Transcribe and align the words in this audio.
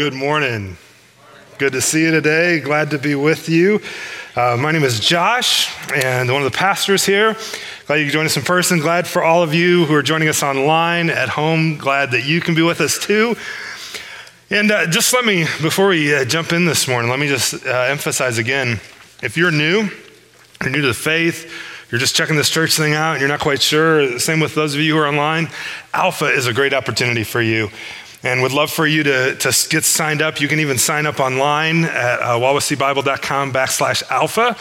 Good 0.00 0.14
morning. 0.14 0.78
Good 1.58 1.74
to 1.74 1.82
see 1.82 2.00
you 2.04 2.10
today. 2.10 2.58
Glad 2.60 2.88
to 2.92 2.98
be 2.98 3.14
with 3.14 3.50
you. 3.50 3.82
Uh, 4.34 4.56
my 4.58 4.72
name 4.72 4.82
is 4.82 4.98
Josh, 4.98 5.68
and 5.92 6.32
one 6.32 6.42
of 6.42 6.50
the 6.50 6.56
pastors 6.56 7.04
here. 7.04 7.36
Glad 7.84 7.96
you 7.96 8.06
could 8.06 8.14
join 8.14 8.24
us 8.24 8.34
in 8.34 8.42
person. 8.42 8.78
Glad 8.78 9.06
for 9.06 9.22
all 9.22 9.42
of 9.42 9.52
you 9.52 9.84
who 9.84 9.94
are 9.94 10.02
joining 10.02 10.28
us 10.30 10.42
online 10.42 11.10
at 11.10 11.28
home. 11.28 11.76
Glad 11.76 12.12
that 12.12 12.24
you 12.24 12.40
can 12.40 12.54
be 12.54 12.62
with 12.62 12.80
us 12.80 12.98
too. 12.98 13.36
And 14.48 14.70
uh, 14.70 14.86
just 14.86 15.12
let 15.12 15.26
me, 15.26 15.44
before 15.60 15.88
we 15.88 16.14
uh, 16.14 16.24
jump 16.24 16.54
in 16.54 16.64
this 16.64 16.88
morning, 16.88 17.10
let 17.10 17.20
me 17.20 17.28
just 17.28 17.66
uh, 17.66 17.68
emphasize 17.90 18.38
again 18.38 18.80
if 19.22 19.36
you're 19.36 19.50
new, 19.50 19.90
you're 20.62 20.70
new 20.70 20.80
to 20.80 20.86
the 20.86 20.94
faith, 20.94 21.52
you're 21.90 21.98
just 21.98 22.16
checking 22.16 22.36
this 22.36 22.48
church 22.48 22.74
thing 22.74 22.94
out 22.94 23.12
and 23.12 23.20
you're 23.20 23.28
not 23.28 23.40
quite 23.40 23.60
sure, 23.60 24.18
same 24.18 24.40
with 24.40 24.54
those 24.54 24.74
of 24.74 24.80
you 24.80 24.94
who 24.94 25.00
are 25.02 25.06
online, 25.06 25.50
Alpha 25.92 26.24
is 26.24 26.46
a 26.46 26.54
great 26.54 26.72
opportunity 26.72 27.22
for 27.22 27.42
you 27.42 27.68
and 28.22 28.42
would 28.42 28.52
love 28.52 28.70
for 28.70 28.86
you 28.86 29.02
to, 29.02 29.34
to 29.36 29.68
get 29.68 29.84
signed 29.84 30.20
up. 30.22 30.40
You 30.40 30.48
can 30.48 30.60
even 30.60 30.78
sign 30.78 31.06
up 31.06 31.20
online 31.20 31.84
at 31.84 32.20
uh, 32.20 32.38
wawaseebible.com 32.38 33.52
backslash 33.52 34.02
alpha. 34.10 34.56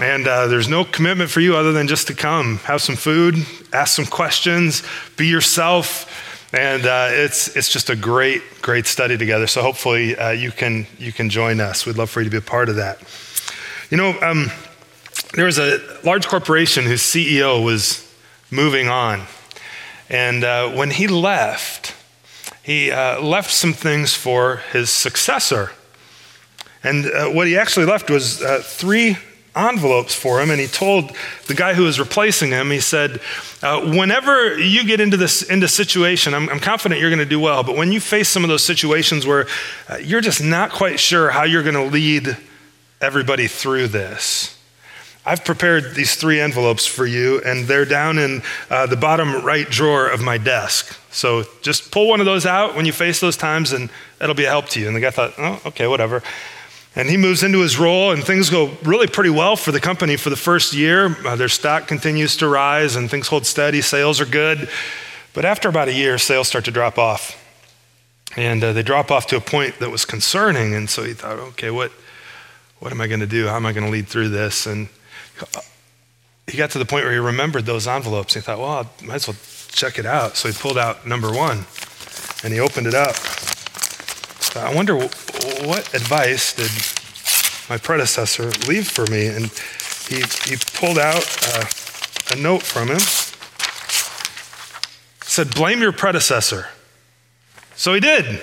And 0.00 0.26
uh, 0.26 0.46
there's 0.46 0.68
no 0.68 0.84
commitment 0.84 1.30
for 1.30 1.40
you 1.40 1.56
other 1.56 1.72
than 1.72 1.86
just 1.86 2.06
to 2.06 2.14
come, 2.14 2.58
have 2.58 2.80
some 2.80 2.96
food, 2.96 3.36
ask 3.72 3.94
some 3.94 4.06
questions, 4.06 4.82
be 5.16 5.26
yourself. 5.26 6.06
And 6.54 6.86
uh, 6.86 7.08
it's, 7.10 7.54
it's 7.56 7.70
just 7.70 7.88
a 7.88 7.96
great, 7.96 8.42
great 8.60 8.86
study 8.86 9.16
together. 9.16 9.46
So 9.46 9.62
hopefully 9.62 10.16
uh, 10.16 10.30
you, 10.30 10.50
can, 10.50 10.86
you 10.98 11.12
can 11.12 11.30
join 11.30 11.60
us. 11.60 11.86
We'd 11.86 11.96
love 11.96 12.10
for 12.10 12.20
you 12.20 12.24
to 12.24 12.30
be 12.30 12.38
a 12.38 12.40
part 12.40 12.68
of 12.68 12.76
that. 12.76 13.00
You 13.90 13.96
know, 13.96 14.18
um, 14.20 14.50
there 15.34 15.46
was 15.46 15.58
a 15.58 15.78
large 16.04 16.26
corporation 16.26 16.84
whose 16.84 17.02
CEO 17.02 17.64
was 17.64 18.06
moving 18.50 18.88
on. 18.88 19.22
And 20.10 20.44
uh, 20.44 20.70
when 20.70 20.90
he 20.90 21.06
left, 21.06 21.81
he 22.62 22.90
uh, 22.90 23.20
left 23.20 23.50
some 23.50 23.72
things 23.72 24.14
for 24.14 24.56
his 24.72 24.90
successor. 24.90 25.72
And 26.84 27.06
uh, 27.06 27.28
what 27.30 27.46
he 27.46 27.56
actually 27.56 27.86
left 27.86 28.10
was 28.10 28.42
uh, 28.42 28.60
three 28.64 29.16
envelopes 29.54 30.14
for 30.14 30.40
him. 30.40 30.50
And 30.50 30.60
he 30.60 30.66
told 30.66 31.12
the 31.46 31.54
guy 31.54 31.74
who 31.74 31.84
was 31.84 31.98
replacing 32.00 32.50
him, 32.50 32.70
he 32.70 32.80
said, 32.80 33.20
uh, 33.62 33.80
Whenever 33.80 34.58
you 34.58 34.84
get 34.84 35.00
into 35.00 35.16
this 35.16 35.42
into 35.42 35.68
situation, 35.68 36.34
I'm, 36.34 36.48
I'm 36.48 36.60
confident 36.60 37.00
you're 37.00 37.10
going 37.10 37.18
to 37.18 37.24
do 37.24 37.40
well. 37.40 37.62
But 37.62 37.76
when 37.76 37.92
you 37.92 38.00
face 38.00 38.28
some 38.28 38.44
of 38.44 38.48
those 38.48 38.64
situations 38.64 39.26
where 39.26 39.46
uh, 39.88 39.96
you're 39.96 40.20
just 40.20 40.42
not 40.42 40.70
quite 40.70 40.98
sure 40.98 41.30
how 41.30 41.44
you're 41.44 41.62
going 41.62 41.74
to 41.74 41.84
lead 41.84 42.36
everybody 43.00 43.48
through 43.48 43.88
this, 43.88 44.56
I've 45.24 45.44
prepared 45.44 45.94
these 45.94 46.16
three 46.16 46.40
envelopes 46.40 46.84
for 46.84 47.06
you, 47.06 47.40
and 47.44 47.66
they're 47.66 47.84
down 47.84 48.18
in 48.18 48.42
uh, 48.68 48.86
the 48.86 48.96
bottom 48.96 49.44
right 49.44 49.68
drawer 49.68 50.08
of 50.08 50.20
my 50.20 50.36
desk. 50.36 50.98
So 51.12 51.44
just 51.62 51.92
pull 51.92 52.08
one 52.08 52.18
of 52.18 52.26
those 52.26 52.44
out 52.44 52.74
when 52.74 52.86
you 52.86 52.92
face 52.92 53.20
those 53.20 53.36
times, 53.36 53.72
and 53.72 53.88
it'll 54.20 54.34
be 54.34 54.44
a 54.44 54.48
help 54.48 54.68
to 54.70 54.80
you. 54.80 54.88
And 54.88 54.96
the 54.96 55.00
guy 55.00 55.10
thought, 55.10 55.34
oh, 55.38 55.60
okay, 55.66 55.86
whatever. 55.86 56.22
And 56.96 57.08
he 57.08 57.16
moves 57.16 57.44
into 57.44 57.60
his 57.60 57.78
role, 57.78 58.10
and 58.10 58.24
things 58.24 58.50
go 58.50 58.72
really 58.82 59.06
pretty 59.06 59.30
well 59.30 59.54
for 59.54 59.70
the 59.70 59.80
company 59.80 60.16
for 60.16 60.28
the 60.28 60.36
first 60.36 60.74
year. 60.74 61.16
Uh, 61.24 61.36
their 61.36 61.48
stock 61.48 61.86
continues 61.86 62.36
to 62.38 62.48
rise, 62.48 62.96
and 62.96 63.08
things 63.08 63.28
hold 63.28 63.46
steady. 63.46 63.80
Sales 63.80 64.20
are 64.20 64.26
good. 64.26 64.68
But 65.34 65.44
after 65.44 65.68
about 65.68 65.88
a 65.88 65.94
year, 65.94 66.18
sales 66.18 66.48
start 66.48 66.64
to 66.64 66.72
drop 66.72 66.98
off. 66.98 67.38
And 68.36 68.64
uh, 68.64 68.72
they 68.72 68.82
drop 68.82 69.10
off 69.10 69.26
to 69.28 69.36
a 69.36 69.40
point 69.40 69.78
that 69.78 69.90
was 69.90 70.04
concerning. 70.04 70.74
And 70.74 70.90
so 70.90 71.04
he 71.04 71.12
thought, 71.12 71.38
okay, 71.38 71.70
what, 71.70 71.92
what 72.80 72.90
am 72.90 73.00
I 73.00 73.06
going 73.06 73.20
to 73.20 73.26
do? 73.26 73.46
How 73.46 73.56
am 73.56 73.66
I 73.66 73.72
going 73.72 73.86
to 73.86 73.92
lead 73.92 74.08
through 74.08 74.30
this? 74.30 74.66
And 74.66 74.88
he 76.46 76.56
got 76.58 76.70
to 76.72 76.78
the 76.78 76.84
point 76.84 77.04
where 77.04 77.12
he 77.12 77.18
remembered 77.18 77.66
those 77.66 77.86
envelopes. 77.86 78.34
He 78.34 78.40
thought, 78.40 78.58
well, 78.58 78.70
I 78.70 79.04
might 79.04 79.16
as 79.16 79.28
well 79.28 79.36
check 79.70 79.98
it 79.98 80.06
out. 80.06 80.36
So 80.36 80.48
he 80.48 80.54
pulled 80.54 80.78
out 80.78 81.06
number 81.06 81.32
one 81.32 81.64
and 82.44 82.52
he 82.52 82.60
opened 82.60 82.86
it 82.86 82.94
up. 82.94 83.16
I 84.54 84.74
wonder 84.74 84.96
what 84.96 85.94
advice 85.94 86.52
did 86.54 86.70
my 87.70 87.78
predecessor 87.78 88.50
leave 88.68 88.86
for 88.88 89.06
me? 89.06 89.28
And 89.28 89.46
he, 90.08 90.16
he 90.50 90.56
pulled 90.74 90.98
out 90.98 91.24
uh, 91.54 91.64
a 92.32 92.36
note 92.36 92.62
from 92.62 92.88
him. 92.88 92.96
It 92.96 93.02
said, 95.24 95.54
blame 95.54 95.80
your 95.80 95.92
predecessor. 95.92 96.66
So 97.76 97.94
he 97.94 98.00
did. 98.00 98.42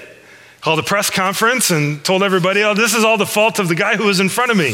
Called 0.62 0.80
a 0.80 0.84
press 0.84 1.10
conference 1.12 1.70
and 1.70 2.04
told 2.04 2.24
everybody, 2.24 2.64
oh, 2.64 2.74
this 2.74 2.96
is 2.96 3.04
all 3.04 3.18
the 3.18 3.28
fault 3.28 3.60
of 3.60 3.68
the 3.68 3.76
guy 3.76 3.96
who 3.96 4.06
was 4.06 4.20
in 4.20 4.30
front 4.30 4.50
of 4.50 4.58
me. 4.58 4.74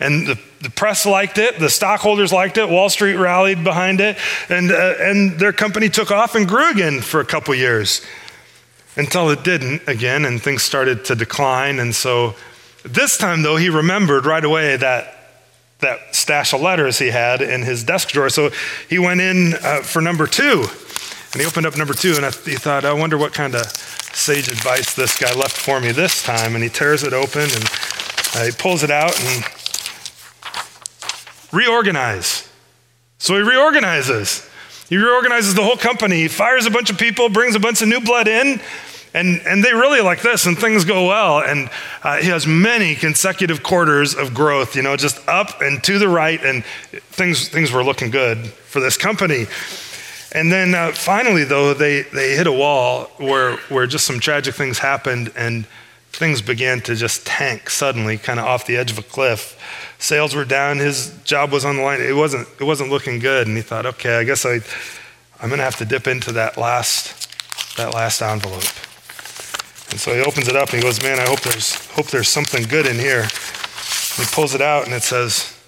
And 0.00 0.26
the, 0.26 0.38
the, 0.64 0.70
press 0.70 1.06
liked 1.06 1.38
it, 1.38 1.58
the 1.58 1.70
stockholders 1.70 2.32
liked 2.32 2.58
it, 2.58 2.68
Wall 2.68 2.88
Street 2.88 3.14
rallied 3.14 3.62
behind 3.62 4.00
it, 4.00 4.16
and, 4.48 4.72
uh, 4.72 4.94
and 4.98 5.38
their 5.38 5.52
company 5.52 5.88
took 5.88 6.10
off 6.10 6.34
and 6.34 6.48
grew 6.48 6.70
again 6.70 7.00
for 7.00 7.20
a 7.20 7.24
couple 7.24 7.54
years 7.54 8.04
until 8.96 9.30
it 9.30 9.44
didn't 9.44 9.86
again, 9.86 10.24
and 10.24 10.42
things 10.42 10.62
started 10.62 11.04
to 11.04 11.14
decline. 11.14 11.78
And 11.78 11.94
so 11.94 12.34
this 12.84 13.16
time, 13.16 13.42
though, 13.42 13.56
he 13.56 13.68
remembered 13.68 14.26
right 14.26 14.44
away 14.44 14.76
that, 14.76 15.14
that 15.80 16.14
stash 16.14 16.52
of 16.52 16.60
letters 16.60 16.98
he 16.98 17.10
had 17.10 17.42
in 17.42 17.62
his 17.62 17.84
desk 17.84 18.08
drawer. 18.08 18.28
So 18.28 18.50
he 18.88 18.98
went 18.98 19.20
in 19.20 19.54
uh, 19.62 19.82
for 19.82 20.00
number 20.00 20.26
two, 20.26 20.64
and 21.32 21.40
he 21.40 21.46
opened 21.46 21.66
up 21.66 21.76
number 21.76 21.94
two, 21.94 22.14
and 22.16 22.24
he 22.44 22.56
thought, 22.56 22.84
I 22.84 22.92
wonder 22.92 23.18
what 23.18 23.32
kind 23.32 23.54
of 23.54 23.66
sage 24.14 24.48
advice 24.48 24.94
this 24.94 25.18
guy 25.18 25.32
left 25.34 25.56
for 25.56 25.80
me 25.80 25.92
this 25.92 26.22
time. 26.22 26.54
And 26.54 26.62
he 26.62 26.70
tears 26.70 27.02
it 27.02 27.12
open 27.12 27.42
and 27.42 27.64
uh, 28.36 28.44
he 28.44 28.52
pulls 28.52 28.82
it 28.82 28.90
out 28.90 29.18
and 29.20 29.44
reorganize. 31.54 32.48
So 33.18 33.34
he 33.36 33.42
reorganizes. 33.42 34.48
He 34.88 34.96
reorganizes 34.96 35.54
the 35.54 35.62
whole 35.62 35.76
company. 35.76 36.16
He 36.16 36.28
fires 36.28 36.66
a 36.66 36.70
bunch 36.70 36.90
of 36.90 36.98
people, 36.98 37.28
brings 37.28 37.54
a 37.54 37.60
bunch 37.60 37.80
of 37.80 37.88
new 37.88 38.00
blood 38.00 38.28
in, 38.28 38.60
and, 39.14 39.40
and 39.46 39.64
they 39.64 39.72
really 39.72 40.00
like 40.00 40.22
this, 40.22 40.44
and 40.44 40.58
things 40.58 40.84
go 40.84 41.06
well. 41.06 41.40
And 41.40 41.70
uh, 42.02 42.16
he 42.16 42.28
has 42.28 42.46
many 42.46 42.94
consecutive 42.94 43.62
quarters 43.62 44.14
of 44.14 44.34
growth, 44.34 44.76
you 44.76 44.82
know, 44.82 44.96
just 44.96 45.26
up 45.28 45.62
and 45.62 45.82
to 45.84 45.98
the 45.98 46.08
right, 46.08 46.42
and 46.44 46.64
things, 47.12 47.48
things 47.48 47.72
were 47.72 47.84
looking 47.84 48.10
good 48.10 48.38
for 48.46 48.80
this 48.80 48.96
company. 48.96 49.46
And 50.32 50.50
then 50.50 50.74
uh, 50.74 50.92
finally, 50.92 51.44
though, 51.44 51.74
they, 51.74 52.02
they 52.02 52.36
hit 52.36 52.48
a 52.48 52.52
wall 52.52 53.04
where, 53.18 53.56
where 53.68 53.86
just 53.86 54.04
some 54.04 54.18
tragic 54.18 54.54
things 54.56 54.78
happened, 54.78 55.32
and 55.36 55.64
things 56.10 56.42
began 56.42 56.80
to 56.82 56.94
just 56.94 57.24
tank 57.24 57.70
suddenly, 57.70 58.18
kind 58.18 58.40
of 58.40 58.46
off 58.46 58.66
the 58.66 58.76
edge 58.76 58.90
of 58.90 58.98
a 58.98 59.02
cliff. 59.02 59.56
Sales 60.04 60.34
were 60.34 60.44
down, 60.44 60.80
his 60.80 61.16
job 61.24 61.50
was 61.50 61.64
on 61.64 61.76
the 61.76 61.82
line. 61.82 61.98
It 61.98 62.14
wasn't, 62.14 62.46
it 62.60 62.64
wasn't 62.64 62.90
looking 62.90 63.20
good. 63.20 63.46
And 63.46 63.56
he 63.56 63.62
thought, 63.62 63.86
okay, 63.86 64.18
I 64.18 64.24
guess 64.24 64.44
I, 64.44 64.60
I'm 65.40 65.48
going 65.48 65.60
to 65.60 65.64
have 65.64 65.76
to 65.76 65.86
dip 65.86 66.06
into 66.06 66.30
that 66.32 66.58
last, 66.58 67.26
that 67.78 67.94
last 67.94 68.20
envelope. 68.20 68.68
And 69.90 69.98
so 69.98 70.12
he 70.12 70.20
opens 70.20 70.46
it 70.46 70.56
up 70.56 70.68
and 70.68 70.76
he 70.76 70.82
goes, 70.82 71.02
man, 71.02 71.18
I 71.18 71.24
hope 71.24 71.40
there's, 71.40 71.86
hope 71.92 72.08
there's 72.08 72.28
something 72.28 72.64
good 72.64 72.84
in 72.84 72.96
here. 72.96 73.22
And 73.22 73.30
he 74.18 74.26
pulls 74.30 74.54
it 74.54 74.60
out 74.60 74.84
and 74.84 74.92
it 74.92 75.02
says, 75.02 75.58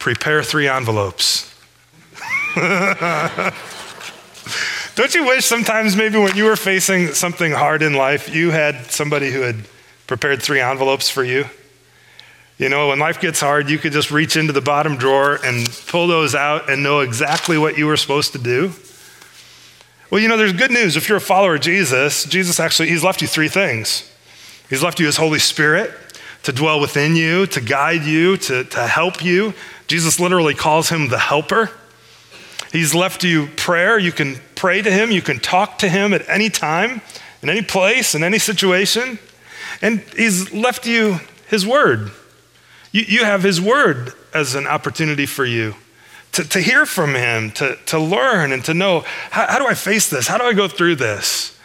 prepare 0.00 0.42
three 0.42 0.66
envelopes. 0.66 1.54
Don't 4.96 5.14
you 5.14 5.26
wish 5.26 5.44
sometimes 5.44 5.94
maybe 5.94 6.18
when 6.18 6.36
you 6.36 6.46
were 6.46 6.56
facing 6.56 7.14
something 7.14 7.52
hard 7.52 7.82
in 7.82 7.94
life, 7.94 8.34
you 8.34 8.50
had 8.50 8.86
somebody 8.86 9.30
who 9.30 9.42
had 9.42 9.68
prepared 10.08 10.42
three 10.42 10.60
envelopes 10.60 11.08
for 11.08 11.22
you? 11.22 11.44
You 12.56 12.68
know, 12.68 12.88
when 12.88 13.00
life 13.00 13.20
gets 13.20 13.40
hard, 13.40 13.68
you 13.68 13.78
could 13.78 13.92
just 13.92 14.12
reach 14.12 14.36
into 14.36 14.52
the 14.52 14.60
bottom 14.60 14.96
drawer 14.96 15.40
and 15.44 15.68
pull 15.88 16.06
those 16.06 16.34
out 16.36 16.70
and 16.70 16.82
know 16.82 17.00
exactly 17.00 17.58
what 17.58 17.76
you 17.76 17.86
were 17.86 17.96
supposed 17.96 18.32
to 18.32 18.38
do. 18.38 18.72
Well, 20.10 20.20
you 20.20 20.28
know, 20.28 20.36
there's 20.36 20.52
good 20.52 20.70
news. 20.70 20.96
If 20.96 21.08
you're 21.08 21.18
a 21.18 21.20
follower 21.20 21.56
of 21.56 21.62
Jesus, 21.62 22.24
Jesus 22.24 22.60
actually, 22.60 22.90
he's 22.90 23.02
left 23.02 23.20
you 23.20 23.26
three 23.26 23.48
things. 23.48 24.08
He's 24.70 24.82
left 24.82 25.00
you 25.00 25.06
his 25.06 25.16
Holy 25.16 25.40
Spirit 25.40 25.92
to 26.44 26.52
dwell 26.52 26.78
within 26.78 27.16
you, 27.16 27.46
to 27.46 27.60
guide 27.60 28.04
you, 28.04 28.36
to, 28.36 28.62
to 28.64 28.86
help 28.86 29.24
you. 29.24 29.52
Jesus 29.88 30.20
literally 30.20 30.54
calls 30.54 30.90
him 30.90 31.08
the 31.08 31.18
helper. 31.18 31.70
He's 32.70 32.94
left 32.94 33.24
you 33.24 33.48
prayer. 33.56 33.98
You 33.98 34.12
can 34.12 34.36
pray 34.54 34.80
to 34.80 34.90
him, 34.90 35.10
you 35.10 35.22
can 35.22 35.40
talk 35.40 35.78
to 35.78 35.88
him 35.88 36.14
at 36.14 36.28
any 36.28 36.50
time, 36.50 37.00
in 37.42 37.50
any 37.50 37.62
place, 37.62 38.14
in 38.14 38.22
any 38.22 38.38
situation. 38.38 39.18
And 39.82 40.00
he's 40.16 40.52
left 40.52 40.86
you 40.86 41.18
his 41.48 41.66
word. 41.66 42.12
You, 42.94 43.02
you 43.08 43.24
have 43.24 43.42
His 43.42 43.60
Word 43.60 44.12
as 44.32 44.54
an 44.54 44.68
opportunity 44.68 45.26
for 45.26 45.44
you 45.44 45.74
to, 46.30 46.48
to 46.48 46.60
hear 46.60 46.86
from 46.86 47.16
Him, 47.16 47.50
to, 47.52 47.76
to 47.86 47.98
learn, 47.98 48.52
and 48.52 48.64
to 48.66 48.72
know 48.72 49.00
how, 49.30 49.48
how 49.48 49.58
do 49.58 49.66
I 49.66 49.74
face 49.74 50.08
this? 50.08 50.28
How 50.28 50.38
do 50.38 50.44
I 50.44 50.52
go 50.52 50.68
through 50.68 50.94
this? 50.94 51.58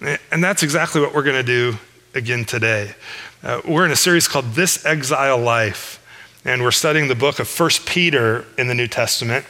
And 0.00 0.42
that's 0.42 0.62
exactly 0.62 1.02
what 1.02 1.14
we're 1.14 1.24
going 1.24 1.36
to 1.36 1.42
do 1.42 1.76
again 2.14 2.46
today. 2.46 2.94
Uh, 3.42 3.60
we're 3.68 3.84
in 3.84 3.90
a 3.90 3.96
series 3.96 4.26
called 4.26 4.46
This 4.54 4.86
Exile 4.86 5.38
Life, 5.38 6.02
and 6.42 6.62
we're 6.62 6.70
studying 6.70 7.08
the 7.08 7.14
book 7.14 7.38
of 7.38 7.48
First 7.48 7.86
Peter 7.86 8.46
in 8.56 8.66
the 8.66 8.74
New 8.74 8.88
Testament. 8.88 9.44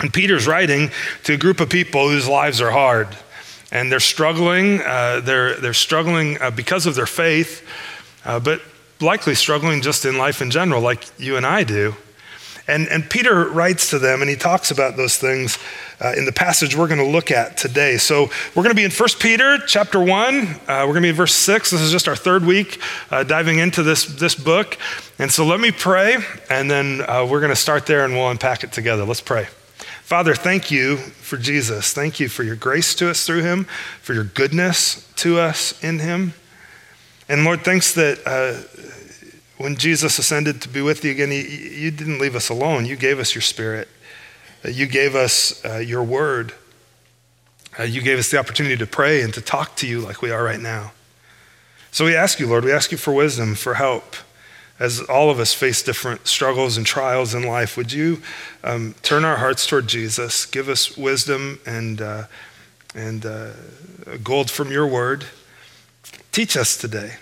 And 0.00 0.12
Peter's 0.12 0.48
writing 0.48 0.90
to 1.24 1.34
a 1.34 1.36
group 1.36 1.60
of 1.60 1.70
people 1.70 2.08
whose 2.08 2.26
lives 2.26 2.60
are 2.60 2.72
hard. 2.72 3.16
And 3.70 3.92
they're 3.92 4.00
struggling. 4.00 4.80
Uh, 4.80 5.20
they're, 5.20 5.54
they're 5.60 5.74
struggling 5.74 6.42
uh, 6.42 6.50
because 6.50 6.86
of 6.86 6.96
their 6.96 7.06
faith, 7.06 7.64
uh, 8.24 8.40
but 8.40 8.60
likely 9.00 9.34
struggling 9.34 9.82
just 9.82 10.04
in 10.04 10.18
life 10.18 10.42
in 10.42 10.50
general, 10.50 10.80
like 10.80 11.04
you 11.18 11.36
and 11.36 11.46
I 11.46 11.64
do. 11.64 11.94
And, 12.70 12.86
and 12.88 13.08
Peter 13.10 13.48
writes 13.48 13.90
to 13.90 13.98
them 13.98 14.20
and 14.20 14.30
he 14.30 14.36
talks 14.36 14.70
about 14.70 14.96
those 14.96 15.16
things 15.16 15.58
uh, 16.00 16.12
in 16.16 16.24
the 16.24 16.32
passage 16.32 16.76
we're 16.76 16.86
going 16.86 17.00
to 17.00 17.06
look 17.06 17.32
at 17.32 17.56
today. 17.56 17.96
So 17.96 18.30
we're 18.54 18.62
going 18.62 18.68
to 18.68 18.74
be 18.74 18.84
in 18.84 18.92
1 18.92 19.08
Peter 19.18 19.58
chapter 19.66 19.98
1. 19.98 20.08
Uh, 20.08 20.56
we're 20.68 20.84
going 20.84 20.94
to 20.94 21.00
be 21.00 21.08
in 21.08 21.16
verse 21.16 21.34
6. 21.34 21.70
This 21.72 21.80
is 21.80 21.90
just 21.90 22.06
our 22.06 22.14
third 22.14 22.44
week 22.44 22.80
uh, 23.10 23.24
diving 23.24 23.58
into 23.58 23.82
this, 23.82 24.04
this 24.04 24.36
book. 24.36 24.78
And 25.18 25.32
so 25.32 25.44
let 25.44 25.58
me 25.58 25.72
pray, 25.72 26.16
and 26.48 26.70
then 26.70 27.02
uh, 27.02 27.26
we're 27.28 27.40
going 27.40 27.50
to 27.50 27.56
start 27.56 27.86
there 27.86 28.04
and 28.04 28.14
we'll 28.14 28.30
unpack 28.30 28.62
it 28.62 28.72
together. 28.72 29.04
Let's 29.04 29.20
pray. 29.20 29.48
Father, 30.02 30.34
thank 30.34 30.70
you 30.70 30.96
for 30.96 31.36
Jesus. 31.36 31.92
Thank 31.92 32.20
you 32.20 32.28
for 32.28 32.42
your 32.42 32.56
grace 32.56 32.94
to 32.96 33.10
us 33.10 33.26
through 33.26 33.42
him, 33.42 33.64
for 34.00 34.14
your 34.14 34.24
goodness 34.24 35.08
to 35.16 35.38
us 35.38 35.82
in 35.84 35.98
him. 35.98 36.34
And 37.30 37.44
Lord, 37.44 37.62
thanks 37.62 37.94
that 37.94 38.18
uh, 38.26 38.54
when 39.56 39.76
Jesus 39.76 40.18
ascended 40.18 40.60
to 40.62 40.68
be 40.68 40.82
with 40.82 41.04
you 41.04 41.12
again, 41.12 41.30
he, 41.30 41.78
you 41.80 41.92
didn't 41.92 42.18
leave 42.18 42.34
us 42.34 42.48
alone. 42.48 42.86
You 42.86 42.96
gave 42.96 43.20
us 43.20 43.36
your 43.36 43.42
spirit, 43.42 43.86
uh, 44.64 44.70
you 44.70 44.86
gave 44.86 45.14
us 45.14 45.64
uh, 45.64 45.76
your 45.76 46.02
word. 46.02 46.54
Uh, 47.78 47.84
you 47.84 48.02
gave 48.02 48.18
us 48.18 48.32
the 48.32 48.36
opportunity 48.36 48.76
to 48.76 48.86
pray 48.86 49.22
and 49.22 49.32
to 49.32 49.40
talk 49.40 49.76
to 49.76 49.86
you 49.86 50.00
like 50.00 50.22
we 50.22 50.32
are 50.32 50.42
right 50.42 50.58
now. 50.58 50.90
So 51.92 52.04
we 52.04 52.16
ask 52.16 52.40
you, 52.40 52.48
Lord, 52.48 52.64
we 52.64 52.72
ask 52.72 52.90
you 52.90 52.98
for 52.98 53.12
wisdom, 53.12 53.54
for 53.54 53.74
help 53.74 54.16
as 54.80 54.98
all 54.98 55.30
of 55.30 55.38
us 55.38 55.54
face 55.54 55.84
different 55.84 56.26
struggles 56.26 56.76
and 56.76 56.84
trials 56.84 57.32
in 57.32 57.44
life, 57.44 57.76
would 57.76 57.92
you 57.92 58.20
um, 58.64 58.94
turn 59.02 59.24
our 59.24 59.36
hearts 59.36 59.66
toward 59.66 59.86
Jesus? 59.86 60.46
Give 60.46 60.68
us 60.68 60.96
wisdom 60.96 61.60
and, 61.64 62.00
uh, 62.00 62.24
and 62.94 63.24
uh, 63.24 63.50
gold 64.24 64.50
from 64.50 64.72
your 64.72 64.86
word. 64.86 65.26
Teach 66.32 66.56
us 66.56 66.76
today 66.76 67.16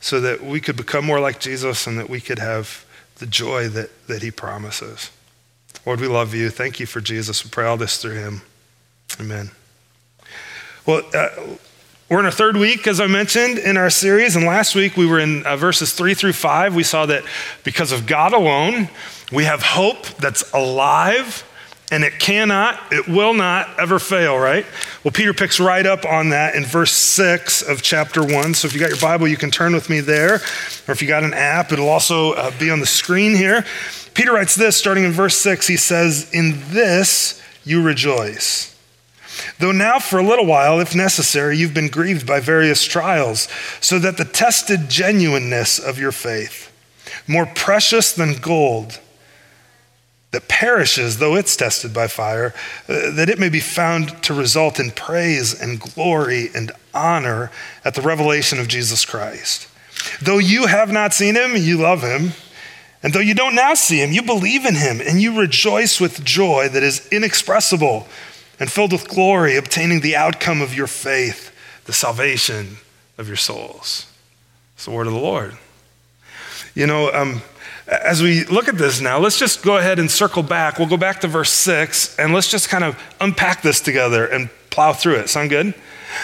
so 0.00 0.20
that 0.20 0.42
we 0.42 0.60
could 0.60 0.76
become 0.76 1.04
more 1.04 1.20
like 1.20 1.40
Jesus 1.40 1.86
and 1.86 1.98
that 1.98 2.08
we 2.08 2.20
could 2.20 2.38
have 2.38 2.84
the 3.16 3.26
joy 3.26 3.68
that, 3.68 4.06
that 4.06 4.22
he 4.22 4.30
promises. 4.30 5.10
Lord, 5.84 6.00
we 6.00 6.06
love 6.06 6.34
you. 6.34 6.50
Thank 6.50 6.80
you 6.80 6.86
for 6.86 7.00
Jesus. 7.00 7.44
We 7.44 7.50
pray 7.50 7.66
all 7.66 7.76
this 7.76 8.00
through 8.00 8.14
him. 8.14 8.42
Amen. 9.20 9.50
Well, 10.86 11.02
uh, 11.12 11.28
we're 12.08 12.20
in 12.20 12.24
our 12.24 12.30
third 12.30 12.56
week, 12.56 12.86
as 12.86 13.00
I 13.00 13.06
mentioned, 13.06 13.58
in 13.58 13.76
our 13.76 13.90
series. 13.90 14.36
And 14.36 14.46
last 14.46 14.74
week 14.74 14.96
we 14.96 15.06
were 15.06 15.18
in 15.18 15.44
uh, 15.44 15.56
verses 15.56 15.92
three 15.92 16.14
through 16.14 16.32
five. 16.32 16.74
We 16.74 16.82
saw 16.82 17.06
that 17.06 17.24
because 17.64 17.92
of 17.92 18.06
God 18.06 18.32
alone, 18.32 18.88
we 19.30 19.44
have 19.44 19.62
hope 19.62 20.06
that's 20.16 20.50
alive 20.52 21.44
and 21.90 22.04
it 22.04 22.18
cannot, 22.18 22.92
it 22.92 23.08
will 23.08 23.32
not 23.32 23.80
ever 23.80 23.98
fail, 23.98 24.38
right? 24.38 24.66
Well, 25.02 25.12
Peter 25.12 25.32
picks 25.32 25.58
right 25.58 25.86
up 25.86 26.04
on 26.04 26.30
that 26.30 26.54
in 26.54 26.64
verse 26.64 26.92
six 26.92 27.62
of 27.62 27.82
chapter 27.82 28.22
one. 28.22 28.54
So 28.54 28.66
if 28.66 28.74
you 28.74 28.80
got 28.80 28.90
your 28.90 29.00
Bible, 29.00 29.26
you 29.26 29.36
can 29.36 29.50
turn 29.50 29.72
with 29.72 29.88
me 29.88 30.00
there. 30.00 30.34
Or 30.86 30.92
if 30.92 31.00
you 31.00 31.08
got 31.08 31.24
an 31.24 31.34
app, 31.34 31.72
it'll 31.72 31.88
also 31.88 32.32
uh, 32.32 32.50
be 32.58 32.70
on 32.70 32.80
the 32.80 32.86
screen 32.86 33.34
here. 33.34 33.64
Peter 34.14 34.32
writes 34.32 34.54
this 34.54 34.76
starting 34.76 35.04
in 35.04 35.12
verse 35.12 35.36
six. 35.36 35.66
He 35.66 35.76
says, 35.76 36.30
In 36.32 36.60
this 36.70 37.42
you 37.64 37.82
rejoice 37.82 38.68
Though 39.58 39.72
now, 39.72 39.98
for 39.98 40.18
a 40.18 40.22
little 40.22 40.46
while, 40.46 40.80
if 40.80 40.94
necessary, 40.94 41.56
you've 41.56 41.74
been 41.74 41.88
grieved 41.88 42.26
by 42.26 42.40
various 42.40 42.84
trials, 42.84 43.48
so 43.80 43.98
that 43.98 44.16
the 44.16 44.24
tested 44.24 44.88
genuineness 44.88 45.78
of 45.78 45.98
your 45.98 46.12
faith, 46.12 46.72
more 47.26 47.46
precious 47.46 48.12
than 48.12 48.34
gold, 48.34 49.00
that 50.30 50.48
perishes 50.48 51.18
though 51.18 51.36
it's 51.36 51.56
tested 51.56 51.94
by 51.94 52.06
fire, 52.06 52.54
uh, 52.88 53.10
that 53.12 53.30
it 53.30 53.38
may 53.38 53.48
be 53.48 53.60
found 53.60 54.22
to 54.22 54.34
result 54.34 54.78
in 54.78 54.90
praise 54.90 55.58
and 55.58 55.80
glory 55.80 56.50
and 56.54 56.70
honor 56.92 57.50
at 57.84 57.94
the 57.94 58.02
revelation 58.02 58.58
of 58.58 58.68
Jesus 58.68 59.04
Christ. 59.04 59.68
Though 60.20 60.38
you 60.38 60.66
have 60.66 60.92
not 60.92 61.14
seen 61.14 61.34
him, 61.34 61.56
you 61.56 61.78
love 61.78 62.02
him. 62.02 62.32
And 63.02 63.12
though 63.12 63.20
you 63.20 63.34
don't 63.34 63.54
now 63.54 63.74
see 63.74 64.02
him, 64.02 64.12
you 64.12 64.22
believe 64.22 64.64
in 64.64 64.74
him 64.74 65.00
and 65.00 65.20
you 65.22 65.38
rejoice 65.38 66.00
with 66.00 66.24
joy 66.24 66.68
that 66.68 66.82
is 66.82 67.06
inexpressible 67.08 68.08
and 68.58 68.70
filled 68.70 68.92
with 68.92 69.08
glory, 69.08 69.56
obtaining 69.56 70.00
the 70.00 70.16
outcome 70.16 70.60
of 70.60 70.74
your 70.74 70.88
faith, 70.88 71.54
the 71.84 71.92
salvation 71.92 72.78
of 73.16 73.28
your 73.28 73.36
souls. 73.36 74.12
It's 74.74 74.84
the 74.84 74.90
word 74.90 75.06
of 75.06 75.12
the 75.12 75.18
Lord. 75.18 75.56
You 76.74 76.86
know, 76.86 77.12
um, 77.12 77.42
as 77.88 78.22
we 78.22 78.44
look 78.44 78.68
at 78.68 78.76
this 78.76 79.00
now, 79.00 79.18
let's 79.18 79.38
just 79.38 79.62
go 79.62 79.78
ahead 79.78 79.98
and 79.98 80.10
circle 80.10 80.42
back. 80.42 80.78
We'll 80.78 80.88
go 80.88 80.96
back 80.96 81.20
to 81.22 81.28
verse 81.28 81.50
six 81.50 82.18
and 82.18 82.34
let's 82.34 82.50
just 82.50 82.68
kind 82.68 82.84
of 82.84 83.02
unpack 83.20 83.62
this 83.62 83.80
together 83.80 84.26
and 84.26 84.50
plow 84.70 84.92
through 84.92 85.16
it. 85.16 85.28
Sound 85.28 85.50
good? 85.50 85.74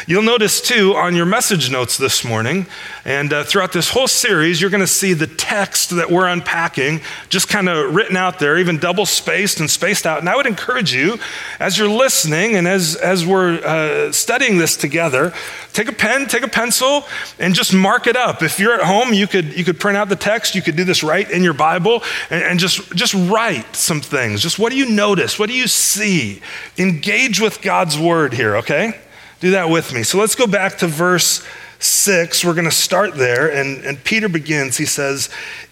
You'll 0.06 0.22
notice 0.22 0.60
too 0.60 0.94
on 0.94 1.14
your 1.14 1.26
message 1.26 1.70
notes 1.70 1.96
this 1.96 2.24
morning, 2.24 2.66
and 3.04 3.32
uh, 3.32 3.44
throughout 3.44 3.72
this 3.72 3.90
whole 3.90 4.08
series, 4.08 4.60
you're 4.60 4.70
going 4.70 4.80
to 4.80 4.86
see 4.86 5.12
the 5.12 5.26
text 5.26 5.90
that 5.90 6.10
we're 6.10 6.26
unpacking 6.26 7.00
just 7.28 7.48
kind 7.48 7.68
of 7.68 7.94
written 7.94 8.16
out 8.16 8.38
there, 8.38 8.58
even 8.58 8.78
double 8.78 9.06
spaced 9.06 9.60
and 9.60 9.70
spaced 9.70 10.06
out. 10.06 10.18
And 10.20 10.28
I 10.28 10.36
would 10.36 10.46
encourage 10.46 10.94
you, 10.94 11.18
as 11.60 11.78
you're 11.78 11.88
listening 11.88 12.56
and 12.56 12.66
as, 12.66 12.96
as 12.96 13.26
we're 13.26 13.60
uh, 13.64 14.12
studying 14.12 14.58
this 14.58 14.76
together, 14.76 15.32
take 15.72 15.88
a 15.88 15.92
pen, 15.92 16.26
take 16.26 16.42
a 16.42 16.48
pencil, 16.48 17.04
and 17.38 17.54
just 17.54 17.74
mark 17.74 18.06
it 18.06 18.16
up. 18.16 18.42
If 18.42 18.58
you're 18.58 18.74
at 18.74 18.82
home, 18.82 19.12
you 19.12 19.26
could, 19.26 19.56
you 19.56 19.64
could 19.64 19.80
print 19.80 19.96
out 19.96 20.08
the 20.08 20.16
text, 20.16 20.54
you 20.54 20.62
could 20.62 20.76
do 20.76 20.84
this 20.84 21.02
right 21.02 21.30
in 21.30 21.42
your 21.42 21.54
Bible, 21.54 22.02
and, 22.30 22.42
and 22.42 22.60
just, 22.60 22.94
just 22.94 23.14
write 23.14 23.76
some 23.76 24.00
things. 24.00 24.42
Just 24.42 24.58
what 24.58 24.70
do 24.70 24.78
you 24.78 24.90
notice? 24.90 25.38
What 25.38 25.48
do 25.48 25.54
you 25.54 25.68
see? 25.68 26.40
Engage 26.78 27.40
with 27.40 27.62
God's 27.62 27.98
word 27.98 28.34
here, 28.34 28.56
okay? 28.56 29.00
Do 29.40 29.50
that 29.52 29.68
with 29.68 29.92
me. 29.92 30.02
So 30.02 30.18
let's 30.18 30.34
go 30.34 30.46
back 30.46 30.78
to 30.78 30.86
verse 30.86 31.44
6. 31.78 32.44
We're 32.44 32.54
going 32.54 32.64
to 32.64 32.70
start 32.70 33.14
there. 33.14 33.50
And, 33.50 33.84
and 33.84 34.02
Peter 34.02 34.28
begins. 34.28 34.76
He 34.76 34.86
says, 34.86 35.28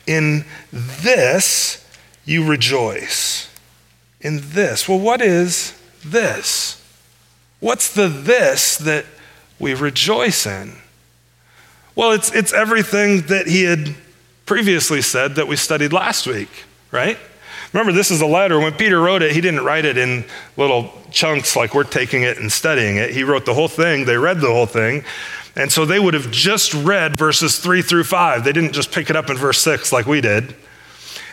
In 0.06 0.44
this 0.72 1.86
you 2.24 2.46
rejoice. 2.46 3.48
In 4.20 4.40
this. 4.42 4.88
Well, 4.88 4.98
what 4.98 5.20
is 5.20 5.78
this? 6.04 6.82
What's 7.60 7.92
the 7.92 8.08
this 8.08 8.76
that 8.78 9.06
we 9.58 9.74
rejoice 9.74 10.46
in? 10.46 10.76
Well, 11.94 12.12
it's, 12.12 12.32
it's 12.32 12.52
everything 12.52 13.22
that 13.22 13.46
he 13.46 13.64
had 13.64 13.94
previously 14.46 15.02
said 15.02 15.36
that 15.36 15.46
we 15.46 15.56
studied 15.56 15.92
last 15.92 16.26
week, 16.26 16.48
right? 16.90 17.18
Remember, 17.72 17.92
this 17.92 18.10
is 18.10 18.20
a 18.20 18.26
letter. 18.26 18.58
When 18.58 18.72
Peter 18.72 19.00
wrote 19.00 19.22
it, 19.22 19.32
he 19.32 19.40
didn't 19.40 19.64
write 19.64 19.84
it 19.84 19.96
in 19.96 20.24
little 20.56 20.92
chunks 21.10 21.56
like 21.56 21.74
we're 21.74 21.84
taking 21.84 22.22
it 22.22 22.38
and 22.38 22.52
studying 22.52 22.96
it. 22.96 23.10
He 23.10 23.24
wrote 23.24 23.46
the 23.46 23.54
whole 23.54 23.68
thing, 23.68 24.04
they 24.04 24.16
read 24.16 24.40
the 24.40 24.48
whole 24.48 24.66
thing. 24.66 25.04
And 25.54 25.70
so 25.70 25.84
they 25.84 25.98
would 25.98 26.14
have 26.14 26.30
just 26.30 26.72
read 26.72 27.18
verses 27.18 27.58
three 27.58 27.82
through 27.82 28.04
five. 28.04 28.44
They 28.44 28.52
didn't 28.52 28.72
just 28.72 28.90
pick 28.90 29.10
it 29.10 29.16
up 29.16 29.28
in 29.28 29.36
verse 29.36 29.60
six 29.60 29.92
like 29.92 30.06
we 30.06 30.20
did. 30.20 30.54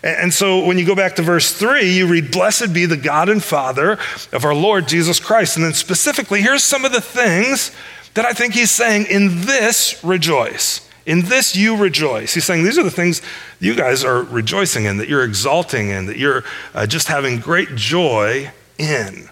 And 0.02 0.34
so 0.34 0.66
when 0.66 0.78
you 0.78 0.86
go 0.86 0.96
back 0.96 1.18
to 1.18 1.22
verse 1.22 1.54
three, 1.54 1.94
you 1.94 2.08
read, 2.08 2.32
Blessed 2.32 2.74
be 2.74 2.86
the 2.86 2.98
God 2.98 3.28
and 3.28 3.44
Father 3.44 3.98
of 4.32 4.46
our 4.46 4.56
Lord 4.56 4.88
Jesus 4.88 5.20
Christ. 5.20 5.58
And 5.58 5.66
then 5.66 5.74
specifically, 5.74 6.42
here's 6.42 6.64
some 6.64 6.86
of 6.86 6.94
the 6.94 7.02
things 7.02 7.72
that 8.14 8.26
I 8.26 8.34
think 8.34 8.54
he's 8.54 8.72
saying 8.72 9.08
in 9.10 9.42
this 9.42 10.02
rejoice. 10.04 10.89
In 11.06 11.22
this 11.22 11.56
you 11.56 11.78
rejoice. 11.78 12.34
He's 12.34 12.46
saying 12.46 12.64
these 12.64 12.78
are 12.78 12.84
the 12.84 12.92
things 12.92 13.22
you 13.60 13.76
guys 13.76 14.04
are 14.04 14.24
rejoicing 14.24 14.86
in, 14.86 14.98
that 14.98 15.10
you're 15.10 15.24
exalting 15.24 15.90
in, 15.90 16.06
that 16.06 16.18
you're 16.18 16.44
uh, 16.74 16.86
just 16.86 17.08
having 17.08 17.40
great 17.40 17.76
joy 17.76 18.52
in. 18.78 19.30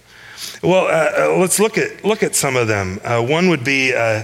Well, 0.64 0.86
uh, 0.86 1.34
uh, 1.34 1.38
let's 1.38 1.60
look 1.60 1.78
at, 1.78 2.04
look 2.04 2.24
at 2.24 2.36
some 2.36 2.56
of 2.56 2.68
them. 2.68 3.00
Uh, 3.04 3.22
one 3.22 3.50
would 3.50 3.64
be 3.64 3.94
uh, 3.94 4.24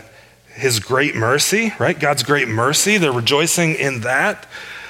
his 0.53 0.79
great 0.79 1.15
mercy, 1.15 1.73
right? 1.79 1.99
God's 1.99 2.23
great 2.23 2.47
mercy. 2.47 2.97
They're 2.97 3.11
rejoicing 3.11 3.75
in 3.75 4.01
that. 4.01 4.47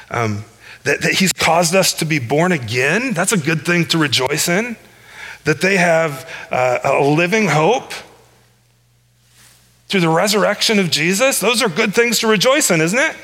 Um, 0.10 0.46
that. 0.84 1.02
That 1.02 1.14
he's 1.14 1.34
caused 1.34 1.76
us 1.76 1.94
to 1.94 2.06
be 2.06 2.20
born 2.20 2.52
again. 2.52 3.14
That's 3.14 3.32
a 3.32 3.38
good 3.38 3.66
thing 3.66 3.86
to 3.88 3.98
rejoice 3.98 4.48
in. 4.48 4.76
That 5.46 5.62
they 5.62 5.78
have 5.78 6.30
uh, 6.52 6.80
a 6.84 7.04
living 7.04 7.48
hope 7.48 7.92
through 9.88 10.02
the 10.02 10.10
resurrection 10.10 10.80
of 10.80 10.90
Jesus, 10.90 11.40
those 11.40 11.62
are 11.62 11.70
good 11.70 11.94
things 11.94 12.20
to 12.20 12.28
rejoice 12.28 12.72
in, 12.72 12.82
isn't 12.82 12.98
it? 12.98 13.16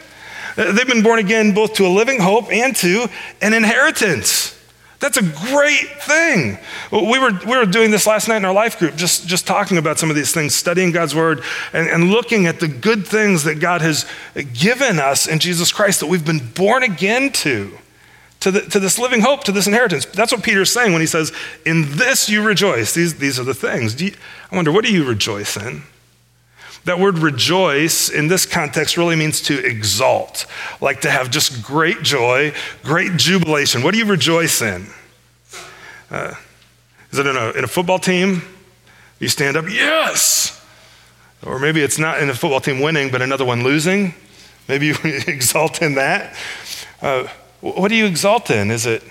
They've 0.56 0.88
been 0.88 1.04
born 1.04 1.20
again 1.20 1.54
both 1.54 1.74
to 1.76 1.86
a 1.86 1.90
living 1.90 2.20
hope 2.20 2.52
and 2.52 2.76
to 2.78 3.08
an 3.42 3.54
inheritance. 3.54 4.60
That's 5.00 5.16
a 5.16 5.22
great 5.22 5.88
thing. 6.02 6.58
We 6.92 7.20
were, 7.20 7.32
we 7.48 7.58
were 7.58 7.66
doing 7.66 7.90
this 7.90 8.06
last 8.06 8.28
night 8.28 8.38
in 8.38 8.46
our 8.46 8.54
life 8.54 8.78
group, 8.78 8.96
just, 8.96 9.28
just 9.28 9.48
talking 9.48 9.78
about 9.78 9.98
some 9.98 10.10
of 10.10 10.16
these 10.18 10.34
things, 10.34 10.54
studying 10.54 10.92
God's 10.92 11.16
word, 11.16 11.42
and, 11.72 11.88
and 11.88 12.12
looking 12.12 12.48
at 12.48 12.60
the 12.60 12.68
good 12.68 13.08
things 13.08 13.46
that 13.46 13.62
God 13.62 13.82
has 13.82 14.06
given 14.54 15.00
us 15.00 15.26
in 15.26 15.40
Jesus 15.40 15.72
Christ 15.72 16.02
that 16.02 16.08
we've 16.08 16.26
been 16.26 16.52
born 16.54 16.84
again 16.84 17.32
to. 17.32 17.78
To, 18.42 18.52
the, 18.52 18.62
to 18.62 18.80
this 18.80 18.98
living 18.98 19.20
hope, 19.20 19.44
to 19.46 19.52
this 19.52 19.68
inheritance. 19.68 20.06
That's 20.06 20.32
what 20.32 20.44
Peter's 20.44 20.72
saying 20.72 20.94
when 20.94 21.02
he 21.02 21.08
says, 21.08 21.34
In 21.66 21.98
this 21.98 22.30
you 22.30 22.42
rejoice. 22.42 22.94
These, 22.94 23.16
these 23.16 23.38
are 23.38 23.44
the 23.44 23.54
things. 23.54 24.02
You, 24.02 24.14
I 24.50 24.56
wonder, 24.56 24.72
what 24.72 24.86
do 24.86 24.94
you 24.94 25.04
rejoice 25.04 25.58
in? 25.58 25.84
That 26.86 27.00
word 27.00 27.20
rejoice 27.20 28.10
in 28.10 28.28
this 28.28 28.46
context 28.46 28.98
really 28.98 29.16
means 29.16 29.42
to 29.44 29.64
exalt, 29.66 30.46
like 30.82 31.02
to 31.02 31.12
have 31.12 31.30
just 31.30 31.64
great 31.64 32.02
joy, 32.02 32.54
great 32.84 33.18
jubilation. 33.18 33.84
What 33.84 33.92
do 33.92 33.98
you 33.98 34.06
rejoice 34.06 34.62
in? 34.62 34.88
Uh, 36.10 36.34
is 37.12 37.20
it 37.20 37.26
in 37.26 37.36
a, 37.36 37.52
in 37.52 37.64
a 37.64 37.68
football 37.68 38.00
team? 38.00 38.42
You 39.20 39.28
stand 39.28 39.58
up, 39.58 39.66
yes! 39.68 40.56
Or 41.46 41.60
maybe 41.60 41.82
it's 41.82 42.00
not 42.00 42.22
in 42.22 42.30
a 42.30 42.34
football 42.34 42.62
team 42.62 42.80
winning, 42.80 43.12
but 43.12 43.22
another 43.22 43.46
one 43.46 43.64
losing. 43.64 44.14
Maybe 44.68 44.88
you 44.88 44.96
exalt 45.04 45.82
in 45.82 45.96
that. 45.96 46.36
Uh, 47.02 47.28
what 47.62 47.90
do 47.90 47.96
you 47.96 48.06
exalt 48.06 48.50
in? 48.50 48.72
Is 48.72 48.86
it, 48.86 49.04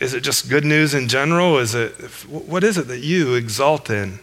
Is 0.00 0.14
it 0.14 0.22
just 0.22 0.48
good 0.48 0.64
news 0.64 0.94
in 0.94 1.08
general? 1.08 1.58
Is 1.58 1.74
it, 1.74 1.92
what 2.28 2.64
is 2.64 2.78
it 2.78 2.88
that 2.88 3.00
you 3.00 3.34
exalt 3.34 3.90
in? 3.90 4.18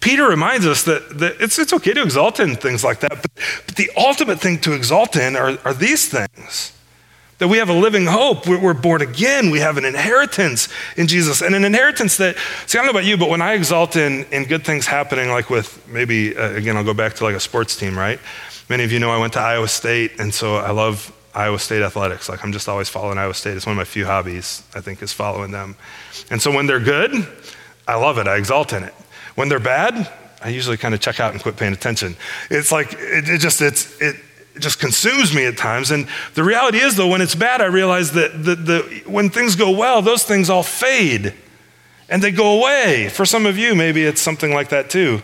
Peter 0.00 0.26
reminds 0.28 0.66
us 0.66 0.84
that, 0.84 1.18
that 1.18 1.36
it's, 1.40 1.58
it's 1.58 1.72
okay 1.72 1.92
to 1.92 2.02
exalt 2.02 2.40
in 2.40 2.56
things 2.56 2.84
like 2.84 3.00
that, 3.00 3.10
but, 3.22 3.30
but 3.66 3.76
the 3.76 3.90
ultimate 3.96 4.40
thing 4.40 4.58
to 4.60 4.72
exalt 4.72 5.16
in 5.16 5.36
are, 5.36 5.58
are 5.64 5.74
these 5.74 6.08
things 6.08 6.72
that 7.38 7.48
we 7.48 7.58
have 7.58 7.68
a 7.68 7.74
living 7.74 8.06
hope. 8.06 8.46
We're, 8.46 8.74
born 8.74 9.02
again. 9.02 9.50
We 9.50 9.60
have 9.60 9.76
an 9.76 9.84
inheritance 9.84 10.68
in 10.96 11.06
Jesus. 11.06 11.42
And 11.42 11.54
an 11.54 11.64
inheritance 11.64 12.16
that, 12.18 12.36
see, 12.66 12.78
I 12.78 12.82
don't 12.82 12.86
know 12.86 12.98
about 12.98 13.06
you, 13.06 13.16
but 13.16 13.28
when 13.28 13.42
I 13.42 13.54
exalt 13.54 13.96
in, 13.96 14.24
in 14.26 14.44
good 14.44 14.64
things 14.64 14.86
happening, 14.86 15.28
like 15.28 15.50
with 15.50 15.86
maybe, 15.88 16.36
uh, 16.36 16.52
again, 16.52 16.76
I'll 16.76 16.84
go 16.84 16.94
back 16.94 17.14
to 17.14 17.24
like 17.24 17.34
a 17.34 17.40
sports 17.40 17.76
team, 17.76 17.98
right? 17.98 18.18
Many 18.68 18.84
of 18.84 18.92
you 18.92 18.98
know 18.98 19.10
I 19.10 19.18
went 19.18 19.32
to 19.34 19.40
Iowa 19.40 19.68
State, 19.68 20.18
and 20.18 20.32
so 20.32 20.56
I 20.56 20.70
love 20.70 21.12
Iowa 21.34 21.58
State 21.58 21.82
athletics. 21.82 22.28
Like 22.28 22.42
I'm 22.42 22.52
just 22.52 22.68
always 22.68 22.88
following 22.88 23.18
Iowa 23.18 23.34
State. 23.34 23.56
It's 23.56 23.66
one 23.66 23.74
of 23.74 23.78
my 23.78 23.84
few 23.84 24.06
hobbies, 24.06 24.62
I 24.74 24.80
think, 24.80 25.02
is 25.02 25.12
following 25.12 25.52
them. 25.52 25.76
And 26.30 26.40
so 26.40 26.50
when 26.50 26.66
they're 26.66 26.80
good, 26.80 27.12
I 27.86 27.96
love 27.96 28.18
it. 28.18 28.26
I 28.26 28.36
exalt 28.36 28.72
in 28.72 28.82
it. 28.82 28.94
When 29.36 29.48
they're 29.48 29.60
bad, 29.60 30.10
I 30.42 30.48
usually 30.48 30.76
kind 30.76 30.94
of 30.94 31.00
check 31.00 31.20
out 31.20 31.32
and 31.32 31.40
quit 31.40 31.56
paying 31.56 31.72
attention. 31.72 32.16
It's 32.50 32.72
like, 32.72 32.92
it, 32.94 33.28
it 33.28 33.38
just, 33.38 33.62
it's, 33.62 34.00
it, 34.00 34.16
it 34.54 34.60
just 34.60 34.80
consumes 34.80 35.34
me 35.34 35.46
at 35.46 35.56
times. 35.56 35.90
And 35.90 36.08
the 36.34 36.42
reality 36.42 36.78
is, 36.78 36.96
though, 36.96 37.08
when 37.08 37.20
it's 37.20 37.34
bad, 37.34 37.60
I 37.60 37.66
realize 37.66 38.12
that 38.12 38.44
the, 38.44 38.54
the, 38.54 39.02
when 39.06 39.30
things 39.30 39.54
go 39.54 39.70
well, 39.70 40.02
those 40.02 40.24
things 40.24 40.50
all 40.50 40.62
fade 40.62 41.34
and 42.08 42.22
they 42.22 42.32
go 42.32 42.58
away. 42.58 43.08
For 43.08 43.24
some 43.24 43.46
of 43.46 43.58
you, 43.58 43.74
maybe 43.74 44.04
it's 44.04 44.20
something 44.20 44.52
like 44.52 44.68
that 44.70 44.90
too 44.90 45.22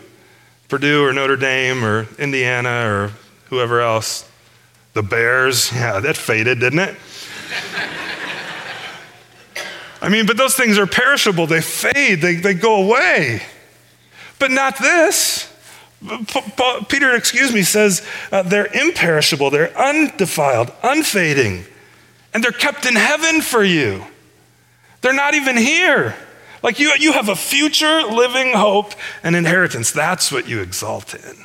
Purdue 0.69 1.05
or 1.05 1.13
Notre 1.13 1.35
Dame 1.35 1.85
or 1.85 2.07
Indiana 2.17 2.87
or 2.87 3.11
whoever 3.49 3.81
else. 3.81 4.29
The 4.93 5.03
Bears, 5.03 5.71
yeah, 5.71 5.99
that 5.99 6.17
faded, 6.17 6.59
didn't 6.59 6.79
it? 6.79 6.95
I 10.01 10.09
mean, 10.09 10.25
but 10.25 10.35
those 10.35 10.55
things 10.55 10.77
are 10.77 10.85
perishable, 10.85 11.47
they 11.47 11.61
fade, 11.61 12.21
they, 12.21 12.35
they 12.35 12.53
go 12.53 12.83
away. 12.83 13.41
But 14.39 14.51
not 14.51 14.77
this. 14.79 15.49
Peter, 16.89 17.15
excuse 17.15 17.53
me, 17.53 17.63
says 17.63 18.05
uh, 18.31 18.41
they're 18.41 18.67
imperishable, 18.67 19.49
they're 19.49 19.77
undefiled, 19.77 20.71
unfading, 20.83 21.63
and 22.33 22.43
they're 22.43 22.51
kept 22.51 22.85
in 22.85 22.95
heaven 22.95 23.41
for 23.41 23.63
you. 23.63 24.03
They're 25.01 25.13
not 25.13 25.33
even 25.33 25.55
here. 25.55 26.15
Like 26.61 26.79
you, 26.79 26.93
you 26.97 27.13
have 27.13 27.29
a 27.29 27.35
future 27.35 28.03
living 28.03 28.53
hope 28.53 28.93
and 29.21 29.35
inheritance. 29.35 29.91
That's 29.91 30.31
what 30.31 30.47
you 30.47 30.61
exalt 30.61 31.13
in. 31.13 31.35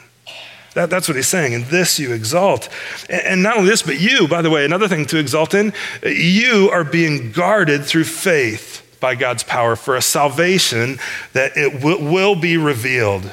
That, 0.74 0.90
that's 0.90 1.08
what 1.08 1.16
he's 1.16 1.26
saying. 1.26 1.54
And 1.54 1.64
this 1.64 1.98
you 1.98 2.12
exalt. 2.12 2.68
And, 3.10 3.22
and 3.22 3.42
not 3.42 3.56
only 3.56 3.70
this, 3.70 3.82
but 3.82 4.00
you, 4.00 4.28
by 4.28 4.42
the 4.42 4.50
way, 4.50 4.64
another 4.64 4.86
thing 4.86 5.06
to 5.06 5.18
exalt 5.18 5.54
in, 5.54 5.72
you 6.04 6.70
are 6.72 6.84
being 6.84 7.32
guarded 7.32 7.84
through 7.84 8.04
faith 8.04 8.87
by 9.00 9.14
God's 9.14 9.42
power 9.42 9.76
for 9.76 9.96
a 9.96 10.02
salvation 10.02 10.98
that 11.32 11.56
it 11.56 11.80
w- 11.80 12.10
will 12.10 12.34
be 12.34 12.56
revealed 12.56 13.30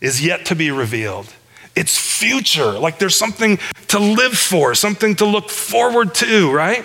is 0.00 0.24
yet 0.24 0.46
to 0.46 0.54
be 0.54 0.70
revealed. 0.70 1.32
It's 1.74 1.96
future, 1.96 2.72
like 2.72 2.98
there's 2.98 3.16
something 3.16 3.58
to 3.88 3.98
live 3.98 4.36
for, 4.36 4.74
something 4.74 5.16
to 5.16 5.24
look 5.24 5.48
forward 5.48 6.14
to, 6.16 6.52
right? 6.52 6.84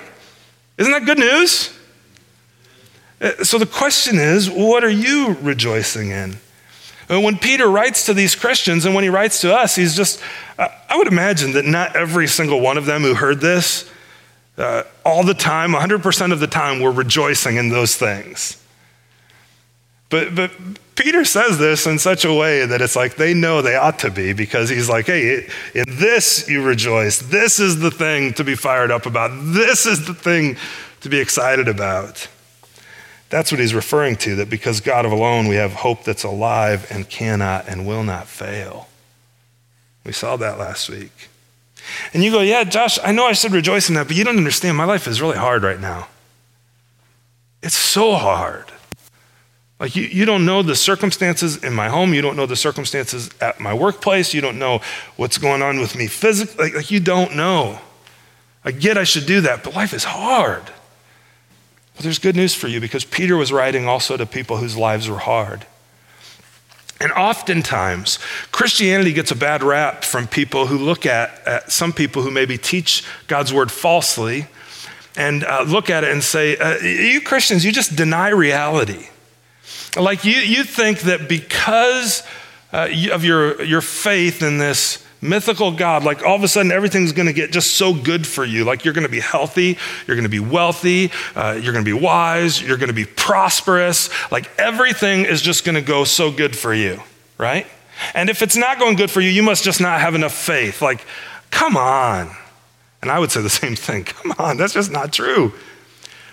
Isn't 0.77 0.91
that 0.93 1.05
good 1.05 1.19
news? 1.19 1.77
Uh, 3.19 3.43
so 3.43 3.57
the 3.57 3.65
question 3.65 4.17
is, 4.17 4.49
what 4.49 4.83
are 4.83 4.89
you 4.89 5.35
rejoicing 5.41 6.11
in? 6.11 6.37
When 7.07 7.37
Peter 7.37 7.67
writes 7.67 8.05
to 8.07 8.13
these 8.13 8.35
Christians 8.35 8.85
and 8.85 8.93
when 8.93 9.03
he 9.03 9.09
writes 9.09 9.39
to 9.41 9.55
us, 9.55 9.75
he's 9.75 9.95
just, 9.95 10.21
I 10.59 10.97
would 10.97 11.07
imagine 11.07 11.53
that 11.53 11.65
not 11.65 11.95
every 11.95 12.27
single 12.27 12.59
one 12.59 12.77
of 12.77 12.85
them 12.85 13.01
who 13.01 13.13
heard 13.13 13.39
this 13.39 13.89
uh, 14.57 14.83
all 15.05 15.23
the 15.23 15.33
time, 15.33 15.71
100% 15.71 16.31
of 16.31 16.39
the 16.39 16.47
time, 16.47 16.81
we're 16.81 16.91
rejoicing 16.91 17.57
in 17.57 17.69
those 17.69 17.95
things. 17.95 18.61
But, 20.09 20.35
but 20.35 20.51
Peter 20.95 21.25
says 21.25 21.57
this 21.59 21.85
in 21.85 21.99
such 21.99 22.25
a 22.25 22.33
way 22.33 22.65
that 22.65 22.81
it's 22.81 22.95
like 22.95 23.15
they 23.17 23.33
know 23.33 23.61
they 23.61 23.75
ought 23.75 23.99
to 23.99 24.09
be 24.09 24.33
because 24.33 24.69
he's 24.69 24.89
like, 24.89 25.05
hey, 25.05 25.47
in 25.75 25.85
this 25.87 26.49
you 26.49 26.63
rejoice. 26.63 27.19
This 27.19 27.59
is 27.59 27.79
the 27.79 27.91
thing 27.91 28.33
to 28.33 28.43
be 28.43 28.55
fired 28.55 28.89
up 28.89 29.05
about. 29.05 29.31
This 29.53 29.85
is 29.85 30.07
the 30.07 30.13
thing 30.13 30.57
to 31.01 31.09
be 31.09 31.19
excited 31.19 31.67
about. 31.67 32.27
That's 33.29 33.51
what 33.51 33.59
he's 33.59 33.73
referring 33.73 34.15
to, 34.17 34.37
that 34.37 34.49
because 34.49 34.79
God 34.79 35.05
alone 35.05 35.47
we 35.47 35.55
have 35.55 35.73
hope 35.73 36.03
that's 36.03 36.23
alive 36.23 36.87
and 36.89 37.07
cannot 37.09 37.67
and 37.67 37.85
will 37.85 38.03
not 38.03 38.27
fail. 38.27 38.87
We 40.05 40.13
saw 40.13 40.37
that 40.37 40.57
last 40.57 40.89
week. 40.89 41.27
And 42.13 42.23
you 42.23 42.31
go, 42.31 42.41
yeah, 42.41 42.63
Josh, 42.63 42.99
I 43.03 43.11
know 43.11 43.25
I 43.25 43.33
should 43.33 43.51
rejoice 43.51 43.89
in 43.89 43.95
that, 43.95 44.07
but 44.07 44.15
you 44.15 44.23
don't 44.23 44.37
understand. 44.37 44.77
My 44.77 44.85
life 44.85 45.07
is 45.07 45.21
really 45.21 45.37
hard 45.37 45.63
right 45.63 45.79
now. 45.79 46.07
It's 47.61 47.75
so 47.75 48.13
hard. 48.13 48.65
Like, 49.79 49.95
you, 49.95 50.03
you 50.03 50.25
don't 50.25 50.45
know 50.45 50.63
the 50.63 50.75
circumstances 50.75 51.63
in 51.63 51.73
my 51.73 51.89
home. 51.89 52.13
You 52.13 52.21
don't 52.21 52.35
know 52.35 52.45
the 52.45 52.55
circumstances 52.55 53.29
at 53.39 53.59
my 53.59 53.73
workplace. 53.73 54.33
You 54.33 54.41
don't 54.41 54.57
know 54.57 54.81
what's 55.17 55.37
going 55.37 55.61
on 55.61 55.79
with 55.79 55.95
me 55.95 56.07
physically. 56.07 56.65
Like, 56.65 56.75
like 56.75 56.91
you 56.91 56.99
don't 56.99 57.35
know. 57.35 57.79
I 58.65 58.71
get 58.71 58.97
I 58.97 59.03
should 59.03 59.25
do 59.25 59.41
that, 59.41 59.63
but 59.63 59.75
life 59.75 59.93
is 59.93 60.03
hard. 60.03 60.63
But 61.95 62.03
there's 62.03 62.19
good 62.19 62.35
news 62.35 62.53
for 62.53 62.67
you 62.67 62.79
because 62.79 63.05
Peter 63.05 63.37
was 63.37 63.51
writing 63.51 63.87
also 63.87 64.17
to 64.17 64.25
people 64.25 64.57
whose 64.57 64.75
lives 64.75 65.09
were 65.09 65.19
hard. 65.19 65.65
And 66.99 67.11
oftentimes, 67.11 68.17
Christianity 68.51 69.13
gets 69.13 69.31
a 69.31 69.35
bad 69.35 69.61
rap 69.61 70.03
from 70.03 70.27
people 70.27 70.67
who 70.67 70.77
look 70.77 71.05
at, 71.05 71.47
at 71.47 71.71
some 71.71 71.93
people 71.93 72.23
who 72.23 72.31
maybe 72.31 72.57
teach 72.57 73.03
God's 73.27 73.53
word 73.53 73.71
falsely 73.71 74.47
and 75.15 75.43
uh, 75.43 75.63
look 75.67 75.89
at 75.89 76.03
it 76.03 76.11
and 76.11 76.23
say, 76.23 76.57
uh, 76.57 76.77
You 76.79 77.21
Christians, 77.21 77.63
you 77.63 77.71
just 77.71 77.95
deny 77.95 78.29
reality. 78.29 79.07
Like 79.95 80.25
you, 80.25 80.33
you 80.33 80.63
think 80.63 81.01
that 81.01 81.29
because 81.29 82.23
uh, 82.73 82.89
of 83.11 83.23
your, 83.23 83.61
your 83.63 83.81
faith 83.81 84.41
in 84.41 84.57
this 84.57 85.05
mythical 85.21 85.71
God, 85.71 86.03
like 86.03 86.23
all 86.23 86.35
of 86.35 86.43
a 86.43 86.47
sudden 86.47 86.71
everything's 86.71 87.11
going 87.11 87.27
to 87.27 87.33
get 87.33 87.51
just 87.51 87.75
so 87.75 87.93
good 87.93 88.25
for 88.25 88.45
you. 88.45 88.63
Like 88.63 88.85
you're 88.85 88.93
going 88.93 89.05
to 89.05 89.11
be 89.11 89.19
healthy, 89.19 89.77
you're 90.05 90.15
going 90.15 90.23
to 90.23 90.29
be 90.29 90.39
wealthy, 90.39 91.11
uh, 91.35 91.59
you're 91.61 91.73
going 91.73 91.85
to 91.85 91.91
be 91.91 91.99
wise, 91.99 92.61
you're 92.61 92.77
going 92.77 92.89
to 92.89 92.93
be 92.93 93.05
prosperous. 93.05 94.09
Like 94.31 94.49
everything 94.59 95.25
is 95.25 95.41
just 95.41 95.65
going 95.65 95.75
to 95.75 95.81
go 95.81 96.03
so 96.03 96.31
good 96.31 96.55
for 96.55 96.73
you, 96.73 97.01
right? 97.37 97.67
And 98.13 98.29
if 98.29 98.41
it's 98.41 98.55
not 98.55 98.79
going 98.79 98.95
good 98.95 99.11
for 99.11 99.21
you, 99.21 99.29
you 99.29 99.43
must 99.43 99.63
just 99.63 99.81
not 99.81 100.01
have 100.01 100.15
enough 100.15 100.33
faith. 100.33 100.81
Like, 100.81 101.05
come 101.49 101.75
on. 101.75 102.29
And 103.01 103.11
I 103.11 103.19
would 103.19 103.31
say 103.31 103.41
the 103.41 103.49
same 103.49 103.75
thing. 103.75 104.03
Come 104.03 104.33
on, 104.37 104.57
that's 104.57 104.73
just 104.73 104.91
not 104.91 105.13
true. 105.13 105.53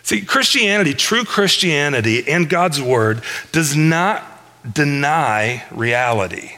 See, 0.02 0.20
Christianity, 0.20 0.92
true 0.92 1.24
Christianity 1.24 2.28
and 2.28 2.48
God's 2.48 2.80
word 2.80 3.22
does 3.52 3.74
not 3.74 4.22
deny 4.70 5.64
reality, 5.70 6.56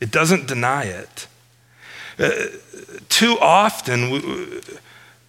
it 0.00 0.10
doesn't 0.10 0.46
deny 0.46 0.84
it. 0.84 1.26
Too 3.08 3.38
often, 3.40 4.60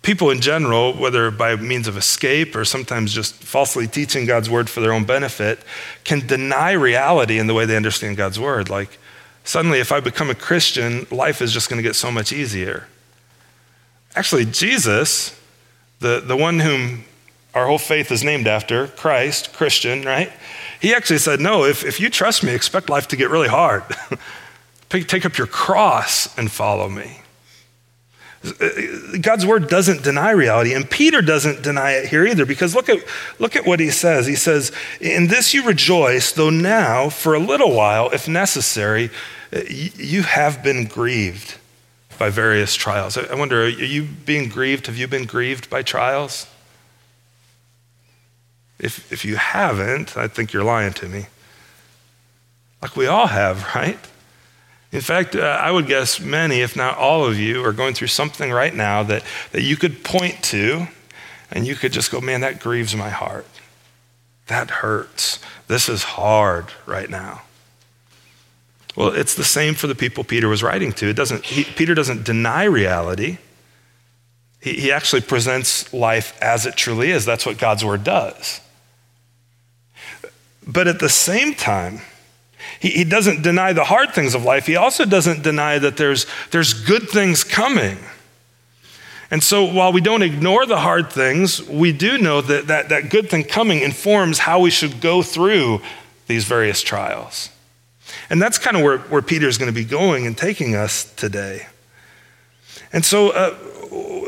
people 0.01 0.31
in 0.31 0.41
general, 0.41 0.93
whether 0.93 1.29
by 1.29 1.55
means 1.55 1.87
of 1.87 1.97
escape 1.97 2.55
or 2.55 2.65
sometimes 2.65 3.13
just 3.13 3.35
falsely 3.35 3.87
teaching 3.87 4.25
God's 4.25 4.49
word 4.49 4.69
for 4.69 4.81
their 4.81 4.93
own 4.93 5.03
benefit, 5.03 5.59
can 6.03 6.25
deny 6.25 6.71
reality 6.71 7.37
in 7.37 7.47
the 7.47 7.53
way 7.53 7.65
they 7.65 7.75
understand 7.75 8.17
God's 8.17 8.39
word. 8.39 8.69
Like, 8.69 8.97
suddenly, 9.43 9.79
if 9.79 9.91
I 9.91 9.99
become 9.99 10.29
a 10.29 10.35
Christian, 10.35 11.05
life 11.11 11.41
is 11.41 11.53
just 11.53 11.69
going 11.69 11.77
to 11.77 11.87
get 11.87 11.95
so 11.95 12.11
much 12.11 12.31
easier. 12.33 12.87
Actually, 14.15 14.45
Jesus, 14.45 15.39
the, 15.99 16.19
the 16.19 16.35
one 16.35 16.59
whom 16.59 17.03
our 17.53 17.67
whole 17.67 17.77
faith 17.77 18.11
is 18.11 18.23
named 18.23 18.47
after 18.47 18.87
Christ, 18.87 19.53
Christian, 19.53 20.03
right? 20.03 20.31
He 20.79 20.93
actually 20.93 21.19
said, 21.19 21.39
No, 21.39 21.65
if, 21.65 21.83
if 21.83 21.99
you 21.99 22.09
trust 22.09 22.43
me, 22.43 22.53
expect 22.53 22.89
life 22.89 23.07
to 23.09 23.15
get 23.15 23.29
really 23.29 23.47
hard. 23.47 23.83
Take 24.89 25.25
up 25.25 25.37
your 25.37 25.47
cross 25.47 26.35
and 26.37 26.51
follow 26.51 26.89
me. 26.89 27.21
God's 29.21 29.45
word 29.45 29.67
doesn't 29.67 30.01
deny 30.01 30.31
reality, 30.31 30.73
and 30.73 30.89
Peter 30.89 31.21
doesn't 31.21 31.61
deny 31.61 31.91
it 31.91 32.07
here 32.07 32.25
either, 32.25 32.45
because 32.45 32.73
look 32.73 32.87
at, 32.87 33.03
look 33.37 33.55
at 33.55 33.65
what 33.65 33.81
he 33.81 33.89
says. 33.89 34.27
He 34.27 34.35
says, 34.35 34.71
In 35.01 35.27
this 35.27 35.53
you 35.53 35.63
rejoice, 35.65 36.31
though 36.31 36.49
now, 36.49 37.09
for 37.09 37.35
a 37.35 37.39
little 37.39 37.75
while, 37.75 38.09
if 38.11 38.27
necessary, 38.29 39.09
you 39.51 40.23
have 40.23 40.63
been 40.63 40.85
grieved 40.85 41.55
by 42.17 42.29
various 42.29 42.75
trials. 42.75 43.17
I 43.17 43.35
wonder, 43.35 43.63
are 43.63 43.67
you 43.67 44.03
being 44.03 44.47
grieved? 44.49 44.87
Have 44.87 44.97
you 44.97 45.07
been 45.07 45.25
grieved 45.25 45.69
by 45.69 45.81
trials? 45.81 46.47
If, 48.79 49.11
if 49.11 49.25
you 49.25 49.35
haven't, 49.35 50.15
I 50.15 50.27
think 50.27 50.53
you're 50.53 50.63
lying 50.63 50.93
to 50.93 51.09
me. 51.09 51.25
Like 52.81 52.95
we 52.95 53.07
all 53.07 53.27
have, 53.27 53.75
right? 53.75 53.99
In 54.91 55.01
fact, 55.01 55.35
uh, 55.35 55.39
I 55.39 55.69
would 55.71 55.85
guess 55.85 56.19
many, 56.19 56.61
if 56.61 56.75
not 56.75 56.97
all 56.97 57.25
of 57.25 57.37
you, 57.37 57.63
are 57.63 57.73
going 57.73 57.93
through 57.93 58.07
something 58.07 58.51
right 58.51 58.73
now 58.73 59.03
that, 59.03 59.23
that 59.51 59.61
you 59.61 59.77
could 59.77 60.03
point 60.03 60.41
to 60.45 60.87
and 61.51 61.67
you 61.67 61.75
could 61.75 61.91
just 61.91 62.11
go, 62.11 62.19
man, 62.21 62.41
that 62.41 62.59
grieves 62.59 62.95
my 62.95 63.09
heart. 63.09 63.47
That 64.47 64.69
hurts. 64.69 65.39
This 65.67 65.89
is 65.89 66.03
hard 66.03 66.73
right 66.87 67.09
now. 67.09 67.43
Well, 68.95 69.09
it's 69.09 69.35
the 69.35 69.43
same 69.43 69.75
for 69.75 69.87
the 69.87 69.95
people 69.95 70.23
Peter 70.23 70.47
was 70.47 70.63
writing 70.63 70.91
to. 70.93 71.07
It 71.07 71.15
doesn't, 71.15 71.45
he, 71.45 71.63
Peter 71.63 71.93
doesn't 71.93 72.25
deny 72.25 72.63
reality. 72.63 73.37
He, 74.59 74.73
he 74.73 74.91
actually 74.91 75.21
presents 75.21 75.93
life 75.93 76.37
as 76.41 76.65
it 76.65 76.75
truly 76.75 77.11
is. 77.11 77.25
That's 77.25 77.45
what 77.45 77.59
God's 77.59 77.85
word 77.85 78.03
does. 78.03 78.59
But 80.65 80.87
at 80.87 80.99
the 80.99 81.09
same 81.09 81.53
time, 81.53 82.01
he, 82.79 82.89
he 82.89 83.03
doesn't 83.03 83.41
deny 83.41 83.73
the 83.73 83.85
hard 83.85 84.13
things 84.13 84.35
of 84.35 84.43
life. 84.43 84.65
He 84.65 84.75
also 84.75 85.05
doesn't 85.05 85.43
deny 85.43 85.79
that 85.79 85.97
there's, 85.97 86.25
there's 86.51 86.73
good 86.73 87.09
things 87.09 87.43
coming. 87.43 87.97
And 89.31 89.43
so 89.43 89.63
while 89.63 89.91
we 89.91 90.01
don't 90.01 90.23
ignore 90.23 90.65
the 90.65 90.79
hard 90.79 91.11
things, 91.11 91.61
we 91.67 91.91
do 91.91 92.17
know 92.17 92.41
that 92.41 92.67
that, 92.67 92.89
that 92.89 93.09
good 93.09 93.29
thing 93.29 93.43
coming 93.43 93.81
informs 93.81 94.39
how 94.39 94.59
we 94.59 94.71
should 94.71 95.01
go 95.01 95.21
through 95.21 95.81
these 96.27 96.45
various 96.45 96.81
trials. 96.81 97.49
And 98.29 98.41
that's 98.41 98.57
kind 98.57 98.75
of 98.75 98.83
where, 98.83 98.97
where 98.99 99.21
Peter 99.21 99.47
is 99.47 99.57
going 99.57 99.71
to 99.71 99.75
be 99.75 99.85
going 99.85 100.25
and 100.25 100.37
taking 100.37 100.75
us 100.75 101.11
today. 101.13 101.67
And 102.91 103.05
so 103.05 103.29
uh, 103.29 103.55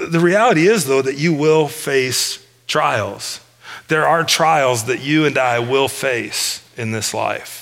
the 0.08 0.20
reality 0.20 0.68
is, 0.68 0.86
though, 0.86 1.02
that 1.02 1.18
you 1.18 1.34
will 1.34 1.68
face 1.68 2.46
trials. 2.68 3.40
There 3.88 4.08
are 4.08 4.24
trials 4.24 4.86
that 4.86 5.02
you 5.02 5.26
and 5.26 5.38
I 5.38 5.60
will 5.60 5.88
face 5.88 6.64
in 6.78 6.92
this 6.92 7.14
life. 7.14 7.61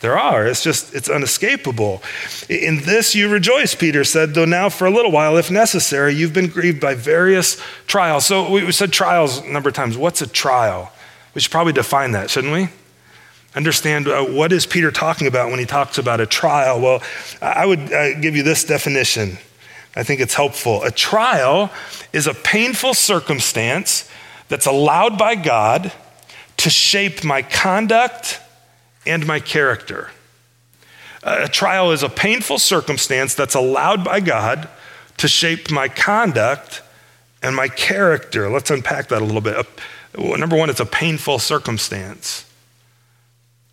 There 0.00 0.18
are. 0.18 0.46
It's 0.46 0.62
just, 0.62 0.94
it's 0.94 1.10
unescapable. 1.10 2.02
In 2.48 2.78
this 2.78 3.14
you 3.14 3.28
rejoice, 3.28 3.74
Peter 3.74 4.02
said, 4.02 4.32
though 4.32 4.46
now 4.46 4.70
for 4.70 4.86
a 4.86 4.90
little 4.90 5.12
while, 5.12 5.36
if 5.36 5.50
necessary, 5.50 6.14
you've 6.14 6.32
been 6.32 6.48
grieved 6.48 6.80
by 6.80 6.94
various 6.94 7.60
trials. 7.86 8.24
So 8.24 8.50
we 8.50 8.72
said 8.72 8.92
trials 8.92 9.38
a 9.38 9.48
number 9.48 9.68
of 9.68 9.74
times. 9.74 9.98
What's 9.98 10.22
a 10.22 10.26
trial? 10.26 10.90
We 11.34 11.42
should 11.42 11.52
probably 11.52 11.74
define 11.74 12.12
that, 12.12 12.30
shouldn't 12.30 12.52
we? 12.52 12.70
Understand 13.54 14.08
uh, 14.08 14.24
what 14.24 14.52
is 14.52 14.64
Peter 14.64 14.90
talking 14.90 15.26
about 15.26 15.50
when 15.50 15.58
he 15.58 15.66
talks 15.66 15.98
about 15.98 16.20
a 16.20 16.26
trial? 16.26 16.80
Well, 16.80 17.02
I 17.42 17.66
would 17.66 17.92
uh, 17.92 18.18
give 18.20 18.34
you 18.36 18.42
this 18.42 18.64
definition. 18.64 19.36
I 19.94 20.02
think 20.02 20.20
it's 20.20 20.34
helpful. 20.34 20.82
A 20.82 20.90
trial 20.90 21.70
is 22.12 22.26
a 22.26 22.34
painful 22.34 22.94
circumstance 22.94 24.08
that's 24.48 24.66
allowed 24.66 25.18
by 25.18 25.34
God 25.34 25.92
to 26.58 26.70
shape 26.70 27.22
my 27.22 27.42
conduct 27.42 28.40
and 29.06 29.26
my 29.26 29.40
character. 29.40 30.10
A 31.22 31.48
trial 31.48 31.92
is 31.92 32.02
a 32.02 32.08
painful 32.08 32.58
circumstance 32.58 33.34
that's 33.34 33.54
allowed 33.54 34.04
by 34.04 34.20
God 34.20 34.68
to 35.18 35.28
shape 35.28 35.70
my 35.70 35.88
conduct 35.88 36.82
and 37.42 37.54
my 37.54 37.68
character. 37.68 38.48
Let's 38.50 38.70
unpack 38.70 39.08
that 39.08 39.20
a 39.20 39.24
little 39.24 39.40
bit. 39.40 39.66
Number 40.16 40.56
one, 40.56 40.70
it's 40.70 40.80
a 40.80 40.86
painful 40.86 41.38
circumstance. 41.38 42.46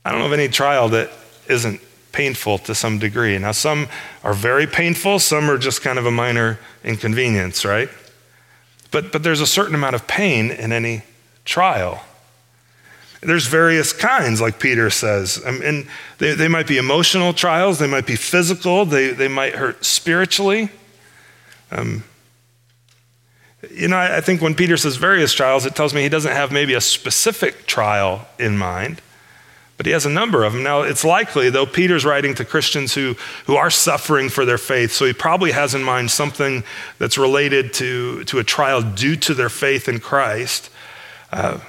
I 0.03 0.11
don't 0.11 0.19
know 0.19 0.27
of 0.27 0.33
any 0.33 0.47
trial 0.47 0.89
that 0.89 1.09
isn't 1.49 1.81
painful 2.11 2.57
to 2.59 2.75
some 2.75 2.99
degree. 2.99 3.37
Now, 3.37 3.51
some 3.51 3.87
are 4.23 4.33
very 4.33 4.67
painful, 4.67 5.19
some 5.19 5.49
are 5.49 5.57
just 5.57 5.81
kind 5.81 5.99
of 5.99 6.05
a 6.05 6.11
minor 6.11 6.59
inconvenience, 6.83 7.63
right? 7.63 7.89
But, 8.91 9.11
but 9.11 9.23
there's 9.23 9.41
a 9.41 9.47
certain 9.47 9.75
amount 9.75 9.95
of 9.95 10.07
pain 10.07 10.51
in 10.51 10.71
any 10.71 11.03
trial. 11.45 12.03
There's 13.21 13.47
various 13.47 13.93
kinds, 13.93 14.39
like 14.41 14.59
Peter 14.59 14.89
says. 14.89 15.37
And 15.43 15.87
they, 16.19 16.33
they 16.33 16.47
might 16.47 16.67
be 16.67 16.77
emotional 16.77 17.33
trials, 17.33 17.79
they 17.79 17.87
might 17.87 18.05
be 18.05 18.15
physical, 18.15 18.85
they, 18.85 19.09
they 19.09 19.27
might 19.27 19.55
hurt 19.55 19.83
spiritually. 19.83 20.69
Um, 21.71 22.03
you 23.71 23.87
know, 23.87 23.97
I, 23.97 24.17
I 24.17 24.21
think 24.21 24.41
when 24.41 24.55
Peter 24.55 24.77
says 24.77 24.97
various 24.97 25.33
trials, 25.33 25.65
it 25.65 25.75
tells 25.75 25.93
me 25.93 26.01
he 26.03 26.09
doesn't 26.09 26.31
have 26.31 26.51
maybe 26.51 26.75
a 26.75 26.81
specific 26.81 27.65
trial 27.65 28.27
in 28.37 28.57
mind, 28.57 29.01
but 29.77 29.85
he 29.85 29.91
has 29.91 30.05
a 30.05 30.09
number 30.11 30.43
of 30.43 30.53
them. 30.53 30.63
Now, 30.63 30.81
it's 30.81 31.03
likely, 31.03 31.49
though, 31.49 31.65
Peter's 31.65 32.05
writing 32.05 32.35
to 32.35 32.45
Christians 32.45 32.93
who, 32.93 33.15
who 33.45 33.55
are 33.55 33.71
suffering 33.71 34.29
for 34.29 34.45
their 34.45 34.57
faith, 34.59 34.91
so 34.91 35.05
he 35.05 35.13
probably 35.13 35.51
has 35.51 35.73
in 35.73 35.83
mind 35.83 36.11
something 36.11 36.63
that's 36.99 37.17
related 37.17 37.73
to, 37.73 38.23
to 38.25 38.39
a 38.39 38.43
trial 38.43 38.81
due 38.83 39.15
to 39.17 39.33
their 39.33 39.49
faith 39.49 39.89
in 39.89 39.99
Christ. 39.99 40.69
Uh, 41.31 41.59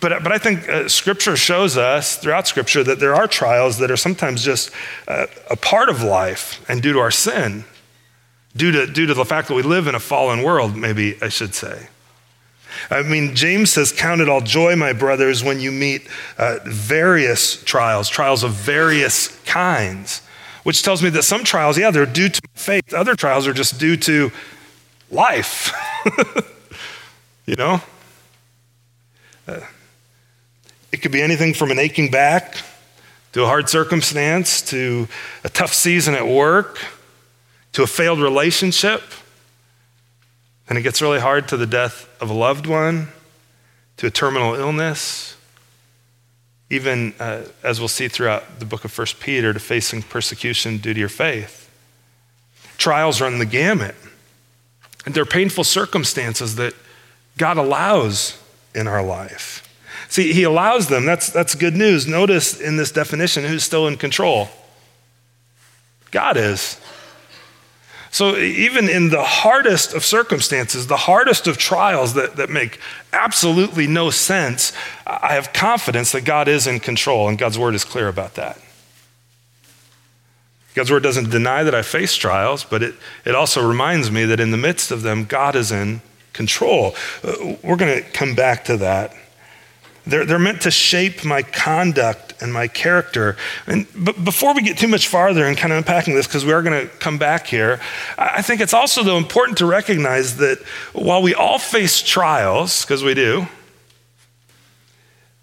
but, 0.00 0.22
but 0.22 0.32
I 0.32 0.38
think 0.38 0.68
uh, 0.68 0.88
Scripture 0.88 1.36
shows 1.36 1.76
us 1.76 2.16
throughout 2.16 2.48
Scripture 2.48 2.82
that 2.84 2.98
there 2.98 3.14
are 3.14 3.26
trials 3.26 3.78
that 3.78 3.90
are 3.90 3.96
sometimes 3.96 4.42
just 4.42 4.70
uh, 5.06 5.26
a 5.50 5.56
part 5.56 5.88
of 5.88 6.02
life 6.02 6.64
and 6.68 6.82
due 6.82 6.92
to 6.94 6.98
our 6.98 7.10
sin, 7.10 7.64
due 8.56 8.72
to, 8.72 8.86
due 8.86 9.06
to 9.06 9.14
the 9.14 9.24
fact 9.24 9.48
that 9.48 9.54
we 9.54 9.62
live 9.62 9.86
in 9.86 9.94
a 9.94 10.00
fallen 10.00 10.42
world, 10.42 10.76
maybe 10.76 11.16
I 11.22 11.28
should 11.28 11.54
say. 11.54 11.88
I 12.90 13.02
mean, 13.02 13.34
James 13.34 13.70
says, 13.70 13.92
Count 13.92 14.20
it 14.20 14.28
all 14.28 14.40
joy, 14.40 14.76
my 14.76 14.92
brothers, 14.92 15.44
when 15.44 15.60
you 15.60 15.70
meet 15.70 16.08
uh, 16.38 16.58
various 16.64 17.62
trials, 17.62 18.08
trials 18.08 18.42
of 18.42 18.52
various 18.52 19.28
kinds, 19.44 20.22
which 20.62 20.82
tells 20.82 21.02
me 21.02 21.10
that 21.10 21.22
some 21.22 21.44
trials, 21.44 21.78
yeah, 21.78 21.90
they're 21.90 22.06
due 22.06 22.28
to 22.28 22.40
faith. 22.54 22.94
Other 22.94 23.14
trials 23.14 23.46
are 23.46 23.52
just 23.52 23.78
due 23.78 23.96
to 23.98 24.32
life. 25.10 25.72
you 27.46 27.56
know? 27.56 27.80
Uh, 29.46 29.60
it 30.92 31.02
could 31.02 31.12
be 31.12 31.22
anything 31.22 31.54
from 31.54 31.70
an 31.70 31.78
aching 31.78 32.10
back 32.10 32.56
to 33.32 33.42
a 33.42 33.46
hard 33.46 33.68
circumstance 33.68 34.60
to 34.60 35.08
a 35.42 35.48
tough 35.48 35.72
season 35.72 36.14
at 36.14 36.28
work 36.28 36.78
to 37.72 37.82
a 37.82 37.86
failed 37.86 38.20
relationship. 38.20 39.02
And 40.68 40.78
it 40.78 40.82
gets 40.82 41.02
really 41.02 41.20
hard 41.20 41.48
to 41.48 41.56
the 41.56 41.66
death 41.66 42.08
of 42.20 42.30
a 42.30 42.34
loved 42.34 42.66
one, 42.66 43.08
to 43.96 44.06
a 44.06 44.10
terminal 44.10 44.54
illness, 44.54 45.36
even 46.70 47.14
uh, 47.18 47.42
as 47.62 47.78
we'll 47.78 47.88
see 47.88 48.08
throughout 48.08 48.58
the 48.58 48.64
book 48.64 48.84
of 48.84 48.96
1 48.96 49.06
Peter, 49.20 49.52
to 49.52 49.58
facing 49.58 50.02
persecution 50.02 50.78
due 50.78 50.94
to 50.94 51.00
your 51.00 51.08
faith. 51.08 51.70
Trials 52.78 53.20
run 53.20 53.38
the 53.38 53.46
gamut. 53.46 53.94
And 55.04 55.14
they're 55.14 55.26
painful 55.26 55.64
circumstances 55.64 56.54
that 56.56 56.74
God 57.36 57.56
allows 57.56 58.40
in 58.74 58.86
our 58.86 59.02
life. 59.02 59.61
See, 60.12 60.34
he 60.34 60.42
allows 60.42 60.88
them. 60.88 61.06
That's, 61.06 61.30
that's 61.30 61.54
good 61.54 61.74
news. 61.74 62.06
Notice 62.06 62.60
in 62.60 62.76
this 62.76 62.92
definition 62.92 63.44
who's 63.44 63.64
still 63.64 63.88
in 63.88 63.96
control? 63.96 64.50
God 66.10 66.36
is. 66.36 66.78
So, 68.10 68.36
even 68.36 68.90
in 68.90 69.08
the 69.08 69.22
hardest 69.22 69.94
of 69.94 70.04
circumstances, 70.04 70.86
the 70.86 70.98
hardest 70.98 71.46
of 71.46 71.56
trials 71.56 72.12
that, 72.12 72.36
that 72.36 72.50
make 72.50 72.78
absolutely 73.14 73.86
no 73.86 74.10
sense, 74.10 74.74
I 75.06 75.32
have 75.32 75.54
confidence 75.54 76.12
that 76.12 76.26
God 76.26 76.46
is 76.46 76.66
in 76.66 76.78
control, 76.80 77.30
and 77.30 77.38
God's 77.38 77.58
word 77.58 77.74
is 77.74 77.82
clear 77.82 78.08
about 78.08 78.34
that. 78.34 78.60
God's 80.74 80.90
word 80.90 81.02
doesn't 81.02 81.30
deny 81.30 81.62
that 81.62 81.74
I 81.74 81.80
face 81.80 82.14
trials, 82.16 82.64
but 82.64 82.82
it, 82.82 82.96
it 83.24 83.34
also 83.34 83.66
reminds 83.66 84.10
me 84.10 84.26
that 84.26 84.40
in 84.40 84.50
the 84.50 84.58
midst 84.58 84.90
of 84.90 85.00
them, 85.00 85.24
God 85.24 85.56
is 85.56 85.72
in 85.72 86.02
control. 86.34 86.94
Uh, 87.24 87.56
we're 87.62 87.76
going 87.76 88.02
to 88.02 88.10
come 88.10 88.34
back 88.34 88.66
to 88.66 88.76
that 88.76 89.14
they're, 90.06 90.24
they're 90.24 90.38
meant 90.38 90.62
to 90.62 90.70
shape 90.70 91.24
my 91.24 91.42
conduct 91.42 92.34
and 92.42 92.52
my 92.52 92.66
character. 92.66 93.36
And, 93.66 93.86
but 93.96 94.24
before 94.24 94.52
we 94.54 94.62
get 94.62 94.76
too 94.76 94.88
much 94.88 95.06
farther 95.06 95.46
in 95.46 95.54
kind 95.54 95.72
of 95.72 95.78
unpacking 95.78 96.14
this, 96.14 96.26
because 96.26 96.44
we 96.44 96.52
are 96.52 96.62
going 96.62 96.88
to 96.88 96.94
come 96.96 97.18
back 97.18 97.46
here, 97.46 97.80
I 98.18 98.42
think 98.42 98.60
it's 98.60 98.74
also, 98.74 99.04
though, 99.04 99.16
important 99.16 99.58
to 99.58 99.66
recognize 99.66 100.38
that 100.38 100.58
while 100.92 101.22
we 101.22 101.34
all 101.34 101.58
face 101.58 102.02
trials, 102.02 102.84
because 102.84 103.04
we 103.04 103.14
do, 103.14 103.46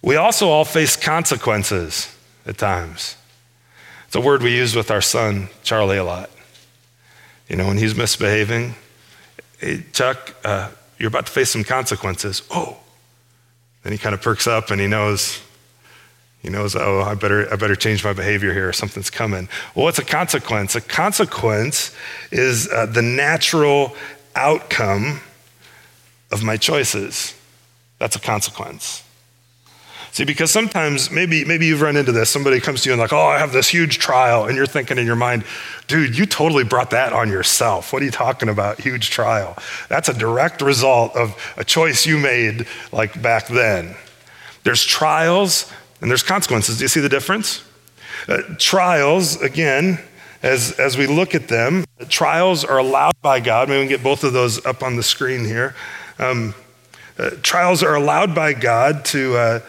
we 0.01 0.15
also 0.15 0.49
all 0.49 0.65
face 0.65 0.95
consequences 0.95 2.13
at 2.45 2.57
times. 2.57 3.15
It's 4.07 4.15
a 4.15 4.21
word 4.21 4.41
we 4.41 4.55
use 4.55 4.75
with 4.75 4.91
our 4.91 5.01
son, 5.01 5.49
Charlie, 5.63 5.97
a 5.97 6.03
lot. 6.03 6.29
You 7.47 7.55
know, 7.55 7.67
when 7.67 7.77
he's 7.77 7.95
misbehaving, 7.95 8.75
hey, 9.59 9.85
Chuck, 9.93 10.35
uh, 10.43 10.71
you're 10.97 11.07
about 11.07 11.27
to 11.27 11.31
face 11.31 11.49
some 11.49 11.63
consequences. 11.63 12.41
Oh, 12.49 12.79
then 13.83 13.91
he 13.91 13.97
kind 13.97 14.13
of 14.13 14.21
perks 14.21 14.47
up 14.47 14.71
and 14.71 14.79
he 14.79 14.87
knows, 14.87 15.41
he 16.41 16.49
knows, 16.49 16.75
oh, 16.75 17.01
I 17.01 17.15
better, 17.15 17.51
I 17.51 17.55
better 17.55 17.75
change 17.75 18.03
my 18.03 18.13
behavior 18.13 18.53
here. 18.53 18.71
Something's 18.73 19.09
coming. 19.09 19.47
Well, 19.75 19.85
what's 19.85 19.99
a 19.99 20.05
consequence? 20.05 20.75
A 20.75 20.81
consequence 20.81 21.95
is 22.31 22.67
uh, 22.69 22.85
the 22.85 23.01
natural 23.01 23.95
outcome 24.35 25.21
of 26.31 26.43
my 26.43 26.57
choices. 26.57 27.33
That's 27.97 28.15
a 28.15 28.19
consequence. 28.19 29.03
See, 30.11 30.25
because 30.25 30.51
sometimes 30.51 31.11
maybe 31.11 31.45
maybe 31.45 31.67
you've 31.67 31.81
run 31.81 31.95
into 31.95 32.11
this. 32.11 32.29
Somebody 32.29 32.59
comes 32.59 32.81
to 32.81 32.89
you 32.89 32.93
and 32.93 32.99
like, 32.99 33.13
oh, 33.13 33.27
I 33.27 33.37
have 33.37 33.51
this 33.51 33.67
huge 33.67 33.99
trial, 33.99 34.45
and 34.45 34.55
you're 34.55 34.65
thinking 34.65 34.97
in 34.97 35.05
your 35.05 35.15
mind, 35.15 35.43
dude, 35.87 36.17
you 36.17 36.25
totally 36.25 36.63
brought 36.63 36.89
that 36.89 37.13
on 37.13 37.29
yourself. 37.29 37.93
What 37.93 38.01
are 38.01 38.05
you 38.05 38.11
talking 38.11 38.49
about? 38.49 38.79
Huge 38.79 39.11
trial. 39.11 39.55
That's 39.87 40.09
a 40.09 40.13
direct 40.13 40.61
result 40.61 41.15
of 41.15 41.35
a 41.57 41.63
choice 41.63 42.05
you 42.05 42.17
made 42.17 42.65
like 42.91 43.21
back 43.21 43.47
then. 43.47 43.95
There's 44.63 44.83
trials 44.83 45.71
and 46.01 46.09
there's 46.09 46.23
consequences. 46.23 46.77
Do 46.77 46.83
you 46.83 46.87
see 46.89 47.01
the 47.01 47.09
difference? 47.09 47.63
Uh, 48.27 48.41
trials, 48.57 49.41
again, 49.41 49.99
as, 50.43 50.71
as 50.79 50.97
we 50.97 51.07
look 51.07 51.35
at 51.35 51.47
them, 51.47 51.85
trials 52.07 52.63
are 52.65 52.77
allowed 52.77 53.13
by 53.21 53.39
God. 53.39 53.69
Maybe 53.69 53.79
we 53.79 53.87
can 53.87 53.97
get 53.97 54.03
both 54.03 54.23
of 54.23 54.33
those 54.33 54.65
up 54.65 54.83
on 54.83 54.95
the 54.95 55.03
screen 55.03 55.45
here. 55.45 55.75
Um, 56.17 56.55
uh, 57.17 57.31
trials 57.41 57.83
are 57.83 57.95
allowed 57.95 58.33
by 58.33 58.53
God 58.53 59.05
to, 59.05 59.35
uh, 59.35 59.59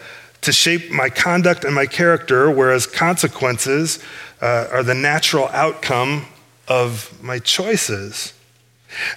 to 0.41 0.51
shape 0.51 0.91
my 0.91 1.09
conduct 1.09 1.63
and 1.63 1.73
my 1.73 1.85
character, 1.85 2.49
whereas 2.49 2.87
consequences 2.87 3.99
uh, 4.41 4.67
are 4.71 4.83
the 4.83 4.95
natural 4.95 5.47
outcome 5.49 6.25
of 6.67 7.17
my 7.21 7.39
choices. 7.39 8.33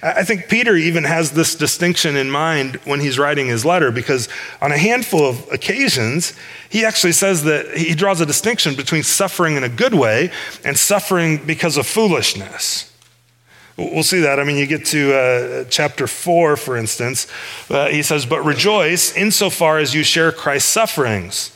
I 0.01 0.23
think 0.23 0.47
Peter 0.47 0.75
even 0.75 1.03
has 1.03 1.31
this 1.31 1.55
distinction 1.55 2.15
in 2.15 2.31
mind 2.31 2.77
when 2.85 3.01
he's 3.01 3.19
writing 3.19 3.47
his 3.47 3.65
letter 3.65 3.91
because 3.91 4.29
on 4.61 4.71
a 4.71 4.77
handful 4.77 5.27
of 5.27 5.51
occasions, 5.51 6.33
he 6.69 6.85
actually 6.85 7.11
says 7.11 7.43
that 7.43 7.77
he 7.77 7.93
draws 7.93 8.21
a 8.21 8.25
distinction 8.25 8.75
between 8.75 9.03
suffering 9.03 9.57
in 9.57 9.63
a 9.63 9.69
good 9.69 9.93
way 9.93 10.31
and 10.63 10.77
suffering 10.77 11.45
because 11.45 11.75
of 11.75 11.85
foolishness. 11.85 12.94
We'll 13.77 14.03
see 14.03 14.21
that. 14.21 14.39
I 14.39 14.43
mean, 14.45 14.57
you 14.57 14.67
get 14.67 14.85
to 14.87 15.13
uh, 15.13 15.63
chapter 15.69 16.07
4, 16.07 16.55
for 16.55 16.77
instance, 16.77 17.27
uh, 17.69 17.87
he 17.89 18.01
says, 18.03 18.25
But 18.25 18.43
rejoice 18.45 19.15
insofar 19.15 19.79
as 19.79 19.93
you 19.93 20.03
share 20.03 20.31
Christ's 20.31 20.71
sufferings 20.71 21.51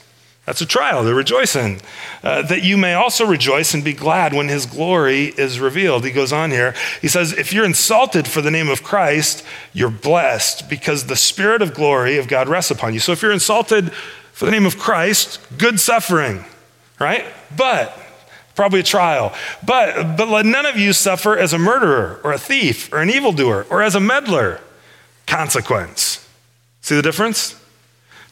that's 0.50 0.62
a 0.62 0.66
trial, 0.66 1.04
they're 1.04 1.14
rejoicing. 1.14 1.80
Uh, 2.24 2.42
that 2.42 2.64
you 2.64 2.76
may 2.76 2.96
also 2.96 3.24
rejoice 3.24 3.76
and 3.76 3.84
be 3.84 3.94
glad 3.94 4.34
when 4.34 4.48
his 4.48 4.66
glory 4.66 5.26
is 5.26 5.60
revealed. 5.60 6.04
He 6.04 6.10
goes 6.10 6.34
on 6.34 6.50
here. 6.50 6.74
He 7.04 7.08
says, 7.08 7.34
If 7.34 7.54
you're 7.54 7.66
insulted 7.66 8.28
for 8.28 8.42
the 8.42 8.50
name 8.50 8.68
of 8.68 8.82
Christ, 8.82 9.46
you're 9.74 9.92
blessed 9.92 10.68
because 10.68 11.06
the 11.06 11.16
Spirit 11.16 11.62
of 11.62 11.76
glory 11.76 12.18
of 12.18 12.28
God 12.28 12.50
rests 12.50 12.72
upon 12.72 12.96
you. 12.96 13.00
So 13.00 13.12
if 13.12 13.22
you're 13.22 13.32
insulted 13.32 13.94
for 14.34 14.46
the 14.46 14.52
name 14.52 14.66
of 14.66 14.80
Christ, 14.80 15.40
good 15.60 15.80
suffering, 15.80 16.44
right? 17.00 17.26
But, 17.56 17.96
probably 18.60 18.82
a 18.82 18.84
trial. 18.84 19.34
But, 19.66 20.18
but 20.18 20.28
let 20.28 20.46
none 20.46 20.66
of 20.66 20.76
you 20.76 20.92
suffer 20.92 21.38
as 21.38 21.54
a 21.54 21.58
murderer 21.58 22.20
or 22.26 22.34
a 22.34 22.38
thief 22.38 22.92
or 22.92 22.98
an 22.98 23.10
evildoer 23.10 23.66
or 23.70 23.82
as 23.82 23.96
a 23.96 24.02
meddler. 24.02 24.60
Consequence. 25.26 26.28
See 26.82 26.94
the 26.94 27.02
difference? 27.02 27.56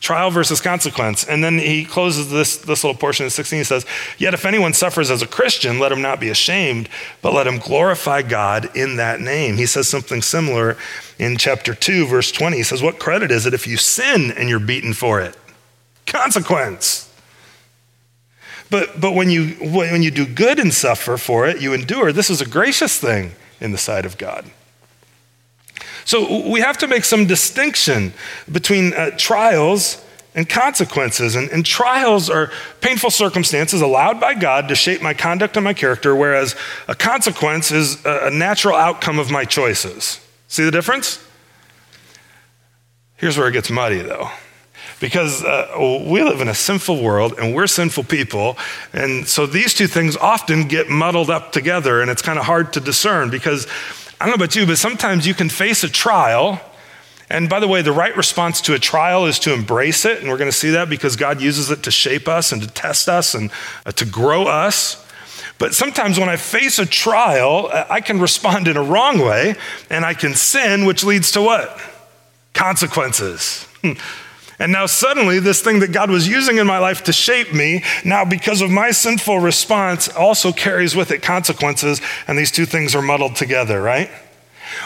Trial 0.02 0.30
versus 0.30 0.60
consequence. 0.60 1.24
And 1.24 1.42
then 1.42 1.58
he 1.58 1.86
closes 1.86 2.30
this, 2.30 2.58
this 2.58 2.84
little 2.84 3.00
portion 3.00 3.26
of 3.26 3.32
16. 3.32 3.60
He 3.60 3.64
says, 3.64 3.86
Yet 4.18 4.34
if 4.34 4.44
anyone 4.44 4.74
suffers 4.74 5.10
as 5.10 5.22
a 5.22 5.28
Christian, 5.28 5.80
let 5.80 5.94
him 5.94 6.02
not 6.02 6.20
be 6.20 6.28
ashamed, 6.28 6.90
but 7.22 7.34
let 7.34 7.48
him 7.48 7.58
glorify 7.58 8.22
God 8.22 8.70
in 8.76 8.98
that 8.98 9.22
name. 9.22 9.56
He 9.56 9.66
says 9.66 9.88
something 9.88 10.22
similar 10.22 10.76
in 11.18 11.38
chapter 11.38 11.74
2, 11.74 12.06
verse 12.06 12.34
20. 12.34 12.58
He 12.58 12.64
says, 12.64 12.84
What 12.84 13.00
credit 13.00 13.32
is 13.32 13.46
it 13.46 13.54
if 13.54 13.66
you 13.66 13.78
sin 13.78 14.32
and 14.32 14.50
you're 14.50 14.60
beaten 14.60 14.92
for 14.92 15.22
it? 15.22 15.38
Consequence. 16.06 17.07
But, 18.70 19.00
but 19.00 19.14
when, 19.14 19.30
you, 19.30 19.50
when 19.62 20.04
you 20.04 20.12
do 20.12 20.26
good 20.26 20.60
and 20.60 20.74
suffer 20.74 21.18
for 21.18 21.48
it, 21.48 21.62
you 21.62 21.74
endure. 21.74 22.12
This 22.12 22.30
is 22.30 22.42
a 22.42 22.46
gracious 22.46 23.00
thing 23.00 23.32
in 23.62 23.72
the 23.72 23.78
sight 23.78 24.06
of 24.06 24.18
God. 24.18 24.46
So 26.06 26.50
we 26.50 26.62
have 26.62 26.78
to 26.80 26.88
make 26.88 27.04
some 27.04 27.26
distinction 27.26 28.14
between 28.52 28.94
uh, 28.94 29.12
trials 29.18 30.04
and 30.36 30.48
consequences. 30.48 31.36
And, 31.36 31.50
and, 31.50 31.66
trials 31.66 32.30
are 32.30 32.52
painful 32.80 33.10
circumstances 33.10 33.82
allowed 33.82 34.20
by 34.20 34.36
God 34.36 34.70
to 34.70 34.76
shape 34.76 35.02
my 35.02 35.14
conduct 35.14 35.58
and 35.58 35.64
my 35.64 35.74
character, 35.74 36.16
whereas 36.16 36.56
a 36.88 36.96
consequence 36.96 37.72
is 37.72 38.06
a, 38.06 38.28
a 38.28 38.30
natural 38.30 38.76
outcome 38.76 39.18
of 39.20 39.32
my 39.32 39.44
choices. 39.44 40.22
See 40.48 40.64
the 40.64 40.72
difference? 40.72 41.24
Here's 43.18 43.38
where 43.38 43.48
it 43.48 43.54
gets 43.54 43.72
muddy, 43.72 44.02
though. 44.02 44.30
Because 45.00 45.44
uh, 45.44 46.04
we 46.08 46.24
live 46.24 46.42
in 46.42 46.48
a 46.48 46.56
sinful 46.56 47.02
world 47.04 47.36
and 47.38 47.54
we're 47.54 47.68
sinful 47.68 48.06
people. 48.06 48.58
And 48.94 49.28
so 49.28 49.46
these 49.46 49.74
two 49.74 49.88
things 49.88 50.18
often 50.18 50.68
get 50.68 50.90
muddled 50.90 51.30
up 51.30 51.52
together, 51.52 52.02
and 52.02 52.10
it's 52.10 52.22
kind 52.22 52.40
of 52.40 52.46
hard 52.46 52.74
to 52.74 52.80
discern 52.80 53.30
because 53.30 53.68
I 54.20 54.26
don't 54.26 54.30
know 54.30 54.44
about 54.44 54.56
you, 54.56 54.66
but 54.66 54.78
sometimes 54.78 55.28
you 55.28 55.36
can 55.36 55.50
face 55.50 55.84
a 55.84 55.90
trial. 55.90 56.60
And 57.30 57.50
by 57.50 57.60
the 57.60 57.68
way, 57.68 57.82
the 57.82 57.92
right 57.92 58.16
response 58.16 58.62
to 58.62 58.74
a 58.74 58.80
trial 58.80 59.26
is 59.26 59.38
to 59.40 59.54
embrace 59.54 60.06
it. 60.06 60.20
And 60.20 60.30
we're 60.30 60.38
going 60.38 60.50
to 60.50 60.58
see 60.58 60.72
that 60.72 60.90
because 60.90 61.16
God 61.16 61.42
uses 61.42 61.70
it 61.70 61.84
to 61.84 61.92
shape 61.92 62.28
us 62.28 62.52
and 62.52 62.62
to 62.62 62.68
test 62.68 63.10
us 63.10 63.36
and 63.36 63.52
uh, 63.86 63.92
to 63.92 64.06
grow 64.06 64.48
us. 64.48 65.06
But 65.60 65.76
sometimes 65.76 66.20
when 66.20 66.30
I 66.30 66.38
face 66.38 66.80
a 66.80 66.86
trial, 66.86 67.70
uh, 67.72 67.86
I 67.90 68.02
can 68.02 68.20
respond 68.20 68.68
in 68.68 68.78
a 68.78 68.84
wrong 68.84 69.20
way 69.20 69.56
and 69.90 70.06
I 70.06 70.14
can 70.14 70.34
sin, 70.34 70.86
which 70.86 71.04
leads 71.04 71.32
to 71.32 71.42
what? 71.42 71.80
Consequences. 72.54 73.68
And 74.60 74.72
now 74.72 74.88
suddenly, 74.88 75.40
this 75.40 75.62
thing 75.62 75.80
that 75.80 75.92
God 75.92 76.10
was 76.10 76.28
using 76.28 76.58
in 76.58 76.66
my 76.66 76.80
life 76.80 77.04
to 77.04 77.14
shape 77.14 77.54
me, 77.54 77.84
now 78.04 78.26
because 78.26 78.62
of 78.62 78.72
my 78.72 78.92
sinful 78.92 79.40
response, 79.40 80.08
also 80.10 80.52
carries 80.52 80.96
with 80.96 81.12
it 81.12 81.22
consequences. 81.22 82.02
And 82.28 82.38
these 82.38 82.52
two 82.52 82.66
things 82.66 82.96
are 82.96 83.02
muddled 83.02 83.36
together, 83.36 83.82
right? 83.82 84.10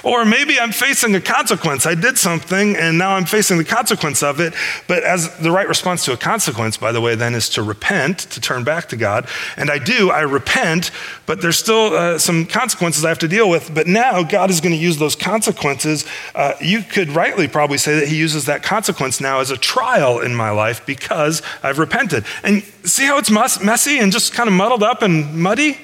Or 0.03 0.25
maybe 0.25 0.59
I'm 0.59 0.71
facing 0.71 1.15
a 1.15 1.21
consequence. 1.21 1.85
I 1.85 1.95
did 1.95 2.17
something 2.17 2.75
and 2.75 2.97
now 2.97 3.15
I'm 3.15 3.25
facing 3.25 3.57
the 3.57 3.63
consequence 3.63 4.23
of 4.23 4.39
it. 4.39 4.53
But 4.87 5.03
as 5.03 5.35
the 5.37 5.51
right 5.51 5.67
response 5.67 6.05
to 6.05 6.13
a 6.13 6.17
consequence, 6.17 6.77
by 6.77 6.91
the 6.91 7.01
way, 7.01 7.15
then 7.15 7.35
is 7.35 7.49
to 7.49 7.63
repent, 7.63 8.19
to 8.31 8.41
turn 8.41 8.63
back 8.63 8.89
to 8.89 8.97
God. 8.97 9.27
And 9.57 9.69
I 9.69 9.77
do, 9.77 10.09
I 10.09 10.21
repent, 10.21 10.91
but 11.25 11.41
there's 11.41 11.57
still 11.57 11.95
uh, 11.95 12.17
some 12.17 12.45
consequences 12.45 13.05
I 13.05 13.09
have 13.09 13.19
to 13.19 13.27
deal 13.27 13.49
with. 13.49 13.73
But 13.73 13.87
now 13.87 14.23
God 14.23 14.49
is 14.49 14.59
going 14.59 14.73
to 14.73 14.81
use 14.81 14.97
those 14.97 15.15
consequences. 15.15 16.05
Uh, 16.33 16.53
you 16.59 16.81
could 16.81 17.09
rightly 17.09 17.47
probably 17.47 17.77
say 17.77 17.99
that 17.99 18.07
He 18.07 18.17
uses 18.17 18.45
that 18.45 18.63
consequence 18.63 19.21
now 19.21 19.39
as 19.39 19.51
a 19.51 19.57
trial 19.57 20.19
in 20.19 20.35
my 20.35 20.49
life 20.49 20.85
because 20.85 21.41
I've 21.61 21.79
repented. 21.79 22.25
And 22.43 22.63
see 22.83 23.05
how 23.05 23.17
it's 23.17 23.29
messy 23.29 23.99
and 23.99 24.11
just 24.11 24.33
kind 24.33 24.47
of 24.47 24.53
muddled 24.53 24.83
up 24.83 25.01
and 25.01 25.35
muddy? 25.35 25.77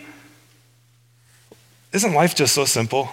Isn't 1.93 2.13
life 2.13 2.35
just 2.35 2.53
so 2.53 2.65
simple? 2.65 3.11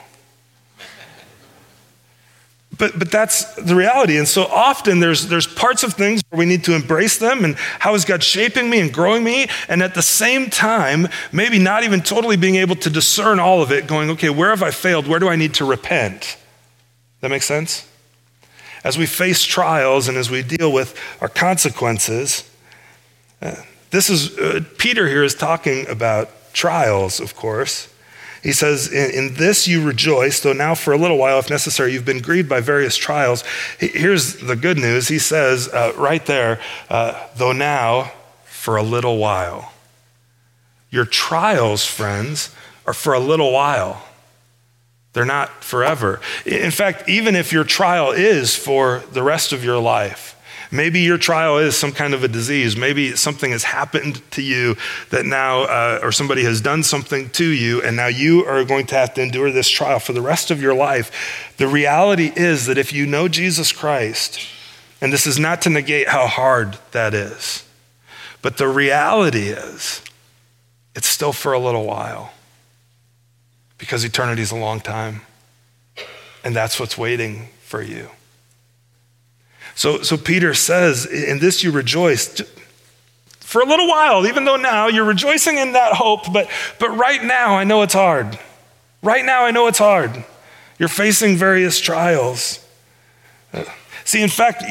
But, 2.76 2.98
but 2.98 3.10
that's 3.10 3.54
the 3.54 3.74
reality. 3.74 4.16
And 4.16 4.26
so 4.26 4.44
often 4.44 5.00
there's, 5.00 5.28
there's 5.28 5.46
parts 5.46 5.82
of 5.82 5.94
things 5.94 6.22
where 6.30 6.38
we 6.38 6.46
need 6.46 6.64
to 6.64 6.74
embrace 6.74 7.18
them 7.18 7.44
and 7.44 7.56
how 7.56 7.94
is 7.94 8.04
God 8.04 8.22
shaping 8.22 8.70
me 8.70 8.80
and 8.80 8.92
growing 8.92 9.22
me? 9.22 9.48
And 9.68 9.82
at 9.82 9.94
the 9.94 10.02
same 10.02 10.50
time, 10.50 11.08
maybe 11.30 11.58
not 11.58 11.84
even 11.84 12.00
totally 12.00 12.36
being 12.36 12.56
able 12.56 12.76
to 12.76 12.90
discern 12.90 13.38
all 13.38 13.62
of 13.62 13.70
it, 13.70 13.86
going, 13.86 14.10
okay, 14.10 14.30
where 14.30 14.50
have 14.50 14.62
I 14.62 14.70
failed? 14.70 15.06
Where 15.06 15.20
do 15.20 15.28
I 15.28 15.36
need 15.36 15.54
to 15.54 15.64
repent? 15.64 16.36
That 17.20 17.30
makes 17.30 17.46
sense? 17.46 17.86
As 18.82 18.98
we 18.98 19.06
face 19.06 19.44
trials 19.44 20.08
and 20.08 20.16
as 20.16 20.30
we 20.30 20.42
deal 20.42 20.72
with 20.72 20.98
our 21.20 21.28
consequences, 21.28 22.50
uh, 23.40 23.56
this 23.90 24.10
is, 24.10 24.36
uh, 24.38 24.60
Peter 24.78 25.06
here 25.06 25.22
is 25.22 25.34
talking 25.34 25.86
about 25.88 26.52
trials, 26.52 27.20
of 27.20 27.36
course. 27.36 27.88
He 28.44 28.52
says, 28.52 28.92
in, 28.92 29.34
this 29.34 29.66
you 29.66 29.82
rejoice, 29.82 30.40
though 30.40 30.52
now 30.52 30.74
for 30.74 30.92
a 30.92 30.98
little 30.98 31.16
while, 31.16 31.38
if 31.38 31.48
necessary, 31.48 31.94
you've 31.94 32.04
been 32.04 32.20
grieved 32.20 32.46
by 32.46 32.60
various 32.60 32.94
trials. 32.94 33.42
Here's 33.80 34.36
the 34.36 34.54
good 34.54 34.76
news. 34.76 35.08
He 35.08 35.18
says 35.18 35.66
uh, 35.68 35.94
right 35.96 36.24
there, 36.26 36.60
uh, 36.90 37.26
though 37.36 37.52
now 37.52 38.12
for 38.44 38.76
a 38.76 38.82
little 38.82 39.16
while. 39.16 39.72
Your 40.90 41.06
trials, 41.06 41.86
friends, 41.86 42.54
are 42.86 42.92
for 42.92 43.14
a 43.14 43.18
little 43.18 43.50
while. 43.50 44.06
They're 45.14 45.24
not 45.24 45.64
forever. 45.64 46.20
In 46.44 46.70
fact, 46.70 47.08
even 47.08 47.34
if 47.36 47.50
your 47.50 47.64
trial 47.64 48.12
is 48.12 48.54
for 48.54 49.04
the 49.10 49.22
rest 49.22 49.54
of 49.54 49.64
your 49.64 49.78
life, 49.78 50.33
Maybe 50.70 51.00
your 51.00 51.18
trial 51.18 51.58
is 51.58 51.76
some 51.76 51.92
kind 51.92 52.14
of 52.14 52.24
a 52.24 52.28
disease. 52.28 52.76
Maybe 52.76 53.16
something 53.16 53.50
has 53.50 53.64
happened 53.64 54.22
to 54.32 54.42
you 54.42 54.76
that 55.10 55.24
now, 55.24 55.62
uh, 55.62 56.00
or 56.02 56.12
somebody 56.12 56.44
has 56.44 56.60
done 56.60 56.82
something 56.82 57.30
to 57.30 57.44
you, 57.44 57.82
and 57.82 57.96
now 57.96 58.06
you 58.06 58.44
are 58.46 58.64
going 58.64 58.86
to 58.86 58.94
have 58.94 59.14
to 59.14 59.22
endure 59.22 59.50
this 59.50 59.68
trial 59.68 59.98
for 59.98 60.12
the 60.12 60.22
rest 60.22 60.50
of 60.50 60.60
your 60.60 60.74
life. 60.74 61.54
The 61.56 61.68
reality 61.68 62.32
is 62.34 62.66
that 62.66 62.78
if 62.78 62.92
you 62.92 63.06
know 63.06 63.28
Jesus 63.28 63.72
Christ, 63.72 64.40
and 65.00 65.12
this 65.12 65.26
is 65.26 65.38
not 65.38 65.62
to 65.62 65.70
negate 65.70 66.08
how 66.08 66.26
hard 66.26 66.78
that 66.92 67.14
is, 67.14 67.64
but 68.42 68.56
the 68.56 68.68
reality 68.68 69.48
is 69.48 70.02
it's 70.94 71.08
still 71.08 71.32
for 71.32 71.52
a 71.52 71.58
little 71.58 71.84
while 71.84 72.32
because 73.78 74.04
eternity 74.04 74.42
is 74.42 74.50
a 74.50 74.56
long 74.56 74.80
time. 74.80 75.22
And 76.44 76.54
that's 76.54 76.78
what's 76.78 76.98
waiting 76.98 77.48
for 77.62 77.82
you. 77.82 78.10
So, 79.74 80.02
so 80.02 80.16
Peter 80.16 80.54
says, 80.54 81.06
In 81.06 81.38
this 81.38 81.62
you 81.62 81.70
rejoice. 81.70 82.40
For 83.40 83.60
a 83.60 83.66
little 83.66 83.86
while, 83.86 84.26
even 84.26 84.44
though 84.44 84.56
now 84.56 84.88
you're 84.88 85.04
rejoicing 85.04 85.58
in 85.58 85.72
that 85.72 85.92
hope, 85.92 86.32
but, 86.32 86.48
but 86.80 86.90
right 86.96 87.22
now 87.22 87.56
I 87.56 87.64
know 87.64 87.82
it's 87.82 87.94
hard. 87.94 88.38
Right 89.02 89.24
now 89.24 89.44
I 89.44 89.50
know 89.50 89.68
it's 89.68 89.78
hard. 89.78 90.24
You're 90.78 90.88
facing 90.88 91.36
various 91.36 91.78
trials. 91.78 92.58
Uh, 93.52 93.64
see, 94.04 94.22
in 94.22 94.28
fact, 94.28 94.64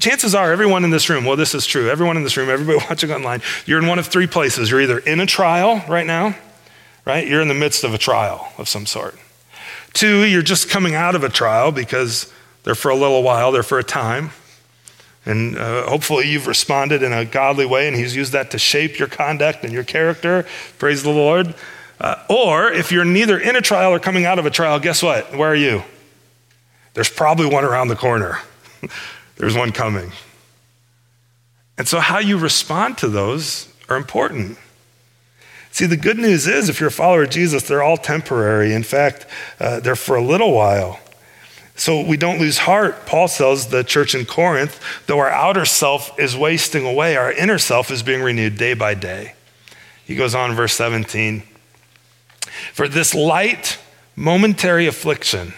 chances 0.00 0.34
are 0.34 0.50
everyone 0.50 0.82
in 0.84 0.90
this 0.90 1.08
room, 1.08 1.24
well, 1.24 1.36
this 1.36 1.54
is 1.54 1.66
true, 1.66 1.88
everyone 1.88 2.16
in 2.16 2.24
this 2.24 2.36
room, 2.36 2.50
everybody 2.50 2.78
watching 2.88 3.12
online, 3.12 3.42
you're 3.66 3.78
in 3.78 3.86
one 3.86 3.98
of 3.98 4.06
three 4.06 4.26
places. 4.26 4.70
You're 4.70 4.80
either 4.80 4.98
in 4.98 5.20
a 5.20 5.26
trial 5.26 5.84
right 5.88 6.06
now, 6.06 6.36
right? 7.04 7.26
You're 7.26 7.42
in 7.42 7.48
the 7.48 7.54
midst 7.54 7.84
of 7.84 7.94
a 7.94 7.98
trial 7.98 8.52
of 8.58 8.68
some 8.68 8.86
sort. 8.86 9.16
Two, 9.92 10.24
you're 10.24 10.42
just 10.42 10.68
coming 10.68 10.96
out 10.96 11.14
of 11.14 11.22
a 11.22 11.28
trial 11.28 11.70
because 11.70 12.32
they're 12.64 12.74
for 12.74 12.90
a 12.90 12.96
little 12.96 13.22
while, 13.22 13.52
they're 13.52 13.62
for 13.62 13.78
a 13.78 13.84
time. 13.84 14.30
And 15.26 15.56
uh, 15.56 15.88
hopefully 15.88 16.30
you've 16.30 16.46
responded 16.46 17.02
in 17.02 17.12
a 17.12 17.24
godly 17.24 17.64
way, 17.64 17.86
and 17.88 17.96
He's 17.96 18.14
used 18.14 18.32
that 18.32 18.50
to 18.50 18.58
shape 18.58 18.98
your 18.98 19.08
conduct 19.08 19.64
and 19.64 19.72
your 19.72 19.84
character. 19.84 20.46
Praise 20.78 21.02
the 21.02 21.10
Lord. 21.10 21.54
Uh, 22.00 22.16
or 22.28 22.72
if 22.72 22.92
you're 22.92 23.04
neither 23.04 23.38
in 23.38 23.56
a 23.56 23.60
trial 23.60 23.92
or 23.92 23.98
coming 23.98 24.26
out 24.26 24.38
of 24.38 24.46
a 24.46 24.50
trial, 24.50 24.78
guess 24.80 25.02
what? 25.02 25.34
Where 25.36 25.50
are 25.50 25.54
you? 25.54 25.82
There's 26.94 27.08
probably 27.08 27.46
one 27.46 27.64
around 27.64 27.88
the 27.88 27.96
corner. 27.96 28.40
There's 29.36 29.56
one 29.56 29.72
coming. 29.72 30.12
And 31.78 31.88
so, 31.88 32.00
how 32.00 32.18
you 32.18 32.38
respond 32.38 32.98
to 32.98 33.08
those 33.08 33.72
are 33.88 33.96
important. 33.96 34.58
See, 35.72 35.86
the 35.86 35.96
good 35.96 36.18
news 36.18 36.46
is 36.46 36.68
if 36.68 36.78
you're 36.78 36.88
a 36.88 36.92
follower 36.92 37.24
of 37.24 37.30
Jesus, 37.30 37.66
they're 37.66 37.82
all 37.82 37.96
temporary. 37.96 38.72
In 38.72 38.84
fact, 38.84 39.26
uh, 39.58 39.80
they're 39.80 39.96
for 39.96 40.14
a 40.14 40.22
little 40.22 40.52
while. 40.52 41.00
So 41.76 42.00
we 42.00 42.16
don't 42.16 42.38
lose 42.38 42.58
heart, 42.58 43.04
Paul 43.04 43.28
tells 43.28 43.68
the 43.68 43.82
church 43.82 44.14
in 44.14 44.26
Corinth, 44.26 44.80
though 45.06 45.18
our 45.18 45.30
outer 45.30 45.64
self 45.64 46.18
is 46.20 46.36
wasting 46.36 46.86
away, 46.86 47.16
our 47.16 47.32
inner 47.32 47.58
self 47.58 47.90
is 47.90 48.02
being 48.02 48.22
renewed 48.22 48.56
day 48.56 48.74
by 48.74 48.94
day. 48.94 49.34
He 50.04 50.14
goes 50.14 50.34
on, 50.34 50.54
verse 50.54 50.74
17. 50.74 51.42
For 52.72 52.86
this 52.86 53.14
light, 53.14 53.78
momentary 54.14 54.86
affliction, 54.86 55.54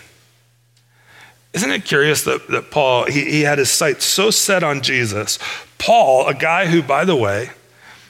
isn't 1.52 1.70
it 1.70 1.84
curious 1.84 2.22
that, 2.24 2.48
that 2.48 2.70
Paul, 2.70 3.06
he, 3.06 3.30
he 3.30 3.40
had 3.42 3.58
his 3.58 3.70
sights 3.70 4.04
so 4.04 4.30
set 4.30 4.62
on 4.62 4.82
Jesus? 4.82 5.38
Paul, 5.78 6.26
a 6.26 6.34
guy 6.34 6.66
who, 6.66 6.82
by 6.82 7.04
the 7.04 7.16
way, 7.16 7.50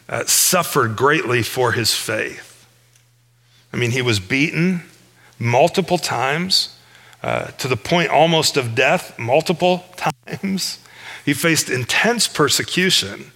uh, 0.09 0.25
suffered 0.27 0.97
greatly 0.97 1.43
for 1.43 1.73
his 1.73 1.95
faith. 1.95 2.67
I 3.73 3.77
mean, 3.77 3.91
he 3.91 4.03
was 4.03 4.21
beaten 4.21 4.83
multiple 5.39 5.99
times 5.99 6.76
uh, 7.23 7.47
to 7.53 7.69
the 7.69 7.77
point 7.77 8.11
almost 8.11 8.57
of 8.57 8.75
death 8.75 9.19
multiple 9.19 9.85
times. 10.27 10.79
He 11.25 11.35
faced 11.35 11.69
intense 11.69 12.29
persecution. 12.29 13.33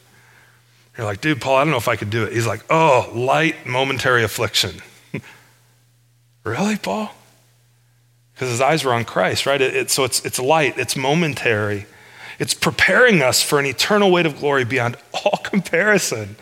You're 0.96 1.06
like, 1.06 1.20
dude, 1.20 1.40
Paul, 1.40 1.56
I 1.56 1.64
don't 1.64 1.70
know 1.70 1.76
if 1.76 1.88
I 1.88 1.96
could 1.96 2.10
do 2.10 2.24
it. 2.24 2.32
He's 2.32 2.46
like, 2.46 2.64
oh, 2.70 3.10
light 3.14 3.66
momentary 3.66 4.22
affliction. 4.22 4.82
really, 6.44 6.76
Paul? 6.76 7.10
Because 8.34 8.50
his 8.50 8.60
eyes 8.60 8.84
were 8.84 8.92
on 8.92 9.04
Christ, 9.04 9.46
right? 9.46 9.60
It, 9.60 9.74
it, 9.74 9.90
so 9.90 10.04
it's, 10.04 10.24
it's 10.24 10.38
light, 10.38 10.78
it's 10.78 10.96
momentary. 10.96 11.86
It's 12.38 12.54
preparing 12.54 13.22
us 13.22 13.42
for 13.42 13.58
an 13.58 13.66
eternal 13.66 14.10
weight 14.10 14.26
of 14.26 14.38
glory 14.38 14.64
beyond 14.64 14.96
all 15.14 15.38
comparison. 15.42 16.36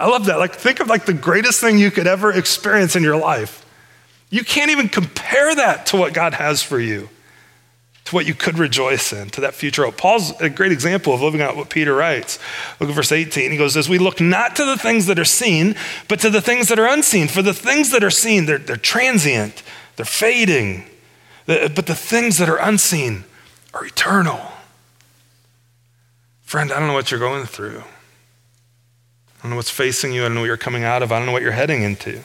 I 0.00 0.08
love 0.08 0.26
that. 0.26 0.38
Like, 0.38 0.54
think 0.54 0.80
of 0.80 0.88
like 0.88 1.06
the 1.06 1.12
greatest 1.12 1.60
thing 1.60 1.78
you 1.78 1.90
could 1.90 2.06
ever 2.06 2.32
experience 2.32 2.96
in 2.96 3.02
your 3.02 3.16
life. 3.16 3.63
You 4.34 4.42
can't 4.42 4.72
even 4.72 4.88
compare 4.88 5.54
that 5.54 5.86
to 5.86 5.96
what 5.96 6.12
God 6.12 6.34
has 6.34 6.60
for 6.60 6.80
you, 6.80 7.08
to 8.06 8.14
what 8.16 8.26
you 8.26 8.34
could 8.34 8.58
rejoice 8.58 9.12
in, 9.12 9.30
to 9.30 9.42
that 9.42 9.54
future 9.54 9.84
hope. 9.84 9.96
Paul's 9.96 10.32
a 10.40 10.50
great 10.50 10.72
example 10.72 11.14
of 11.14 11.22
living 11.22 11.40
out 11.40 11.54
what 11.54 11.70
Peter 11.70 11.94
writes. 11.94 12.40
Look 12.80 12.90
at 12.90 12.96
verse 12.96 13.12
18. 13.12 13.52
He 13.52 13.56
goes, 13.56 13.76
As 13.76 13.88
we 13.88 13.96
look 13.96 14.20
not 14.20 14.56
to 14.56 14.64
the 14.64 14.76
things 14.76 15.06
that 15.06 15.20
are 15.20 15.24
seen, 15.24 15.76
but 16.08 16.18
to 16.18 16.30
the 16.30 16.40
things 16.40 16.66
that 16.66 16.80
are 16.80 16.86
unseen. 16.88 17.28
For 17.28 17.42
the 17.42 17.54
things 17.54 17.92
that 17.92 18.02
are 18.02 18.10
seen, 18.10 18.46
they're, 18.46 18.58
they're 18.58 18.76
transient, 18.76 19.62
they're 19.94 20.04
fading. 20.04 20.86
But 21.46 21.86
the 21.86 21.94
things 21.94 22.38
that 22.38 22.48
are 22.48 22.58
unseen 22.58 23.22
are 23.72 23.86
eternal. 23.86 24.40
Friend, 26.42 26.72
I 26.72 26.80
don't 26.80 26.88
know 26.88 26.94
what 26.94 27.12
you're 27.12 27.20
going 27.20 27.46
through. 27.46 27.84
I 29.38 29.42
don't 29.42 29.50
know 29.50 29.56
what's 29.56 29.70
facing 29.70 30.12
you. 30.12 30.22
I 30.22 30.24
don't 30.24 30.34
know 30.34 30.40
what 30.40 30.46
you're 30.46 30.56
coming 30.56 30.82
out 30.82 31.04
of. 31.04 31.12
I 31.12 31.18
don't 31.18 31.26
know 31.26 31.32
what 31.32 31.42
you're 31.42 31.52
heading 31.52 31.84
into. 31.84 32.20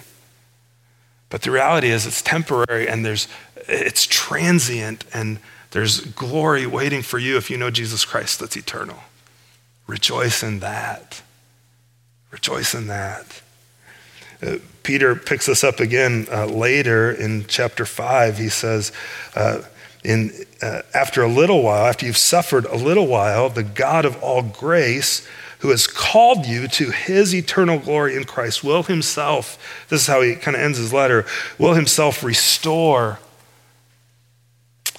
But 1.29 1.43
the 1.43 1.51
reality 1.51 1.89
is 1.89 2.05
it's 2.05 2.21
temporary 2.21 2.87
and 2.87 3.05
there's 3.05 3.27
it's 3.55 4.05
transient 4.05 5.05
and 5.13 5.39
there's 5.71 6.01
glory 6.01 6.65
waiting 6.65 7.03
for 7.03 7.19
you 7.19 7.37
if 7.37 7.51
you 7.51 7.57
know 7.57 7.69
Jesus 7.69 8.03
Christ 8.03 8.39
that's 8.39 8.57
eternal. 8.57 8.99
Rejoice 9.85 10.43
in 10.43 10.59
that. 10.59 11.21
Rejoice 12.31 12.73
in 12.73 12.87
that. 12.87 13.41
Uh, 14.41 14.57
Peter 14.83 15.15
picks 15.15 15.45
this 15.45 15.63
up 15.63 15.79
again 15.79 16.27
uh, 16.31 16.45
later 16.45 17.11
in 17.11 17.45
chapter 17.47 17.85
5. 17.85 18.37
He 18.37 18.49
says, 18.49 18.91
uh, 19.35 19.61
in, 20.03 20.31
uh, 20.61 20.81
After 20.93 21.23
a 21.23 21.27
little 21.27 21.61
while, 21.61 21.87
after 21.87 22.05
you've 22.05 22.17
suffered 22.17 22.65
a 22.65 22.75
little 22.75 23.07
while, 23.07 23.49
the 23.49 23.63
God 23.63 24.05
of 24.05 24.21
all 24.23 24.41
grace, 24.41 25.27
who 25.59 25.69
has 25.69 25.87
called 25.87 26.45
you 26.45 26.67
to 26.67 26.91
his 26.91 27.35
eternal 27.35 27.79
glory 27.79 28.15
in 28.15 28.23
Christ, 28.23 28.63
will 28.63 28.83
himself, 28.83 29.85
this 29.89 30.01
is 30.01 30.07
how 30.07 30.21
he 30.21 30.35
kind 30.35 30.55
of 30.55 30.63
ends 30.63 30.77
his 30.77 30.93
letter, 30.93 31.25
will 31.57 31.73
himself 31.73 32.23
restore, 32.23 33.19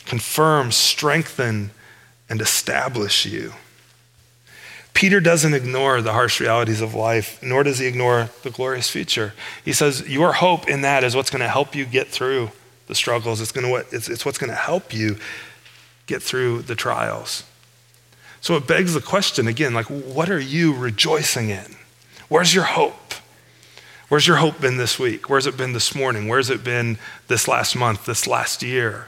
confirm, 0.04 0.70
strengthen, 0.70 1.70
and 2.28 2.40
establish 2.40 3.26
you. 3.26 3.54
Peter 4.92 5.18
doesn't 5.20 5.54
ignore 5.54 6.02
the 6.02 6.12
harsh 6.12 6.40
realities 6.40 6.82
of 6.82 6.94
life, 6.94 7.42
nor 7.42 7.62
does 7.62 7.78
he 7.78 7.86
ignore 7.86 8.28
the 8.42 8.50
glorious 8.50 8.90
future. 8.90 9.32
He 9.64 9.72
says, 9.72 10.06
Your 10.08 10.34
hope 10.34 10.68
in 10.68 10.82
that 10.82 11.04
is 11.04 11.16
what's 11.16 11.30
going 11.30 11.40
to 11.40 11.48
help 11.48 11.74
you 11.74 11.86
get 11.86 12.08
through 12.08 12.50
the 12.86 12.94
struggles. 12.94 13.40
It's, 13.40 13.52
going 13.52 13.66
to, 13.66 13.96
it's, 13.96 14.10
it's 14.10 14.26
what's 14.26 14.36
going 14.36 14.50
to 14.50 14.56
help 14.56 14.92
you 14.92 15.16
get 16.06 16.22
through 16.22 16.62
the 16.62 16.74
trials. 16.74 17.44
So 18.40 18.56
it 18.56 18.66
begs 18.66 18.94
the 18.94 19.00
question 19.00 19.46
again 19.46 19.74
like, 19.74 19.86
what 19.86 20.30
are 20.30 20.40
you 20.40 20.74
rejoicing 20.74 21.50
in? 21.50 21.76
Where's 22.28 22.54
your 22.54 22.64
hope? 22.64 23.14
Where's 24.08 24.26
your 24.26 24.38
hope 24.38 24.60
been 24.60 24.76
this 24.76 24.98
week? 24.98 25.28
Where's 25.28 25.46
it 25.46 25.56
been 25.56 25.72
this 25.72 25.94
morning? 25.94 26.26
Where's 26.26 26.50
it 26.50 26.64
been 26.64 26.98
this 27.28 27.46
last 27.46 27.76
month, 27.76 28.06
this 28.06 28.26
last 28.26 28.62
year? 28.62 29.06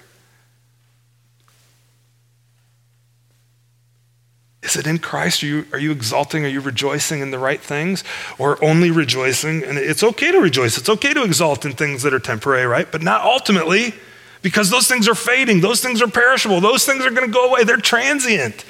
Is 4.63 4.77
it 4.77 4.87
in 4.87 4.99
Christ? 4.99 5.43
Are 5.43 5.47
you, 5.47 5.67
are 5.73 5.79
you 5.79 5.91
exalting? 5.91 6.45
Are 6.45 6.49
you 6.49 6.61
rejoicing 6.61 7.21
in 7.21 7.33
the 7.33 7.39
right 7.39 7.61
things? 7.61 8.05
Or 8.39 8.63
only 8.65 8.93
rejoicing? 8.93 9.65
And 9.65 9.77
it's 9.77 10.05
okay 10.05 10.31
to 10.31 10.39
rejoice. 10.39 10.79
It's 10.79 10.89
okay 10.89 11.13
to 11.15 11.25
exalt 11.25 11.65
in 11.65 11.73
things 11.73 12.05
that 12.05 12.15
are 12.15 12.21
temporary, 12.21 12.67
right? 12.67 12.91
But 12.91 13.03
not 13.03 13.23
ultimately, 13.23 13.95
because 14.41 14.71
those 14.71 14.87
things 14.87 15.09
are 15.09 15.17
fading. 15.17 15.61
Those 15.61 15.81
things 15.81 16.01
are 16.01 16.07
perishable. 16.07 16.61
Those 16.61 16.87
things 16.87 17.05
are 17.05 17.11
going 17.11 17.27
to 17.27 17.33
go 17.33 17.51
away. 17.51 17.65
They're 17.65 17.77
transient. 17.77 18.65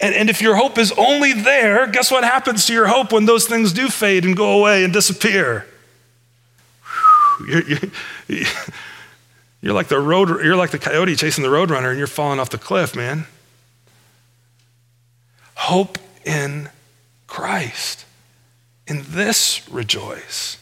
And, 0.00 0.14
and 0.14 0.30
if 0.30 0.40
your 0.40 0.56
hope 0.56 0.78
is 0.78 0.92
only 0.92 1.32
there, 1.32 1.86
guess 1.88 2.10
what 2.10 2.22
happens 2.22 2.66
to 2.66 2.72
your 2.72 2.86
hope 2.86 3.12
when 3.12 3.24
those 3.24 3.46
things 3.46 3.72
do 3.72 3.88
fade 3.88 4.24
and 4.24 4.36
go 4.36 4.58
away 4.58 4.84
and 4.84 4.92
disappear? 4.92 5.66
You're, 7.46 7.62
you're, 7.62 7.80
you're 9.60 9.74
like 9.74 9.88
the 9.88 9.98
road, 9.98 10.28
you're 10.44 10.56
like 10.56 10.70
the 10.70 10.78
coyote 10.78 11.16
chasing 11.16 11.42
the 11.42 11.50
roadrunner 11.50 11.90
and 11.90 11.98
you're 11.98 12.06
falling 12.06 12.38
off 12.38 12.50
the 12.50 12.58
cliff, 12.58 12.94
man. 12.94 13.26
Hope 15.56 15.98
in 16.24 16.70
Christ. 17.26 18.04
In 18.86 19.04
this 19.08 19.68
rejoice. 19.68 20.58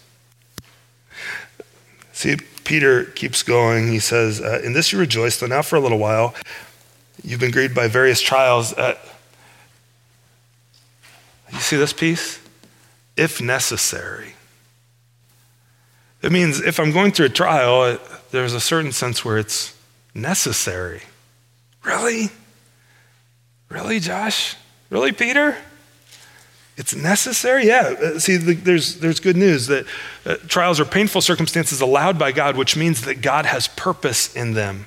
See, 2.12 2.36
Peter 2.64 3.04
keeps 3.04 3.42
going. 3.42 3.88
He 3.88 3.98
says, 3.98 4.40
uh, 4.40 4.60
In 4.64 4.72
this 4.72 4.92
you 4.92 4.98
rejoice, 4.98 5.38
though 5.38 5.46
now 5.46 5.62
for 5.62 5.76
a 5.76 5.80
little 5.80 5.98
while 5.98 6.34
you've 7.26 7.40
been 7.40 7.50
grieved 7.50 7.74
by 7.74 7.88
various 7.88 8.20
trials. 8.20 8.72
Uh, 8.72 8.94
you 11.52 11.58
see 11.58 11.76
this 11.76 11.92
piece? 11.92 12.40
If 13.16 13.40
necessary. 13.40 14.34
It 16.22 16.32
means 16.32 16.60
if 16.60 16.80
I'm 16.80 16.92
going 16.92 17.12
through 17.12 17.26
a 17.26 17.30
trial, 17.30 17.98
there's 18.30 18.52
a 18.52 18.60
certain 18.60 18.92
sense 18.92 19.24
where 19.24 19.38
it's 19.38 19.76
necessary. 20.14 21.02
Really? 21.84 22.30
Really, 23.68 24.00
Josh? 24.00 24.56
Really, 24.90 25.12
Peter? 25.12 25.56
It's 26.76 26.94
necessary? 26.94 27.66
Yeah. 27.66 27.94
Uh, 28.00 28.18
see, 28.18 28.36
the, 28.36 28.54
there's, 28.54 28.96
there's 28.96 29.20
good 29.20 29.36
news 29.36 29.66
that 29.68 29.86
uh, 30.24 30.36
trials 30.46 30.78
are 30.78 30.84
painful 30.84 31.20
circumstances 31.22 31.80
allowed 31.80 32.18
by 32.18 32.32
God, 32.32 32.56
which 32.56 32.76
means 32.76 33.02
that 33.02 33.22
God 33.22 33.46
has 33.46 33.68
purpose 33.68 34.34
in 34.34 34.52
them. 34.52 34.86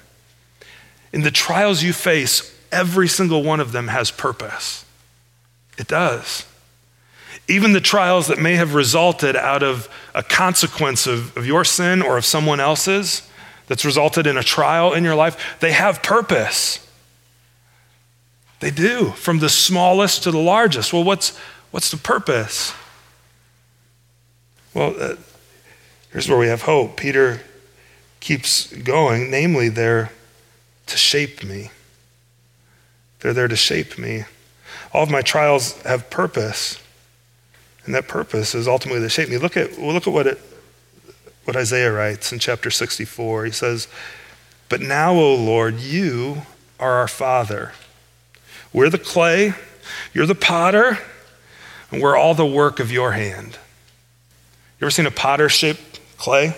In 1.12 1.22
the 1.22 1.32
trials 1.32 1.82
you 1.82 1.94
face, 1.94 2.56
every 2.72 3.08
single 3.08 3.44
one 3.44 3.60
of 3.60 3.72
them 3.72 3.88
has 3.88 4.12
purpose. 4.12 4.86
It 5.78 5.88
does. 5.88 6.46
Even 7.50 7.74
the 7.74 7.82
trials 7.82 8.28
that 8.28 8.38
may 8.38 8.56
have 8.56 8.76
resulted 8.76 9.36
out 9.36 9.64
of 9.64 9.90
a 10.16 10.24
consequence 10.24 11.08
of, 11.08 11.36
of 11.36 11.46
your 11.46 11.66
sin 11.66 12.02
or 12.02 12.18
of 12.18 12.24
someone 12.24 12.60
else's, 12.60 13.28
that's 13.68 13.86
resulted 13.86 14.26
in 14.26 14.36
a 14.38 14.44
trial 14.44 14.94
in 14.94 15.04
your 15.04 15.16
life, 15.16 15.58
they 15.60 15.72
have 15.72 16.02
purpose. 16.02 16.86
They 18.60 18.72
do, 18.72 19.12
from 19.12 19.40
the 19.40 19.48
smallest 19.48 20.24
to 20.24 20.32
the 20.32 20.40
largest. 20.40 20.92
Well, 20.92 21.04
what's, 21.04 21.38
what's 21.72 21.92
the 21.92 21.98
purpose? 21.98 22.74
Well, 24.74 24.96
uh, 25.00 25.16
here's 26.12 26.28
where 26.28 26.38
we 26.38 26.48
have 26.48 26.64
hope. 26.64 26.98
Peter 26.98 27.42
keeps 28.20 28.74
going, 28.74 29.30
namely, 29.32 29.70
they're 29.70 30.12
to 30.88 30.98
shape 30.98 31.44
me. 31.44 31.70
They're 33.20 33.34
there 33.34 33.48
to 33.48 33.56
shape 33.56 33.98
me. 33.98 34.26
All 34.94 35.04
of 35.04 35.12
my 35.12 35.22
trials 35.22 35.80
have 35.84 36.10
purpose, 36.10 36.82
and 37.90 37.96
that 37.96 38.08
purpose 38.08 38.54
is 38.54 38.68
ultimately 38.68 39.02
to 39.02 39.10
shape 39.10 39.30
me. 39.30 39.40
Look 39.40 39.58
at, 39.58 39.76
well, 39.80 39.94
look 39.94 40.06
at 40.06 40.14
what, 40.14 40.28
it, 40.28 40.40
what 41.46 41.58
Isaiah 41.58 41.92
writes 41.92 42.32
in 42.32 42.38
chapter 42.38 42.70
64. 42.70 43.46
He 43.46 43.52
says, 43.52 43.88
But 44.70 44.80
now, 44.80 45.14
O 45.14 45.34
Lord, 45.34 45.80
you 45.80 46.44
are 46.80 46.94
our 46.98 47.08
Father. 47.08 47.72
We're 48.72 48.92
the 48.92 49.00
clay, 49.00 49.56
you're 50.14 50.28
the 50.28 50.36
potter, 50.36 51.00
and 51.90 52.00
we're 52.00 52.16
all 52.16 52.36
the 52.36 52.46
work 52.46 52.80
of 52.80 52.92
your 52.92 53.14
hand. 53.14 53.54
You 54.80 54.86
ever 54.86 54.92
seen 54.92 55.08
a 55.08 55.12
potter 55.12 55.50
shape 55.50 55.80
clay? 56.20 56.56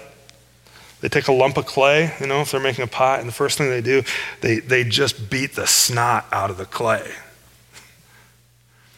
They 1.00 1.08
take 1.08 1.30
a 1.30 1.32
lump 1.32 1.56
of 1.56 1.66
clay, 1.66 2.14
you 2.20 2.28
know, 2.28 2.42
if 2.42 2.52
they're 2.52 2.60
making 2.60 2.84
a 2.84 2.88
pot, 2.88 3.22
and 3.22 3.30
the 3.30 3.34
first 3.34 3.58
thing 3.58 3.70
they 3.70 3.80
do, 3.80 4.04
they, 4.42 4.60
they 4.60 4.84
just 4.84 5.30
beat 5.30 5.56
the 5.56 5.66
snot 5.66 6.26
out 6.34 6.50
of 6.50 6.58
the 6.58 6.66
clay. 6.66 7.10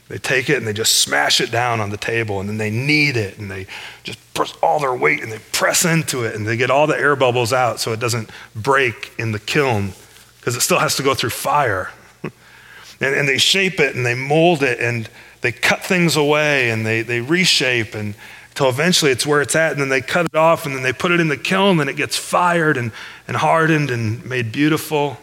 They 0.09 0.17
take 0.17 0.49
it 0.49 0.57
and 0.57 0.67
they 0.67 0.73
just 0.73 1.01
smash 1.01 1.39
it 1.39 1.51
down 1.51 1.79
on 1.79 1.89
the 1.89 1.97
table 1.97 2.39
and 2.39 2.49
then 2.49 2.57
they 2.57 2.69
knead 2.69 3.15
it 3.17 3.37
and 3.37 3.49
they 3.49 3.67
just 4.03 4.19
press 4.33 4.53
all 4.61 4.79
their 4.79 4.93
weight 4.93 5.23
and 5.23 5.31
they 5.31 5.39
press 5.51 5.85
into 5.85 6.23
it 6.23 6.35
and 6.35 6.45
they 6.45 6.57
get 6.57 6.69
all 6.69 6.87
the 6.87 6.97
air 6.97 7.15
bubbles 7.15 7.53
out 7.53 7.79
so 7.79 7.93
it 7.93 7.99
doesn't 7.99 8.29
break 8.55 9.13
in 9.17 9.31
the 9.31 9.39
kiln 9.39 9.93
because 10.39 10.55
it 10.55 10.61
still 10.61 10.79
has 10.79 10.95
to 10.97 11.03
go 11.03 11.13
through 11.13 11.29
fire. 11.29 11.89
and, 12.23 13.15
and 13.15 13.27
they 13.27 13.37
shape 13.37 13.79
it 13.79 13.95
and 13.95 14.05
they 14.05 14.15
mold 14.15 14.61
it 14.61 14.79
and 14.79 15.09
they 15.41 15.51
cut 15.51 15.83
things 15.83 16.15
away 16.15 16.69
and 16.69 16.85
they, 16.85 17.01
they 17.01 17.21
reshape 17.21 17.95
and 17.95 18.13
until 18.49 18.69
eventually 18.69 19.11
it's 19.11 19.25
where 19.25 19.41
it's 19.41 19.55
at 19.55 19.71
and 19.71 19.81
then 19.81 19.89
they 19.89 20.01
cut 20.01 20.25
it 20.25 20.35
off 20.35 20.65
and 20.65 20.75
then 20.75 20.83
they 20.83 20.93
put 20.93 21.11
it 21.11 21.19
in 21.19 21.27
the 21.27 21.37
kiln 21.37 21.79
and 21.79 21.89
it 21.89 21.95
gets 21.95 22.17
fired 22.17 22.77
and, 22.77 22.91
and 23.27 23.37
hardened 23.37 23.89
and 23.89 24.23
made 24.25 24.51
beautiful, 24.51 25.17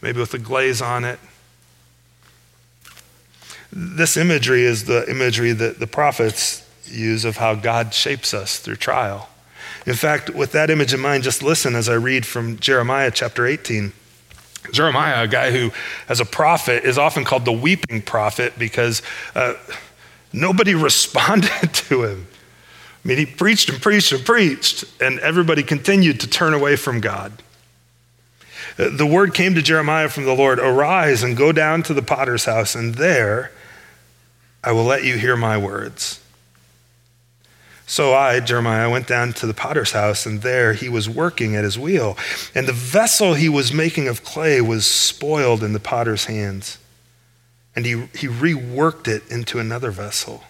maybe 0.00 0.18
with 0.18 0.32
a 0.32 0.38
glaze 0.38 0.80
on 0.80 1.04
it. 1.04 1.18
This 3.72 4.18
imagery 4.18 4.64
is 4.64 4.84
the 4.84 5.08
imagery 5.10 5.52
that 5.52 5.78
the 5.78 5.86
prophets 5.86 6.68
use 6.84 7.24
of 7.24 7.38
how 7.38 7.54
God 7.54 7.94
shapes 7.94 8.34
us 8.34 8.58
through 8.58 8.76
trial. 8.76 9.30
In 9.86 9.94
fact, 9.94 10.30
with 10.30 10.52
that 10.52 10.68
image 10.68 10.92
in 10.92 11.00
mind, 11.00 11.22
just 11.22 11.42
listen 11.42 11.74
as 11.74 11.88
I 11.88 11.94
read 11.94 12.26
from 12.26 12.58
Jeremiah 12.58 13.10
chapter 13.10 13.46
18. 13.46 13.92
Jeremiah, 14.70 15.24
a 15.24 15.26
guy 15.28 15.50
who, 15.50 15.72
as 16.08 16.20
a 16.20 16.24
prophet, 16.24 16.84
is 16.84 16.98
often 16.98 17.24
called 17.24 17.46
the 17.46 17.52
weeping 17.52 18.02
prophet 18.02 18.52
because 18.58 19.02
uh, 19.34 19.54
nobody 20.32 20.74
responded 20.74 21.50
to 21.72 22.04
him. 22.04 22.26
I 23.04 23.08
mean, 23.08 23.18
he 23.18 23.26
preached 23.26 23.70
and 23.70 23.80
preached 23.80 24.12
and 24.12 24.24
preached, 24.24 24.84
and 25.00 25.18
everybody 25.20 25.62
continued 25.62 26.20
to 26.20 26.28
turn 26.28 26.54
away 26.54 26.76
from 26.76 27.00
God. 27.00 27.32
Uh, 28.78 28.90
the 28.92 29.06
word 29.06 29.34
came 29.34 29.54
to 29.54 29.62
Jeremiah 29.62 30.08
from 30.08 30.24
the 30.24 30.34
Lord 30.34 30.60
Arise 30.60 31.22
and 31.22 31.36
go 31.36 31.50
down 31.50 31.82
to 31.84 31.94
the 31.94 32.02
potter's 32.02 32.44
house, 32.44 32.76
and 32.76 32.94
there 32.94 33.50
I 34.64 34.72
will 34.72 34.84
let 34.84 35.04
you 35.04 35.16
hear 35.16 35.36
my 35.36 35.58
words. 35.58 36.20
So 37.86 38.14
I, 38.14 38.40
Jeremiah, 38.40 38.88
went 38.88 39.06
down 39.06 39.32
to 39.34 39.46
the 39.46 39.52
potter's 39.52 39.92
house, 39.92 40.24
and 40.24 40.40
there 40.40 40.72
he 40.72 40.88
was 40.88 41.10
working 41.10 41.56
at 41.56 41.64
his 41.64 41.78
wheel. 41.78 42.16
And 42.54 42.66
the 42.66 42.72
vessel 42.72 43.34
he 43.34 43.48
was 43.48 43.72
making 43.72 44.08
of 44.08 44.24
clay 44.24 44.60
was 44.60 44.86
spoiled 44.86 45.62
in 45.62 45.72
the 45.72 45.80
potter's 45.80 46.24
hands. 46.24 46.78
And 47.74 47.84
he, 47.84 48.06
he 48.14 48.28
reworked 48.28 49.08
it 49.08 49.28
into 49.30 49.58
another 49.58 49.90
vessel, 49.90 50.44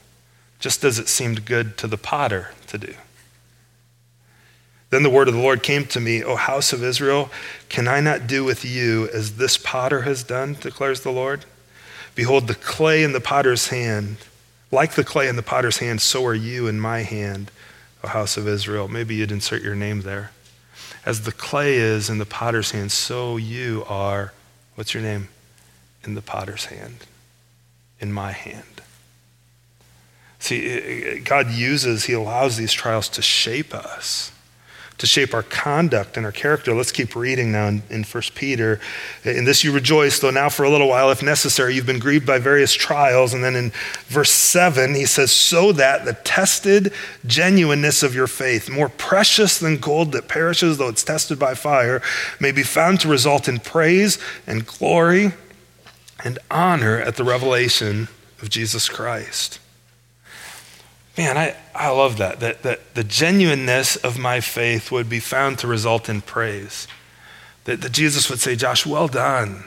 just 0.60 0.84
as 0.84 0.98
it 0.98 1.08
seemed 1.08 1.44
good 1.44 1.76
to 1.78 1.86
the 1.86 1.96
potter 1.96 2.50
to 2.68 2.78
do. 2.78 2.94
Then 4.90 5.02
the 5.02 5.10
word 5.10 5.26
of 5.26 5.34
the 5.34 5.40
Lord 5.40 5.62
came 5.62 5.86
to 5.86 6.00
me, 6.00 6.22
O 6.22 6.36
house 6.36 6.72
of 6.72 6.84
Israel, 6.84 7.30
can 7.70 7.88
I 7.88 8.00
not 8.00 8.26
do 8.26 8.44
with 8.44 8.62
you 8.62 9.08
as 9.12 9.36
this 9.36 9.56
potter 9.56 10.02
has 10.02 10.22
done, 10.22 10.54
declares 10.60 11.00
the 11.00 11.10
Lord? 11.10 11.46
Behold, 12.14 12.46
the 12.46 12.54
clay 12.54 13.02
in 13.02 13.12
the 13.12 13.20
potter's 13.20 13.68
hand, 13.68 14.18
like 14.70 14.92
the 14.92 15.04
clay 15.04 15.28
in 15.28 15.36
the 15.36 15.42
potter's 15.42 15.78
hand, 15.78 16.00
so 16.00 16.24
are 16.26 16.34
you 16.34 16.66
in 16.66 16.78
my 16.78 17.00
hand, 17.00 17.50
O 18.04 18.08
house 18.08 18.36
of 18.36 18.46
Israel. 18.48 18.88
Maybe 18.88 19.14
you'd 19.14 19.32
insert 19.32 19.62
your 19.62 19.74
name 19.74 20.02
there. 20.02 20.32
As 21.04 21.22
the 21.22 21.32
clay 21.32 21.76
is 21.76 22.10
in 22.10 22.18
the 22.18 22.26
potter's 22.26 22.70
hand, 22.72 22.92
so 22.92 23.36
you 23.36 23.84
are, 23.88 24.32
what's 24.74 24.94
your 24.94 25.02
name? 25.02 25.28
In 26.04 26.14
the 26.14 26.22
potter's 26.22 26.66
hand, 26.66 27.06
in 28.00 28.12
my 28.12 28.32
hand. 28.32 28.82
See, 30.38 31.20
God 31.20 31.50
uses, 31.50 32.04
He 32.04 32.12
allows 32.12 32.56
these 32.56 32.72
trials 32.72 33.08
to 33.10 33.22
shape 33.22 33.74
us 33.74 34.32
to 34.98 35.06
shape 35.06 35.34
our 35.34 35.42
conduct 35.42 36.16
and 36.16 36.24
our 36.24 36.32
character. 36.32 36.74
Let's 36.74 36.92
keep 36.92 37.16
reading 37.16 37.52
now 37.52 37.66
in, 37.66 37.82
in 37.90 38.04
1 38.04 38.22
Peter. 38.34 38.78
In 39.24 39.44
this 39.44 39.64
you 39.64 39.72
rejoice, 39.72 40.18
though 40.18 40.30
now 40.30 40.48
for 40.48 40.64
a 40.64 40.70
little 40.70 40.88
while, 40.88 41.10
if 41.10 41.22
necessary, 41.22 41.74
you've 41.74 41.86
been 41.86 41.98
grieved 41.98 42.26
by 42.26 42.38
various 42.38 42.72
trials. 42.72 43.34
And 43.34 43.42
then 43.42 43.56
in 43.56 43.72
verse 44.06 44.30
7, 44.30 44.94
he 44.94 45.06
says, 45.06 45.32
So 45.32 45.72
that 45.72 46.04
the 46.04 46.12
tested 46.12 46.92
genuineness 47.26 48.02
of 48.02 48.14
your 48.14 48.26
faith, 48.26 48.70
more 48.70 48.88
precious 48.88 49.58
than 49.58 49.78
gold 49.78 50.12
that 50.12 50.28
perishes, 50.28 50.78
though 50.78 50.88
it's 50.88 51.04
tested 51.04 51.38
by 51.38 51.54
fire, 51.54 52.02
may 52.38 52.52
be 52.52 52.62
found 52.62 53.00
to 53.00 53.08
result 53.08 53.48
in 53.48 53.58
praise 53.58 54.18
and 54.46 54.66
glory 54.66 55.32
and 56.24 56.38
honor 56.50 56.98
at 56.98 57.16
the 57.16 57.24
revelation 57.24 58.08
of 58.40 58.50
Jesus 58.50 58.88
Christ. 58.88 59.58
Man, 61.16 61.36
I, 61.36 61.56
I 61.74 61.90
love 61.90 62.16
that, 62.18 62.40
that. 62.40 62.62
That 62.62 62.94
the 62.94 63.04
genuineness 63.04 63.96
of 63.96 64.18
my 64.18 64.40
faith 64.40 64.90
would 64.90 65.08
be 65.08 65.20
found 65.20 65.58
to 65.58 65.66
result 65.66 66.08
in 66.08 66.22
praise. 66.22 66.88
That, 67.64 67.80
that 67.82 67.92
Jesus 67.92 68.30
would 68.30 68.40
say, 68.40 68.56
Josh, 68.56 68.86
well 68.86 69.08
done, 69.08 69.64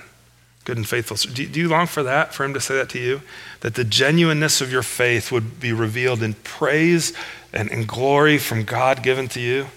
good 0.63 0.77
and 0.77 0.88
faithful. 0.88 1.17
Do, 1.17 1.47
do 1.47 1.60
you 1.60 1.69
long 1.69 1.88
for 1.88 2.03
that, 2.03 2.34
for 2.34 2.43
him 2.43 2.53
to 2.53 2.60
say 2.60 2.75
that 2.75 2.89
to 2.89 2.99
you? 2.99 3.21
That 3.62 3.75
the 3.75 3.84
genuineness 3.84 4.60
of 4.60 4.71
your 4.71 4.84
faith 4.84 5.31
would 5.31 5.60
be 5.60 5.71
revealed 5.71 6.23
in 6.23 6.34
praise 6.34 7.13
and, 7.53 7.71
and 7.71 7.88
glory 7.88 8.38
from 8.38 8.63
God 8.63 9.03
given 9.03 9.27
to 9.29 9.39
you? 9.39 9.67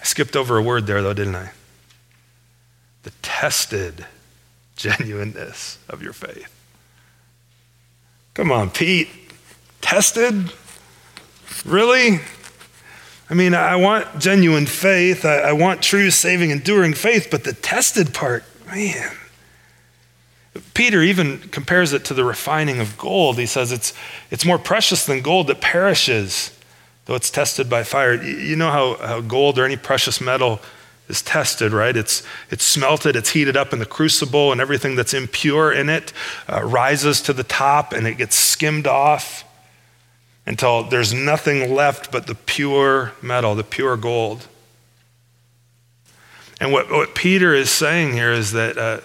I 0.00 0.04
skipped 0.04 0.36
over 0.36 0.56
a 0.56 0.62
word 0.62 0.86
there, 0.86 1.02
though, 1.02 1.14
didn't 1.14 1.36
I? 1.36 1.50
The 3.02 3.12
tested 3.22 4.06
genuineness 4.76 5.78
of 5.88 6.02
your 6.02 6.12
faith. 6.12 6.54
Come 8.34 8.50
on, 8.52 8.70
Pete. 8.70 9.08
Tested? 9.88 10.52
Really? 11.64 12.20
I 13.30 13.32
mean, 13.32 13.54
I 13.54 13.76
want 13.76 14.18
genuine 14.18 14.66
faith. 14.66 15.24
I, 15.24 15.38
I, 15.38 15.52
want 15.52 15.80
true, 15.80 16.10
saving, 16.10 16.50
enduring 16.50 16.92
faith, 16.92 17.28
but 17.30 17.44
the 17.44 17.54
tested 17.54 18.12
part, 18.12 18.44
man. 18.66 19.16
Peter 20.74 21.00
even 21.00 21.38
compares 21.38 21.94
it 21.94 22.04
to 22.04 22.12
the 22.12 22.22
refining 22.22 22.80
of 22.80 22.98
gold. 22.98 23.38
He 23.38 23.46
says 23.46 23.72
it's, 23.72 23.94
it's 24.30 24.44
more 24.44 24.58
precious 24.58 25.06
than 25.06 25.22
gold 25.22 25.46
that 25.46 25.62
perishes, 25.62 26.54
though 27.06 27.14
it's 27.14 27.30
tested 27.30 27.70
by 27.70 27.82
fire. 27.82 28.22
You 28.22 28.56
know 28.56 28.70
how, 28.70 28.96
how 28.96 29.20
gold 29.22 29.58
or 29.58 29.64
any 29.64 29.76
precious 29.76 30.20
metal 30.20 30.60
is 31.08 31.22
tested, 31.22 31.72
right? 31.72 31.96
It's, 31.96 32.22
it's 32.50 32.62
smelted, 32.62 33.16
it's 33.16 33.30
heated 33.30 33.56
up 33.56 33.72
in 33.72 33.78
the 33.78 33.86
crucible, 33.86 34.52
and 34.52 34.60
everything 34.60 34.96
that's 34.96 35.14
impure 35.14 35.72
in 35.72 35.88
it 35.88 36.12
uh, 36.46 36.62
rises 36.62 37.22
to 37.22 37.32
the 37.32 37.42
top 37.42 37.94
and 37.94 38.06
it 38.06 38.18
gets 38.18 38.36
skimmed 38.36 38.86
off 38.86 39.46
until 40.48 40.82
there's 40.82 41.12
nothing 41.12 41.74
left 41.74 42.10
but 42.10 42.26
the 42.26 42.34
pure 42.34 43.12
metal, 43.20 43.54
the 43.54 43.62
pure 43.62 43.98
gold. 43.98 44.48
And 46.58 46.72
what, 46.72 46.90
what 46.90 47.14
Peter 47.14 47.52
is 47.52 47.70
saying 47.70 48.14
here 48.14 48.32
is 48.32 48.52
that 48.52 48.78
uh, 48.78 49.00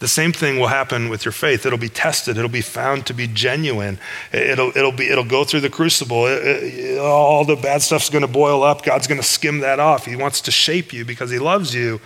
the 0.00 0.06
same 0.06 0.34
thing 0.34 0.58
will 0.58 0.66
happen 0.66 1.08
with 1.08 1.24
your 1.24 1.32
faith. 1.32 1.64
It'll 1.64 1.78
be 1.78 1.88
tested. 1.88 2.36
It'll 2.36 2.50
be 2.50 2.60
found 2.60 3.06
to 3.06 3.14
be 3.14 3.26
genuine. 3.26 3.98
It'll, 4.32 4.68
it'll, 4.76 4.92
be, 4.92 5.08
it'll 5.08 5.24
go 5.24 5.44
through 5.44 5.60
the 5.60 5.70
crucible. 5.70 6.26
It, 6.26 6.44
it, 6.44 6.98
all 6.98 7.46
the 7.46 7.56
bad 7.56 7.80
stuff's 7.80 8.10
going 8.10 8.20
to 8.20 8.28
boil 8.28 8.62
up. 8.62 8.82
God's 8.82 9.06
going 9.06 9.20
to 9.20 9.26
skim 9.26 9.60
that 9.60 9.80
off. 9.80 10.04
He 10.04 10.14
wants 10.14 10.42
to 10.42 10.50
shape 10.50 10.92
you 10.92 11.06
because 11.06 11.30
He 11.30 11.38
loves 11.38 11.74
you. 11.74 12.02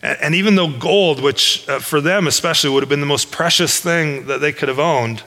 And, 0.00 0.16
and 0.20 0.34
even 0.36 0.54
though 0.54 0.70
gold, 0.78 1.20
which 1.20 1.68
uh, 1.68 1.80
for 1.80 2.00
them 2.00 2.28
especially 2.28 2.70
would 2.70 2.84
have 2.84 2.88
been 2.88 3.00
the 3.00 3.06
most 3.06 3.32
precious 3.32 3.80
thing 3.80 4.26
that 4.26 4.40
they 4.40 4.52
could 4.52 4.68
have 4.68 4.78
owned, 4.78 5.24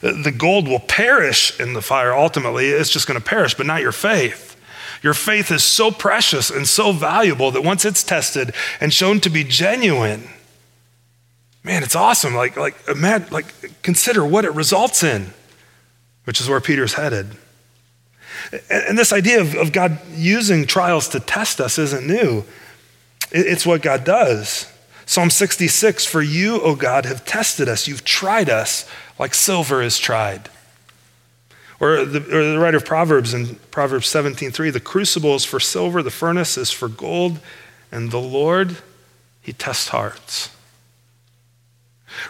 the 0.00 0.34
gold 0.36 0.68
will 0.68 0.80
perish 0.80 1.58
in 1.58 1.72
the 1.72 1.82
fire 1.82 2.12
ultimately. 2.12 2.68
It's 2.68 2.90
just 2.90 3.06
going 3.06 3.20
to 3.20 3.24
perish, 3.24 3.54
but 3.54 3.66
not 3.66 3.82
your 3.82 3.92
faith. 3.92 4.56
Your 5.02 5.14
faith 5.14 5.50
is 5.50 5.62
so 5.62 5.90
precious 5.90 6.50
and 6.50 6.66
so 6.66 6.92
valuable 6.92 7.50
that 7.52 7.62
once 7.62 7.84
it's 7.84 8.02
tested 8.02 8.52
and 8.80 8.92
shown 8.92 9.20
to 9.20 9.30
be 9.30 9.44
genuine, 9.44 10.28
man, 11.62 11.82
it's 11.82 11.94
awesome. 11.94 12.34
Like, 12.34 12.56
like, 12.56 12.76
imagine, 12.88 13.28
like, 13.30 13.82
consider 13.82 14.24
what 14.24 14.44
it 14.44 14.52
results 14.54 15.02
in, 15.02 15.32
which 16.24 16.40
is 16.40 16.48
where 16.48 16.60
Peter's 16.60 16.94
headed. 16.94 17.36
And, 18.70 18.98
this 18.98 19.12
idea 19.12 19.40
of, 19.40 19.54
of 19.54 19.72
God 19.72 19.98
using 20.12 20.66
trials 20.66 21.08
to 21.10 21.20
test 21.20 21.60
us 21.60 21.78
isn't 21.78 22.06
new. 22.06 22.44
It, 23.30 23.46
it's 23.46 23.66
what 23.66 23.82
God 23.82 24.04
does. 24.04 24.72
Psalm 25.06 25.30
66 25.30 26.04
For 26.06 26.22
you, 26.22 26.60
O 26.60 26.74
God, 26.74 27.04
have 27.04 27.24
tested 27.24 27.68
us. 27.68 27.86
You've 27.86 28.04
tried 28.04 28.48
us 28.48 28.88
like 29.18 29.34
silver 29.34 29.82
is 29.82 29.98
tried. 29.98 30.48
Or 31.80 32.04
the, 32.04 32.18
or 32.18 32.52
the 32.52 32.58
writer 32.58 32.76
of 32.76 32.84
Proverbs 32.84 33.34
in 33.34 33.56
Proverbs 33.70 34.08
17:3, 34.08 34.72
the 34.72 34.80
crucible 34.80 35.34
is 35.34 35.44
for 35.44 35.60
silver, 35.60 36.02
the 36.02 36.10
furnace 36.10 36.58
is 36.58 36.70
for 36.70 36.88
gold, 36.88 37.38
and 37.92 38.10
the 38.10 38.20
Lord, 38.20 38.78
he 39.40 39.52
tests 39.52 39.88
hearts. 39.88 40.50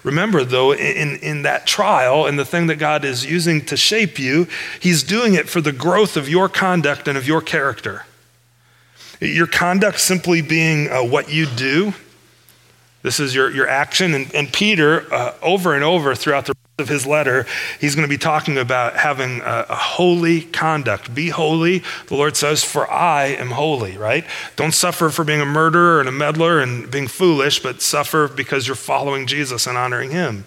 Remember, 0.02 0.44
though, 0.44 0.72
in, 0.72 1.16
in 1.16 1.42
that 1.42 1.66
trial 1.66 2.26
and 2.26 2.38
the 2.38 2.44
thing 2.44 2.66
that 2.66 2.76
God 2.76 3.04
is 3.04 3.24
using 3.24 3.64
to 3.66 3.76
shape 3.76 4.18
you, 4.18 4.46
He's 4.80 5.02
doing 5.02 5.34
it 5.34 5.48
for 5.48 5.60
the 5.60 5.72
growth 5.72 6.16
of 6.16 6.28
your 6.28 6.48
conduct 6.48 7.08
and 7.08 7.16
of 7.16 7.26
your 7.26 7.40
character. 7.40 8.04
Your 9.20 9.46
conduct 9.46 9.98
simply 9.98 10.42
being 10.42 10.90
uh, 10.90 11.02
what 11.02 11.30
you 11.32 11.46
do, 11.46 11.94
this 13.02 13.20
is 13.20 13.34
your, 13.34 13.50
your 13.50 13.68
action. 13.68 14.14
And, 14.14 14.34
and 14.34 14.52
Peter, 14.52 15.12
uh, 15.12 15.34
over 15.40 15.74
and 15.74 15.84
over 15.84 16.14
throughout 16.14 16.46
the 16.46 16.54
of 16.78 16.88
his 16.88 17.04
letter, 17.04 17.44
he's 17.80 17.96
going 17.96 18.06
to 18.06 18.08
be 18.08 18.18
talking 18.18 18.56
about 18.56 18.94
having 18.96 19.40
a, 19.40 19.66
a, 19.68 19.74
holy 19.74 20.42
conduct. 20.42 21.12
Be 21.12 21.28
holy, 21.28 21.82
the 22.06 22.14
Lord 22.14 22.36
says, 22.36 22.62
for 22.62 22.88
I 22.88 23.26
am 23.26 23.50
holy, 23.50 23.96
right? 23.96 24.24
Don't 24.54 24.72
suffer 24.72 25.08
for 25.08 25.24
being 25.24 25.40
a 25.40 25.46
murderer 25.46 25.98
and 25.98 26.08
a 26.08 26.12
meddler 26.12 26.60
and 26.60 26.88
being 26.88 27.08
foolish, 27.08 27.60
but 27.60 27.82
suffer 27.82 28.28
because 28.28 28.68
you're 28.68 28.76
following 28.76 29.26
Jesus 29.26 29.66
and 29.66 29.76
honoring 29.76 30.12
him. 30.12 30.44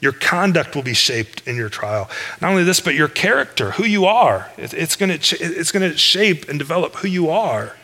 Your 0.00 0.12
conduct 0.12 0.76
will 0.76 0.84
be 0.84 0.94
shaped 0.94 1.46
in 1.48 1.56
your 1.56 1.68
trial. 1.68 2.08
Not 2.40 2.50
only 2.50 2.62
this, 2.62 2.78
but 2.78 2.94
your 2.94 3.08
character, 3.08 3.72
who 3.72 3.84
you 3.84 4.04
are. 4.04 4.52
It's 4.56 4.94
going 4.94 5.18
to, 5.18 5.36
it's 5.40 5.72
going 5.72 5.90
to 5.90 5.98
shape 5.98 6.48
and 6.48 6.60
develop 6.60 6.94
who 6.96 7.08
you 7.08 7.28
are. 7.28 7.76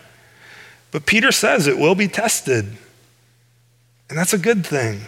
But 0.93 1.05
Peter 1.05 1.33
says 1.33 1.67
it 1.67 1.79
will 1.79 1.97
be 1.97 2.07
tested. 2.07 2.77
And 4.09 4.17
that's 4.17 4.33
a 4.33 4.39
good 4.39 4.65
thing. 4.65 5.03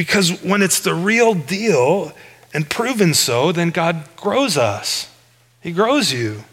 Because 0.00 0.42
when 0.42 0.62
it's 0.62 0.80
the 0.80 0.94
real 0.94 1.34
deal 1.34 2.14
and 2.54 2.70
proven 2.70 3.12
so, 3.12 3.52
then 3.52 3.68
God 3.68 4.08
grows 4.16 4.56
us. 4.56 5.14
He 5.60 5.72
grows 5.72 6.10
you. 6.10 6.44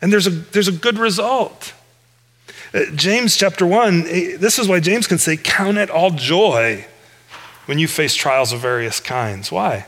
And 0.00 0.12
there's 0.12 0.28
a, 0.28 0.30
there's 0.30 0.68
a 0.68 0.72
good 0.72 0.96
result. 0.96 1.74
Uh, 2.72 2.82
James 2.94 3.36
chapter 3.36 3.66
1, 3.66 4.06
eh, 4.06 4.36
this 4.36 4.56
is 4.56 4.68
why 4.68 4.78
James 4.78 5.08
can 5.08 5.18
say, 5.18 5.36
Count 5.36 5.78
it 5.78 5.90
all 5.90 6.12
joy 6.12 6.86
when 7.66 7.80
you 7.80 7.88
face 7.88 8.14
trials 8.14 8.52
of 8.52 8.60
various 8.60 9.00
kinds. 9.00 9.50
Why? 9.50 9.86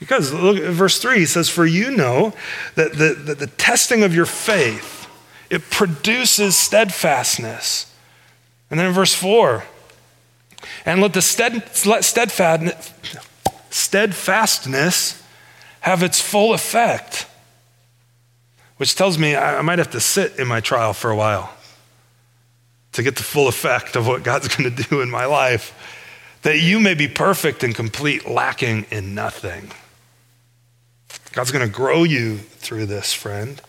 Because 0.00 0.32
look 0.32 0.56
at 0.56 0.72
verse 0.72 0.98
3, 1.02 1.18
he 1.18 1.26
says, 1.26 1.50
For 1.50 1.66
you 1.66 1.90
know 1.90 2.32
that 2.74 2.94
the, 2.94 3.12
that 3.22 3.38
the 3.38 3.48
testing 3.48 4.02
of 4.02 4.14
your 4.14 4.24
faith, 4.24 5.10
it 5.50 5.68
produces 5.68 6.56
steadfastness. 6.56 7.94
And 8.70 8.80
then 8.80 8.86
in 8.86 8.94
verse 8.94 9.12
4, 9.12 9.64
and 10.84 11.00
let 11.00 11.12
the 11.12 11.22
stead, 11.22 11.54
let 11.86 12.04
steadfastness 13.70 15.22
have 15.80 16.02
its 16.02 16.20
full 16.20 16.54
effect, 16.54 17.26
which 18.76 18.94
tells 18.94 19.18
me 19.18 19.36
I 19.36 19.62
might 19.62 19.78
have 19.78 19.90
to 19.90 20.00
sit 20.00 20.38
in 20.38 20.48
my 20.48 20.60
trial 20.60 20.92
for 20.92 21.10
a 21.10 21.16
while 21.16 21.52
to 22.92 23.02
get 23.02 23.16
the 23.16 23.22
full 23.22 23.48
effect 23.48 23.96
of 23.96 24.06
what 24.06 24.22
God's 24.22 24.48
going 24.56 24.74
to 24.74 24.82
do 24.84 25.00
in 25.00 25.10
my 25.10 25.26
life 25.26 25.74
that 26.44 26.60
you 26.60 26.78
may 26.78 26.94
be 26.94 27.08
perfect 27.08 27.64
and 27.64 27.74
complete, 27.74 28.28
lacking 28.28 28.86
in 28.90 29.14
nothing. 29.14 29.70
God's 31.32 31.50
going 31.50 31.66
to 31.66 31.72
grow 31.72 32.04
you 32.04 32.36
through 32.36 32.86
this, 32.86 33.12
friend. 33.12 33.60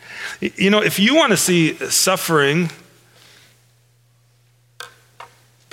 You 0.41 0.69
know, 0.69 0.83
if 0.83 0.99
you 0.99 1.15
want 1.15 1.31
to 1.31 1.37
see 1.37 1.73
suffering, 1.89 2.69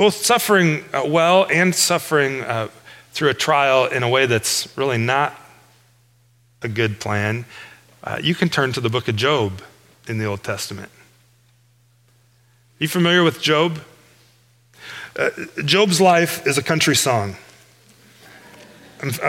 both 0.03 0.17
suffering 0.17 0.85
uh, 0.93 1.05
well 1.07 1.47
and 1.49 1.73
suffering 1.73 2.41
uh, 2.41 2.67
through 3.13 3.29
a 3.29 3.35
trial 3.35 3.87
in 3.87 4.03
a 4.03 4.09
way 4.09 4.27
that's 4.27 4.67
really 4.77 4.99
not 4.99 5.33
a 6.63 6.67
good 6.67 6.99
plan, 6.99 7.45
uh, 8.03 8.19
you 8.21 8.35
can 8.35 8.49
turn 8.49 8.73
to 8.73 8.81
the 8.81 8.91
book 8.91 9.07
of 9.07 9.15
Job 9.15 9.63
in 10.09 10.19
the 10.19 10.25
Old 10.25 10.43
Testament. 10.43 10.91
You 12.81 12.89
familiar 12.89 13.23
with 13.23 13.41
Job? 13.41 13.79
Uh, 15.17 15.31
Job's 15.65 16.01
life 16.01 16.45
is 16.49 16.59
a 16.59 16.65
country 16.65 16.97
song. 16.97 17.37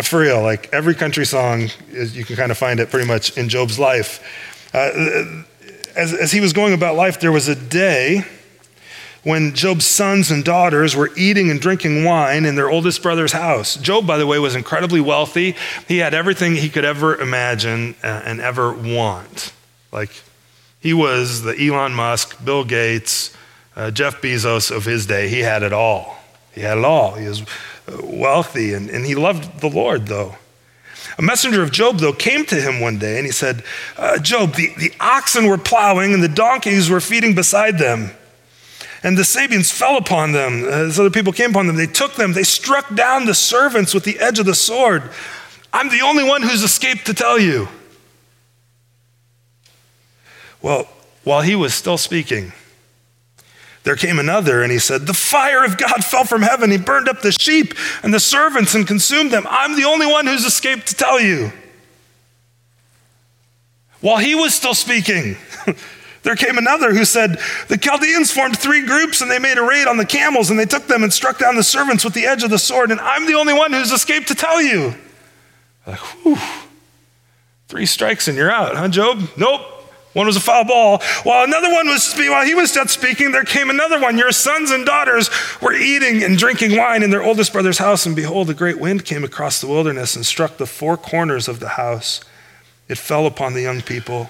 For 0.02 0.22
real, 0.22 0.42
like 0.42 0.74
every 0.74 0.96
country 0.96 1.28
song, 1.28 1.70
is, 1.92 2.18
you 2.18 2.26
can 2.26 2.36
kind 2.36 2.50
of 2.50 2.58
find 2.58 2.80
it 2.80 2.90
pretty 2.90 3.08
much 3.08 3.38
in 3.38 3.48
Job's 3.48 3.78
life. 3.78 4.24
Uh, 4.74 5.44
as, 5.96 6.16
as 6.16 6.32
he 6.32 6.40
was 6.40 6.52
going 6.52 6.74
about 6.74 6.96
life, 6.96 7.20
there 7.20 7.32
was 7.32 7.48
a 7.48 7.56
day 7.56 8.26
when 9.24 9.54
Job's 9.54 9.86
sons 9.86 10.32
and 10.32 10.44
daughters 10.44 10.96
were 10.96 11.10
eating 11.16 11.50
and 11.50 11.60
drinking 11.60 12.04
wine 12.04 12.46
in 12.46 12.56
their 12.56 12.70
oldest 12.70 13.02
brother's 13.02 13.32
house. 13.32 13.76
Job, 13.76 14.06
by 14.06 14.18
the 14.18 14.28
way, 14.28 14.38
was 14.38 14.56
incredibly 14.56 15.00
wealthy. 15.00 15.56
He 15.88 16.00
had 16.00 16.14
everything 16.14 16.56
he 16.56 16.70
could 16.70 16.86
ever 16.86 17.20
imagine 17.20 17.96
uh, 18.04 18.22
and 18.26 18.42
ever 18.42 18.74
want. 18.74 19.54
Like, 19.92 20.12
he 20.80 20.94
was 20.94 21.44
the 21.44 21.56
Elon 21.58 21.94
Musk, 21.94 22.44
Bill 22.44 22.66
Gates, 22.66 23.36
uh, 23.76 23.92
Jeff 23.92 24.22
Bezos 24.22 24.76
of 24.76 24.86
his 24.86 25.06
day, 25.06 25.30
he 25.30 25.40
had 25.40 25.64
it 25.64 25.74
all. 25.74 26.18
He 26.54 26.62
had 26.62 26.78
it 26.78 26.86
all. 26.86 27.16
He 27.16 27.28
was 27.28 27.42
uh, 27.42 27.46
wealthy 28.04 28.74
and, 28.74 28.90
and 28.90 29.06
he 29.06 29.16
loved 29.16 29.62
the 29.62 29.70
Lord, 29.70 30.08
though. 30.08 30.36
A 31.18 31.22
messenger 31.22 31.62
of 31.62 31.72
Job, 31.72 32.00
though, 32.00 32.14
came 32.14 32.46
to 32.46 32.56
him 32.56 32.80
one 32.80 32.98
day 32.98 33.18
and 33.18 33.26
he 33.26 33.32
said, 33.32 33.64
uh, 33.98 34.20
Job, 34.20 34.56
the, 34.56 34.74
the 34.78 34.92
oxen 35.00 35.48
were 35.48 35.58
plowing 35.58 36.14
and 36.14 36.24
the 36.24 36.28
donkeys 36.28 36.90
were 36.90 37.02
feeding 37.02 37.36
beside 37.36 37.78
them. 37.78 38.12
And 39.04 39.18
the 39.18 39.24
Sabeans 39.24 39.72
fell 39.72 39.98
upon 39.98 40.32
them. 40.32 40.64
Uh, 40.64 40.88
as 40.88 41.00
other 41.00 41.10
people 41.10 41.34
came 41.34 41.50
upon 41.52 41.68
them, 41.68 41.76
they 41.76 41.88
took 41.88 42.16
them, 42.16 42.34
they 42.34 42.44
struck 42.44 42.96
down 42.96 43.26
the 43.26 43.34
servants 43.34 43.94
with 43.94 44.06
the 44.06 44.18
edge 44.20 44.40
of 44.40 44.46
the 44.46 44.56
sword. 44.56 45.04
I'm 45.74 45.90
the 45.90 46.02
only 46.02 46.24
one 46.24 46.42
who's 46.42 46.64
escaped 46.64 47.06
to 47.08 47.14
tell 47.14 47.38
you. 47.38 47.68
Well, 50.62 50.88
while 51.26 51.42
he 51.42 51.56
was 51.56 51.74
still 51.74 51.98
speaking, 51.98 52.54
there 53.84 53.98
came 53.98 54.18
another, 54.18 54.64
and 54.64 54.72
he 54.72 54.80
said, 54.80 55.06
The 55.06 55.14
fire 55.14 55.66
of 55.66 55.78
God 55.78 56.04
fell 56.06 56.24
from 56.24 56.42
heaven. 56.42 56.72
He 56.72 56.78
burned 56.78 57.10
up 57.10 57.22
the 57.22 57.34
sheep 57.34 57.74
and 58.02 58.14
the 58.14 58.20
servants 58.20 58.74
and 58.76 58.88
consumed 58.88 59.32
them. 59.32 59.46
I'm 59.50 59.76
the 59.76 59.84
only 59.84 60.08
one 60.08 60.26
who's 60.26 60.46
escaped 60.46 60.88
to 60.88 60.96
tell 60.96 61.20
you. 61.20 61.52
While 64.00 64.18
he 64.18 64.36
was 64.36 64.54
still 64.54 64.74
speaking, 64.74 65.38
there 66.24 66.36
came 66.36 66.58
another 66.58 66.94
who 66.94 67.06
said, 67.06 67.38
The 67.68 67.78
Chaldeans 67.78 68.32
formed 68.32 68.58
three 68.58 68.86
groups 68.86 69.22
and 69.22 69.30
they 69.30 69.40
made 69.40 69.58
a 69.58 69.64
raid 69.64 69.88
on 69.88 69.98
the 69.98 70.06
camels 70.06 70.50
and 70.50 70.58
they 70.58 70.66
took 70.66 70.88
them 70.88 71.04
and 71.04 71.14
struck 71.14 71.38
down 71.38 71.56
the 71.56 71.64
servants 71.64 72.04
with 72.04 72.14
the 72.14 72.26
edge 72.26 72.44
of 72.44 72.50
the 72.50 72.58
sword. 72.58 72.92
And 72.92 73.00
I'm 73.02 73.28
the 73.28 73.36
only 73.36 73.54
one 73.54 73.74
who's 73.74 73.92
escaped 73.92 74.30
to 74.30 74.36
tell 74.36 74.62
you. 74.62 74.96
Like, 75.86 76.00
whew. 76.00 76.38
Three 77.68 77.86
strikes 77.86 78.28
and 78.28 78.38
you're 78.38 78.52
out, 78.52 78.76
huh, 78.76 78.88
Job? 78.88 79.22
Nope. 79.38 79.62
One 80.14 80.28
was 80.28 80.38
a 80.38 80.42
foul 80.42 80.64
ball. 80.64 81.02
While 81.24 81.44
another 81.44 81.72
one 81.72 81.88
was, 81.88 82.14
while 82.16 82.46
he 82.46 82.54
was 82.54 82.76
yet 82.76 82.90
speaking, 82.90 83.32
there 83.32 83.44
came 83.44 83.70
another 83.70 84.00
one. 84.00 84.18
Your 84.18 84.32
sons 84.32 84.70
and 84.70 84.86
daughters 84.86 85.30
were 85.60 85.74
eating 85.74 86.24
and 86.24 86.38
drinking 86.38 86.78
wine 86.78 87.02
in 87.02 87.10
their 87.10 87.24
oldest 87.24 87.52
brother's 87.52 87.80
house, 87.80 88.06
and 88.06 88.16
behold, 88.16 88.50
a 88.52 88.54
great 88.54 88.80
wind 88.80 89.06
came 89.06 89.24
across 89.24 89.60
the 89.60 89.68
wilderness 89.68 90.16
and 90.16 90.24
struck 90.24 90.58
the 90.58 90.68
four 90.68 90.98
corners 90.98 91.48
of 91.48 91.60
the 91.60 91.70
house. 91.70 92.24
It 92.88 93.00
fell 93.00 93.26
upon 93.26 93.54
the 93.54 93.62
young 93.62 93.82
people. 93.82 94.30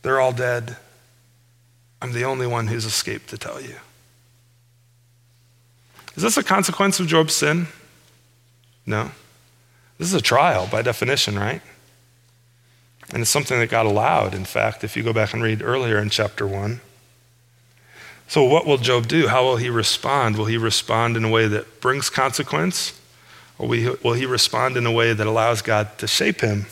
They're 0.00 0.18
all 0.18 0.32
dead. 0.32 0.78
I'm 2.02 2.12
the 2.12 2.24
only 2.24 2.48
one 2.48 2.66
who's 2.66 2.84
escaped 2.84 3.28
to 3.30 3.38
tell 3.38 3.60
you. 3.60 3.76
Is 6.16 6.24
this 6.24 6.36
a 6.36 6.42
consequence 6.42 6.98
of 6.98 7.06
Job's 7.06 7.32
sin? 7.32 7.68
No. 8.84 9.12
This 9.98 10.08
is 10.08 10.14
a 10.14 10.20
trial 10.20 10.66
by 10.66 10.82
definition, 10.82 11.38
right? 11.38 11.62
And 13.12 13.22
it's 13.22 13.30
something 13.30 13.56
that 13.60 13.70
God 13.70 13.86
allowed, 13.86 14.34
in 14.34 14.44
fact, 14.44 14.82
if 14.82 14.96
you 14.96 15.04
go 15.04 15.12
back 15.12 15.32
and 15.32 15.44
read 15.44 15.62
earlier 15.62 15.98
in 15.98 16.10
chapter 16.10 16.44
1. 16.44 16.80
So, 18.26 18.42
what 18.42 18.66
will 18.66 18.78
Job 18.78 19.06
do? 19.06 19.28
How 19.28 19.44
will 19.44 19.56
he 19.56 19.70
respond? 19.70 20.36
Will 20.36 20.46
he 20.46 20.56
respond 20.56 21.16
in 21.16 21.22
a 21.22 21.30
way 21.30 21.46
that 21.46 21.80
brings 21.80 22.10
consequence? 22.10 22.98
Or 23.58 23.68
will 23.68 24.14
he 24.14 24.26
respond 24.26 24.76
in 24.76 24.86
a 24.86 24.92
way 24.92 25.12
that 25.12 25.26
allows 25.26 25.62
God 25.62 25.98
to 25.98 26.08
shape 26.08 26.40
him? 26.40 26.66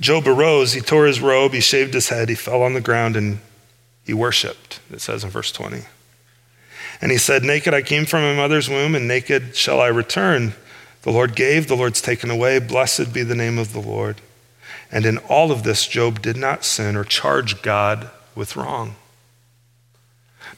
Job 0.00 0.26
arose, 0.26 0.72
he 0.72 0.80
tore 0.80 1.06
his 1.06 1.20
robe, 1.20 1.52
he 1.52 1.60
shaved 1.60 1.92
his 1.92 2.08
head, 2.08 2.30
he 2.30 2.34
fell 2.34 2.62
on 2.62 2.72
the 2.72 2.80
ground, 2.80 3.14
and 3.14 3.40
he 4.08 4.14
worshiped, 4.14 4.80
it 4.90 5.02
says 5.02 5.22
in 5.22 5.28
verse 5.28 5.52
20. 5.52 5.82
And 7.02 7.12
he 7.12 7.18
said, 7.18 7.44
Naked 7.44 7.74
I 7.74 7.82
came 7.82 8.06
from 8.06 8.22
my 8.22 8.34
mother's 8.34 8.66
womb, 8.66 8.94
and 8.94 9.06
naked 9.06 9.54
shall 9.54 9.82
I 9.82 9.88
return. 9.88 10.54
The 11.02 11.10
Lord 11.12 11.36
gave, 11.36 11.68
the 11.68 11.76
Lord's 11.76 12.00
taken 12.00 12.30
away. 12.30 12.58
Blessed 12.58 13.12
be 13.12 13.22
the 13.22 13.34
name 13.34 13.58
of 13.58 13.74
the 13.74 13.82
Lord. 13.82 14.22
And 14.90 15.04
in 15.04 15.18
all 15.18 15.52
of 15.52 15.62
this, 15.62 15.86
Job 15.86 16.22
did 16.22 16.38
not 16.38 16.64
sin 16.64 16.96
or 16.96 17.04
charge 17.04 17.60
God 17.60 18.08
with 18.34 18.56
wrong. 18.56 18.96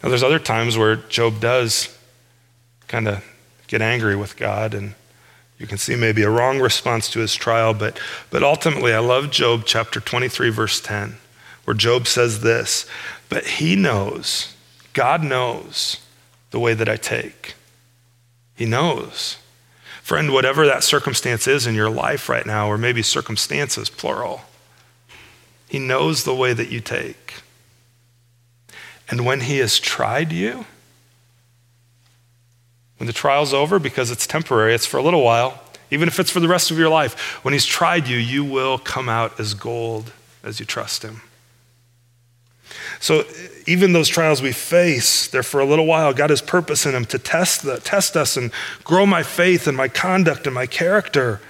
Now, 0.00 0.10
there's 0.10 0.22
other 0.22 0.38
times 0.38 0.78
where 0.78 0.94
Job 0.94 1.40
does 1.40 1.98
kind 2.86 3.08
of 3.08 3.24
get 3.66 3.82
angry 3.82 4.14
with 4.14 4.36
God, 4.36 4.74
and 4.74 4.94
you 5.58 5.66
can 5.66 5.76
see 5.76 5.96
maybe 5.96 6.22
a 6.22 6.30
wrong 6.30 6.60
response 6.60 7.10
to 7.10 7.18
his 7.18 7.34
trial, 7.34 7.74
but, 7.74 7.98
but 8.30 8.44
ultimately, 8.44 8.94
I 8.94 9.00
love 9.00 9.32
Job 9.32 9.62
chapter 9.66 9.98
23, 9.98 10.50
verse 10.50 10.80
10, 10.80 11.16
where 11.64 11.74
Job 11.74 12.06
says 12.06 12.42
this 12.42 12.86
But 13.30 13.46
he 13.46 13.76
knows, 13.76 14.54
God 14.92 15.24
knows 15.24 15.96
the 16.50 16.60
way 16.60 16.74
that 16.74 16.88
I 16.88 16.96
take. 16.96 17.54
He 18.54 18.66
knows. 18.66 19.38
Friend, 20.02 20.32
whatever 20.32 20.66
that 20.66 20.82
circumstance 20.82 21.46
is 21.46 21.66
in 21.66 21.76
your 21.76 21.88
life 21.88 22.28
right 22.28 22.44
now, 22.44 22.68
or 22.68 22.76
maybe 22.76 23.00
circumstances, 23.00 23.88
plural, 23.88 24.42
He 25.68 25.78
knows 25.78 26.24
the 26.24 26.34
way 26.34 26.52
that 26.52 26.68
you 26.68 26.80
take. 26.80 27.34
And 29.08 29.24
when 29.24 29.42
He 29.42 29.58
has 29.58 29.78
tried 29.78 30.32
you, 30.32 30.66
when 32.96 33.06
the 33.06 33.12
trial's 33.12 33.54
over, 33.54 33.78
because 33.78 34.10
it's 34.10 34.26
temporary, 34.26 34.74
it's 34.74 34.84
for 34.84 34.98
a 34.98 35.02
little 35.02 35.22
while, 35.22 35.62
even 35.92 36.08
if 36.08 36.18
it's 36.18 36.30
for 36.30 36.40
the 36.40 36.48
rest 36.48 36.72
of 36.72 36.78
your 36.78 36.88
life, 36.88 37.44
when 37.44 37.54
He's 37.54 37.64
tried 37.64 38.08
you, 38.08 38.16
you 38.16 38.44
will 38.44 38.78
come 38.78 39.08
out 39.08 39.38
as 39.38 39.54
gold 39.54 40.12
as 40.42 40.58
you 40.58 40.66
trust 40.66 41.04
Him. 41.04 41.22
So 43.00 43.24
even 43.66 43.94
those 43.94 44.08
trials 44.08 44.42
we 44.42 44.52
face, 44.52 45.26
they're 45.26 45.42
for 45.42 45.58
a 45.58 45.64
little 45.64 45.86
while. 45.86 46.12
God 46.12 46.30
has 46.30 46.42
purpose 46.42 46.84
in 46.84 46.92
them 46.92 47.06
to 47.06 47.18
test, 47.18 47.62
the, 47.62 47.80
test 47.80 48.14
us 48.14 48.36
and 48.36 48.52
grow 48.84 49.06
my 49.06 49.22
faith 49.22 49.66
and 49.66 49.76
my 49.76 49.88
conduct 49.88 50.46
and 50.46 50.54
my 50.54 50.66
character. 50.66 51.40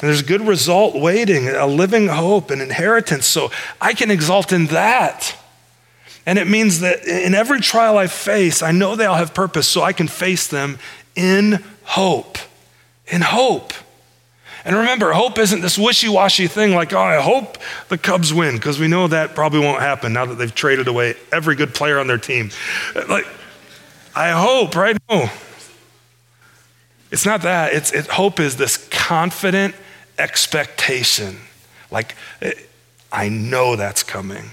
And 0.00 0.08
there's 0.08 0.20
a 0.20 0.24
good 0.24 0.46
result 0.46 0.94
waiting, 0.94 1.48
a 1.48 1.66
living 1.66 2.06
hope, 2.06 2.52
an 2.52 2.60
inheritance. 2.60 3.26
So 3.26 3.50
I 3.80 3.92
can 3.92 4.12
exalt 4.12 4.52
in 4.52 4.66
that. 4.66 5.36
And 6.24 6.38
it 6.38 6.46
means 6.46 6.80
that 6.80 7.04
in 7.06 7.34
every 7.34 7.60
trial 7.60 7.98
I 7.98 8.06
face, 8.06 8.62
I 8.62 8.70
know 8.70 8.94
they 8.94 9.06
all 9.06 9.16
have 9.16 9.34
purpose, 9.34 9.66
so 9.66 9.82
I 9.82 9.92
can 9.92 10.06
face 10.06 10.46
them 10.46 10.78
in 11.16 11.64
hope. 11.82 12.38
In 13.08 13.22
hope. 13.22 13.72
And 14.68 14.76
remember, 14.76 15.12
hope 15.14 15.38
isn't 15.38 15.62
this 15.62 15.78
wishy 15.78 16.10
washy 16.10 16.46
thing 16.46 16.74
like, 16.74 16.92
oh, 16.92 16.98
I 16.98 17.22
hope 17.22 17.56
the 17.88 17.96
Cubs 17.96 18.34
win, 18.34 18.56
because 18.56 18.78
we 18.78 18.86
know 18.86 19.08
that 19.08 19.34
probably 19.34 19.60
won't 19.60 19.80
happen 19.80 20.12
now 20.12 20.26
that 20.26 20.34
they've 20.34 20.54
traded 20.54 20.88
away 20.88 21.14
every 21.32 21.54
good 21.54 21.74
player 21.74 21.98
on 21.98 22.06
their 22.06 22.18
team. 22.18 22.50
Like, 23.08 23.26
I 24.14 24.32
hope, 24.32 24.76
right? 24.76 24.94
No. 25.08 25.30
It's 27.10 27.24
not 27.24 27.40
that. 27.42 27.72
It's, 27.72 27.94
it, 27.94 28.08
hope 28.08 28.40
is 28.40 28.58
this 28.58 28.86
confident 28.90 29.74
expectation. 30.18 31.38
Like, 31.90 32.14
eh, 32.42 32.52
I 33.10 33.30
know 33.30 33.74
that's 33.74 34.02
coming. 34.02 34.50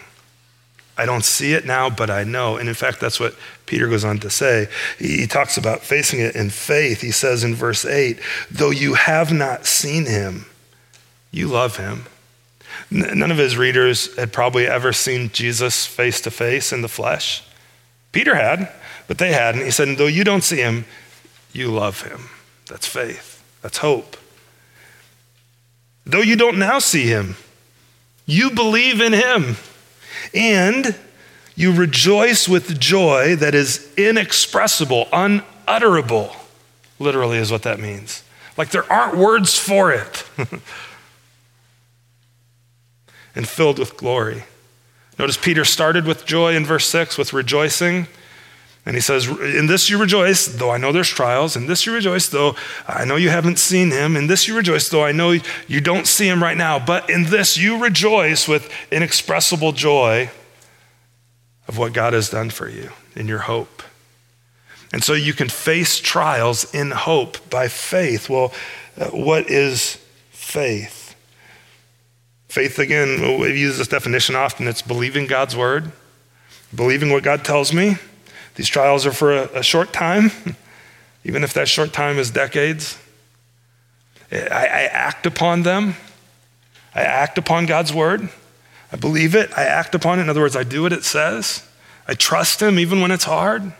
I 0.97 1.05
don't 1.05 1.25
see 1.25 1.53
it 1.53 1.65
now, 1.65 1.89
but 1.89 2.09
I 2.09 2.23
know. 2.23 2.57
And 2.57 2.69
in 2.69 2.75
fact, 2.75 2.99
that's 2.99 3.19
what 3.19 3.35
Peter 3.65 3.87
goes 3.87 4.05
on 4.05 4.19
to 4.19 4.29
say. 4.29 4.69
He 4.97 5.27
talks 5.27 5.57
about 5.57 5.81
facing 5.81 6.21
it 6.21 6.35
in 6.35 6.49
faith. 6.49 7.01
He 7.01 7.11
says 7.11 7.43
in 7.43 7.53
verse 7.53 7.85
8, 7.85 8.19
though 8.49 8.71
you 8.71 8.93
have 8.93 9.33
not 9.33 9.65
seen 9.65 10.05
him, 10.05 10.45
you 11.31 11.47
love 11.47 11.77
him. 11.77 12.05
None 12.89 13.31
of 13.31 13.37
his 13.37 13.57
readers 13.57 14.15
had 14.15 14.31
probably 14.31 14.67
ever 14.67 14.93
seen 14.93 15.29
Jesus 15.31 15.85
face 15.85 16.21
to 16.21 16.31
face 16.31 16.71
in 16.71 16.81
the 16.81 16.87
flesh. 16.87 17.43
Peter 18.11 18.35
had, 18.35 18.71
but 19.07 19.17
they 19.17 19.33
hadn't. 19.33 19.65
He 19.65 19.71
said, 19.71 19.97
though 19.97 20.07
you 20.07 20.23
don't 20.23 20.43
see 20.43 20.57
him, 20.57 20.85
you 21.51 21.71
love 21.71 22.01
him. 22.03 22.29
That's 22.69 22.87
faith, 22.87 23.43
that's 23.61 23.79
hope. 23.79 24.17
Though 26.05 26.21
you 26.21 26.35
don't 26.35 26.59
now 26.59 26.79
see 26.79 27.05
him, 27.05 27.35
you 28.25 28.51
believe 28.51 29.01
in 29.01 29.13
him 29.13 29.57
and 30.35 30.95
you 31.55 31.73
rejoice 31.73 32.47
with 32.47 32.79
joy 32.79 33.35
that 33.37 33.55
is 33.55 33.91
inexpressible, 33.97 35.07
unutterable, 35.13 36.35
literally, 36.99 37.37
is 37.37 37.51
what 37.51 37.63
that 37.63 37.79
means. 37.79 38.23
Like 38.57 38.69
there 38.69 38.91
aren't 38.91 39.17
words 39.17 39.57
for 39.57 39.91
it. 39.91 40.23
and 43.35 43.47
filled 43.47 43.79
with 43.79 43.97
glory. 43.97 44.43
Notice 45.17 45.37
Peter 45.37 45.63
started 45.65 46.05
with 46.05 46.25
joy 46.25 46.55
in 46.55 46.65
verse 46.65 46.87
6 46.87 47.17
with 47.17 47.33
rejoicing. 47.33 48.07
And 48.85 48.95
he 48.95 49.01
says, 49.01 49.27
In 49.27 49.65
this 49.65 49.89
you 49.89 49.97
rejoice, 49.97 50.45
though 50.45 50.69
I 50.69 50.77
know 50.77 50.91
there's 50.91 51.09
trials. 51.09 51.55
In 51.55 51.65
this 51.65 51.85
you 51.85 51.93
rejoice, 51.93 52.27
though 52.27 52.55
I 52.87 53.03
know 53.03 53.15
you 53.15 53.29
haven't 53.29 53.57
seen 53.57 53.89
him. 53.89 54.15
In 54.15 54.27
this 54.27 54.47
you 54.47 54.55
rejoice, 54.55 54.89
though 54.89 55.03
I 55.03 55.11
know 55.11 55.31
you 55.67 55.81
don't 55.81 56.05
see 56.05 56.27
him 56.27 56.41
right 56.41 56.57
now. 56.57 56.77
But 56.77 57.09
in 57.09 57.23
this 57.23 57.57
you 57.57 57.81
rejoice 57.81 58.47
with 58.47 58.71
inexpressible 58.91 59.71
joy 59.71 60.29
of 61.67 61.79
what 61.79 61.93
God 61.93 62.13
has 62.13 62.29
done 62.29 62.51
for 62.51 62.69
you 62.69 62.91
in 63.15 63.27
your 63.27 63.39
hope. 63.39 63.81
And 64.93 65.03
so 65.03 65.13
you 65.13 65.33
can 65.33 65.49
face 65.49 65.99
trials 65.99 66.71
in 66.73 66.91
hope 66.91 67.49
by 67.49 67.67
faith. 67.67 68.29
Well, 68.29 68.53
uh, 68.97 69.07
what 69.07 69.49
is 69.49 69.95
faith? 70.29 71.15
Faith, 72.49 72.77
again, 72.77 73.39
we 73.39 73.59
use 73.59 73.79
this 73.79 73.87
definition 73.87 74.35
often 74.35 74.67
it's 74.67 74.83
believing 74.83 75.25
God's 75.25 75.55
word, 75.55 75.91
believing 76.73 77.11
what 77.11 77.23
God 77.23 77.43
tells 77.43 77.73
me 77.73 77.97
these 78.55 78.67
trials 78.67 79.05
are 79.05 79.11
for 79.11 79.33
a, 79.33 79.59
a 79.59 79.63
short 79.63 79.93
time, 79.93 80.31
even 81.23 81.43
if 81.43 81.53
that 81.53 81.67
short 81.67 81.93
time 81.93 82.17
is 82.17 82.31
decades. 82.31 82.97
I, 84.31 84.35
I 84.35 84.83
act 84.91 85.25
upon 85.25 85.63
them. 85.63 85.95
I 86.93 87.01
act 87.01 87.37
upon 87.37 87.65
God's 87.65 87.93
word. 87.93 88.29
I 88.91 88.95
believe 88.95 89.35
it. 89.35 89.51
I 89.57 89.63
act 89.63 89.93
upon 89.93 90.19
it. 90.19 90.23
In 90.23 90.29
other 90.29 90.41
words, 90.41 90.55
I 90.55 90.63
do 90.63 90.83
what 90.83 90.93
it 90.93 91.03
says. 91.03 91.67
I 92.07 92.13
trust 92.13 92.61
Him 92.61 92.79
even 92.79 93.01
when 93.01 93.11
it's 93.11 93.25
hard. 93.25 93.73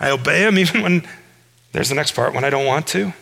I 0.00 0.10
obey 0.10 0.46
Him 0.46 0.58
even 0.58 0.82
when 0.82 1.08
there's 1.72 1.88
the 1.88 1.94
next 1.94 2.12
part, 2.12 2.34
when 2.34 2.44
I 2.44 2.50
don't 2.50 2.66
want 2.66 2.86
to. 2.88 3.12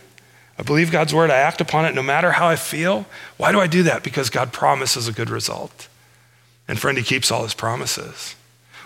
I 0.57 0.63
believe 0.63 0.91
God's 0.91 1.13
word. 1.13 1.29
I 1.29 1.37
act 1.37 1.59
upon 1.59 1.85
it 1.85 1.93
no 1.93 2.01
matter 2.01 2.31
how 2.31 2.47
I 2.47 2.55
feel. 2.55 3.05
Why 3.37 3.51
do 3.51 3.59
I 3.59 3.67
do 3.67 3.83
that? 3.83 4.03
Because 4.03 4.29
God 4.29 4.53
promises 4.53 5.07
a 5.07 5.11
good 5.11 5.29
result. 5.29 5.87
And 6.67 6.79
friend, 6.79 6.97
He 6.97 7.03
keeps 7.03 7.29
all 7.29 7.43
His 7.43 7.53
promises. 7.53 8.35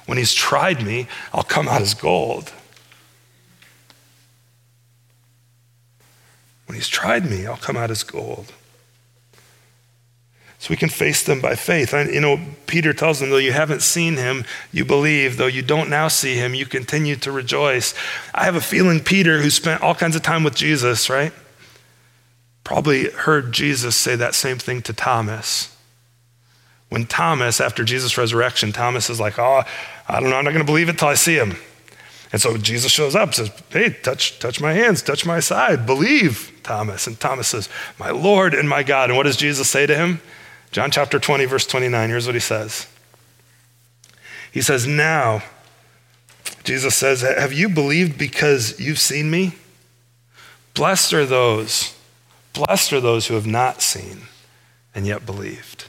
When 0.10 0.18
he's 0.18 0.34
tried 0.34 0.84
me, 0.84 1.08
I'll 1.32 1.44
come 1.44 1.68
out 1.68 1.84
as 1.84 1.94
gold. 1.94 2.52
When 6.66 6.76
he's 6.76 6.88
tried 6.88 7.30
me, 7.30 7.46
I'll 7.46 7.58
come 7.58 7.78
out 7.78 7.92
as 7.92 8.02
gold. 8.02 8.52
So 10.58 10.72
we 10.72 10.78
can 10.78 10.90
face 10.90 11.22
them 11.22 11.42
by 11.42 11.54
faith. 11.54 11.94
You 11.94 12.22
know, 12.22 12.40
Peter 12.66 12.92
tells 12.92 13.20
them, 13.20 13.30
though 13.30 13.38
you 13.38 13.52
haven't 13.52 13.84
seen 13.84 14.16
him, 14.16 14.46
you 14.72 14.84
believe. 14.84 15.38
Though 15.38 15.46
you 15.46 15.62
don't 15.62 15.92
now 15.92 16.08
see 16.08 16.34
him, 16.34 16.56
you 16.56 16.66
continue 16.66 17.16
to 17.18 17.32
rejoice. 17.32 17.94
I 18.34 18.46
have 18.46 18.56
a 18.56 18.62
feeling 18.62 19.02
Peter, 19.02 19.44
who 19.44 19.52
spent 19.52 19.84
all 19.84 19.94
kinds 19.94 20.16
of 20.16 20.24
time 20.24 20.44
with 20.44 20.56
Jesus, 20.56 21.08
right? 21.08 21.34
Probably 22.64 23.12
heard 23.12 23.52
Jesus 23.52 23.96
say 23.96 24.16
that 24.16 24.34
same 24.34 24.58
thing 24.58 24.82
to 24.82 24.92
Thomas. 24.92 25.76
When 26.90 27.06
Thomas, 27.06 27.62
after 27.62 27.84
Jesus' 27.84 28.18
resurrection, 28.18 28.72
Thomas 28.72 29.12
is 29.12 29.20
like, 29.20 29.38
oh, 29.38 29.62
I 30.10 30.20
don't 30.20 30.32
know, 30.32 30.38
I'm 30.38 30.44
not 30.44 30.52
going 30.52 30.66
to 30.66 30.72
believe 30.72 30.90
it 30.90 30.98
till 30.98 31.08
I 31.08 31.14
see 31.14 31.36
him. 31.36 31.56
And 32.32 32.42
so 32.42 32.58
Jesus 32.58 32.92
shows 32.92 33.16
up, 33.16 33.34
says, 33.34 33.52
Hey, 33.70 33.96
touch, 34.02 34.40
touch 34.40 34.60
my 34.60 34.74
hands, 34.74 35.02
touch 35.02 35.26
my 35.26 35.40
side, 35.40 35.86
believe, 35.86 36.60
Thomas. 36.64 37.08
And 37.08 37.20
Thomas 37.20 37.48
says, 37.48 37.70
My 38.00 38.10
Lord 38.10 38.54
and 38.54 38.68
my 38.68 38.84
God. 38.84 39.10
And 39.10 39.18
what 39.18 39.24
does 39.24 39.38
Jesus 39.38 39.70
say 39.70 39.86
to 39.86 39.96
him? 39.96 40.22
John 40.72 40.92
chapter 40.92 41.20
20, 41.20 41.46
verse 41.46 41.66
29. 41.66 42.10
Here's 42.10 42.26
what 42.26 42.36
he 42.36 42.42
says 42.42 42.88
He 44.52 44.62
says, 44.62 44.86
Now, 44.86 45.44
Jesus 46.64 46.96
says, 46.96 47.22
Have 47.22 47.54
you 47.54 47.70
believed 47.70 48.18
because 48.18 48.80
you've 48.80 49.00
seen 49.00 49.30
me? 49.32 49.54
Blessed 50.74 51.14
are 51.14 51.26
those, 51.26 51.96
blessed 52.54 52.94
are 52.94 53.02
those 53.02 53.28
who 53.28 53.34
have 53.34 53.48
not 53.48 53.82
seen 53.82 54.22
and 54.94 55.06
yet 55.06 55.26
believed. 55.26 55.89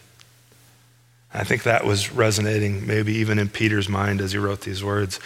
I 1.33 1.45
think 1.45 1.63
that 1.63 1.85
was 1.85 2.11
resonating 2.11 2.87
maybe 2.87 3.15
even 3.15 3.39
in 3.39 3.49
Peter's 3.49 3.89
mind 3.89 4.21
as 4.21 4.33
he 4.33 4.39
wrote 4.39 4.63
these 4.63 4.83
words. 4.83 5.21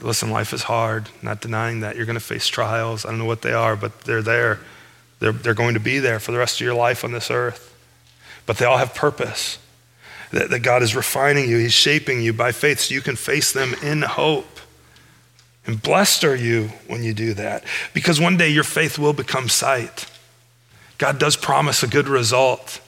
Listen, 0.00 0.30
life 0.30 0.52
is 0.52 0.64
hard, 0.64 1.08
not 1.20 1.40
denying 1.40 1.80
that. 1.80 1.96
You're 1.96 2.06
going 2.06 2.14
to 2.14 2.20
face 2.20 2.46
trials. 2.46 3.04
I 3.04 3.10
don't 3.10 3.18
know 3.18 3.24
what 3.24 3.42
they 3.42 3.52
are, 3.52 3.74
but 3.74 4.02
they're 4.02 4.22
there. 4.22 4.60
They're, 5.18 5.32
they're 5.32 5.54
going 5.54 5.74
to 5.74 5.80
be 5.80 5.98
there 5.98 6.20
for 6.20 6.30
the 6.30 6.38
rest 6.38 6.60
of 6.60 6.64
your 6.64 6.74
life 6.74 7.02
on 7.04 7.10
this 7.10 7.30
earth. 7.30 7.74
But 8.46 8.58
they 8.58 8.64
all 8.64 8.78
have 8.78 8.94
purpose. 8.94 9.58
That, 10.30 10.50
that 10.50 10.60
God 10.60 10.82
is 10.82 10.96
refining 10.96 11.48
you, 11.50 11.58
He's 11.58 11.74
shaping 11.74 12.22
you 12.22 12.32
by 12.32 12.52
faith 12.52 12.80
so 12.80 12.94
you 12.94 13.00
can 13.02 13.16
face 13.16 13.52
them 13.52 13.74
in 13.82 14.02
hope. 14.02 14.60
And 15.66 15.80
blessed 15.80 16.24
are 16.24 16.34
you 16.34 16.70
when 16.86 17.02
you 17.02 17.14
do 17.14 17.34
that, 17.34 17.64
because 17.92 18.20
one 18.20 18.36
day 18.36 18.48
your 18.48 18.64
faith 18.64 18.98
will 18.98 19.12
become 19.12 19.48
sight. 19.48 20.06
God 20.98 21.18
does 21.18 21.36
promise 21.36 21.82
a 21.82 21.86
good 21.86 22.08
result 22.08 22.80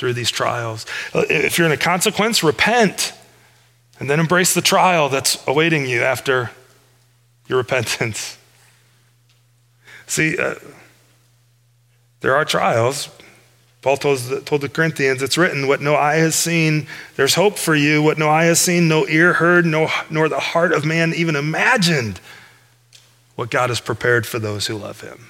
through 0.00 0.14
these 0.14 0.30
trials. 0.30 0.86
If 1.12 1.58
you're 1.58 1.66
in 1.66 1.72
a 1.72 1.76
consequence, 1.76 2.42
repent 2.42 3.12
and 3.98 4.08
then 4.08 4.18
embrace 4.18 4.54
the 4.54 4.62
trial 4.62 5.10
that's 5.10 5.46
awaiting 5.46 5.84
you 5.84 6.00
after 6.00 6.50
your 7.46 7.58
repentance. 7.58 8.38
See, 10.06 10.38
uh, 10.38 10.54
there 12.22 12.34
are 12.34 12.46
trials. 12.46 13.10
Paul 13.82 13.98
told, 13.98 14.46
told 14.46 14.62
the 14.62 14.70
Corinthians, 14.70 15.22
it's 15.22 15.36
written, 15.36 15.68
what 15.68 15.82
no 15.82 15.96
eye 15.96 16.16
has 16.16 16.34
seen, 16.34 16.86
there's 17.16 17.34
hope 17.34 17.58
for 17.58 17.74
you. 17.74 18.02
What 18.02 18.16
no 18.16 18.30
eye 18.30 18.44
has 18.44 18.58
seen, 18.58 18.88
no 18.88 19.06
ear 19.06 19.34
heard, 19.34 19.66
no, 19.66 19.90
nor 20.08 20.30
the 20.30 20.40
heart 20.40 20.72
of 20.72 20.86
man 20.86 21.12
even 21.14 21.36
imagined 21.36 22.20
what 23.34 23.50
God 23.50 23.68
has 23.68 23.80
prepared 23.80 24.26
for 24.26 24.38
those 24.38 24.66
who 24.66 24.76
love 24.76 25.02
him. 25.02 25.28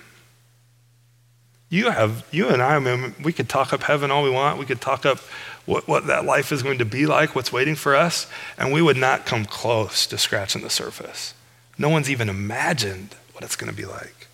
You 1.73 1.91
have, 1.91 2.27
you 2.33 2.49
and 2.49 2.61
I, 2.61 2.75
I 2.75 2.79
mean, 2.81 3.15
we 3.23 3.33
could 3.33 3.49
talk 3.49 3.73
up 3.73 3.85
heaven 3.85 4.11
all 4.11 4.25
we 4.25 4.31
want. 4.31 4.59
We 4.59 4.67
could 4.67 4.81
talk 4.81 5.07
up 5.07 5.19
what, 5.67 5.87
what 5.87 6.09
that 6.09 6.25
life 6.25 6.51
is 6.51 6.65
going 6.65 6.79
to 6.79 6.85
be 6.85 7.07
like, 7.07 7.37
what's 7.37 7.53
waiting 7.53 7.77
for 7.77 7.95
us, 7.95 8.27
and 8.59 8.73
we 8.73 8.83
would 8.83 8.97
not 8.97 9.25
come 9.25 9.45
close 9.45 10.05
to 10.09 10.19
scratching 10.19 10.63
the 10.63 10.71
surface. 10.71 11.33
No 11.79 11.89
one's 11.89 12.11
even 12.11 12.29
imagined 12.29 13.15
what 13.33 13.45
it's 13.45 13.55
going 13.55 13.71
to 13.71 13.77
be 13.77 13.87
like. 13.87 14.27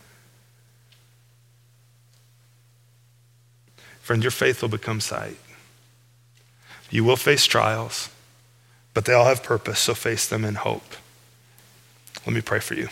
Friend, 4.01 4.23
your 4.23 4.31
faith 4.31 4.63
will 4.63 4.71
become 4.71 5.01
sight. 5.01 5.37
You 6.91 7.05
will 7.05 7.17
face 7.17 7.45
trials, 7.45 8.09
but 8.95 9.05
they 9.05 9.13
all 9.13 9.27
have 9.27 9.43
purpose, 9.43 9.81
so 9.81 9.95
face 9.95 10.27
them 10.27 10.45
in 10.45 10.55
hope. 10.55 10.95
Let 12.25 12.35
me 12.35 12.41
pray 12.41 12.61
for 12.61 12.75
you. 12.75 12.89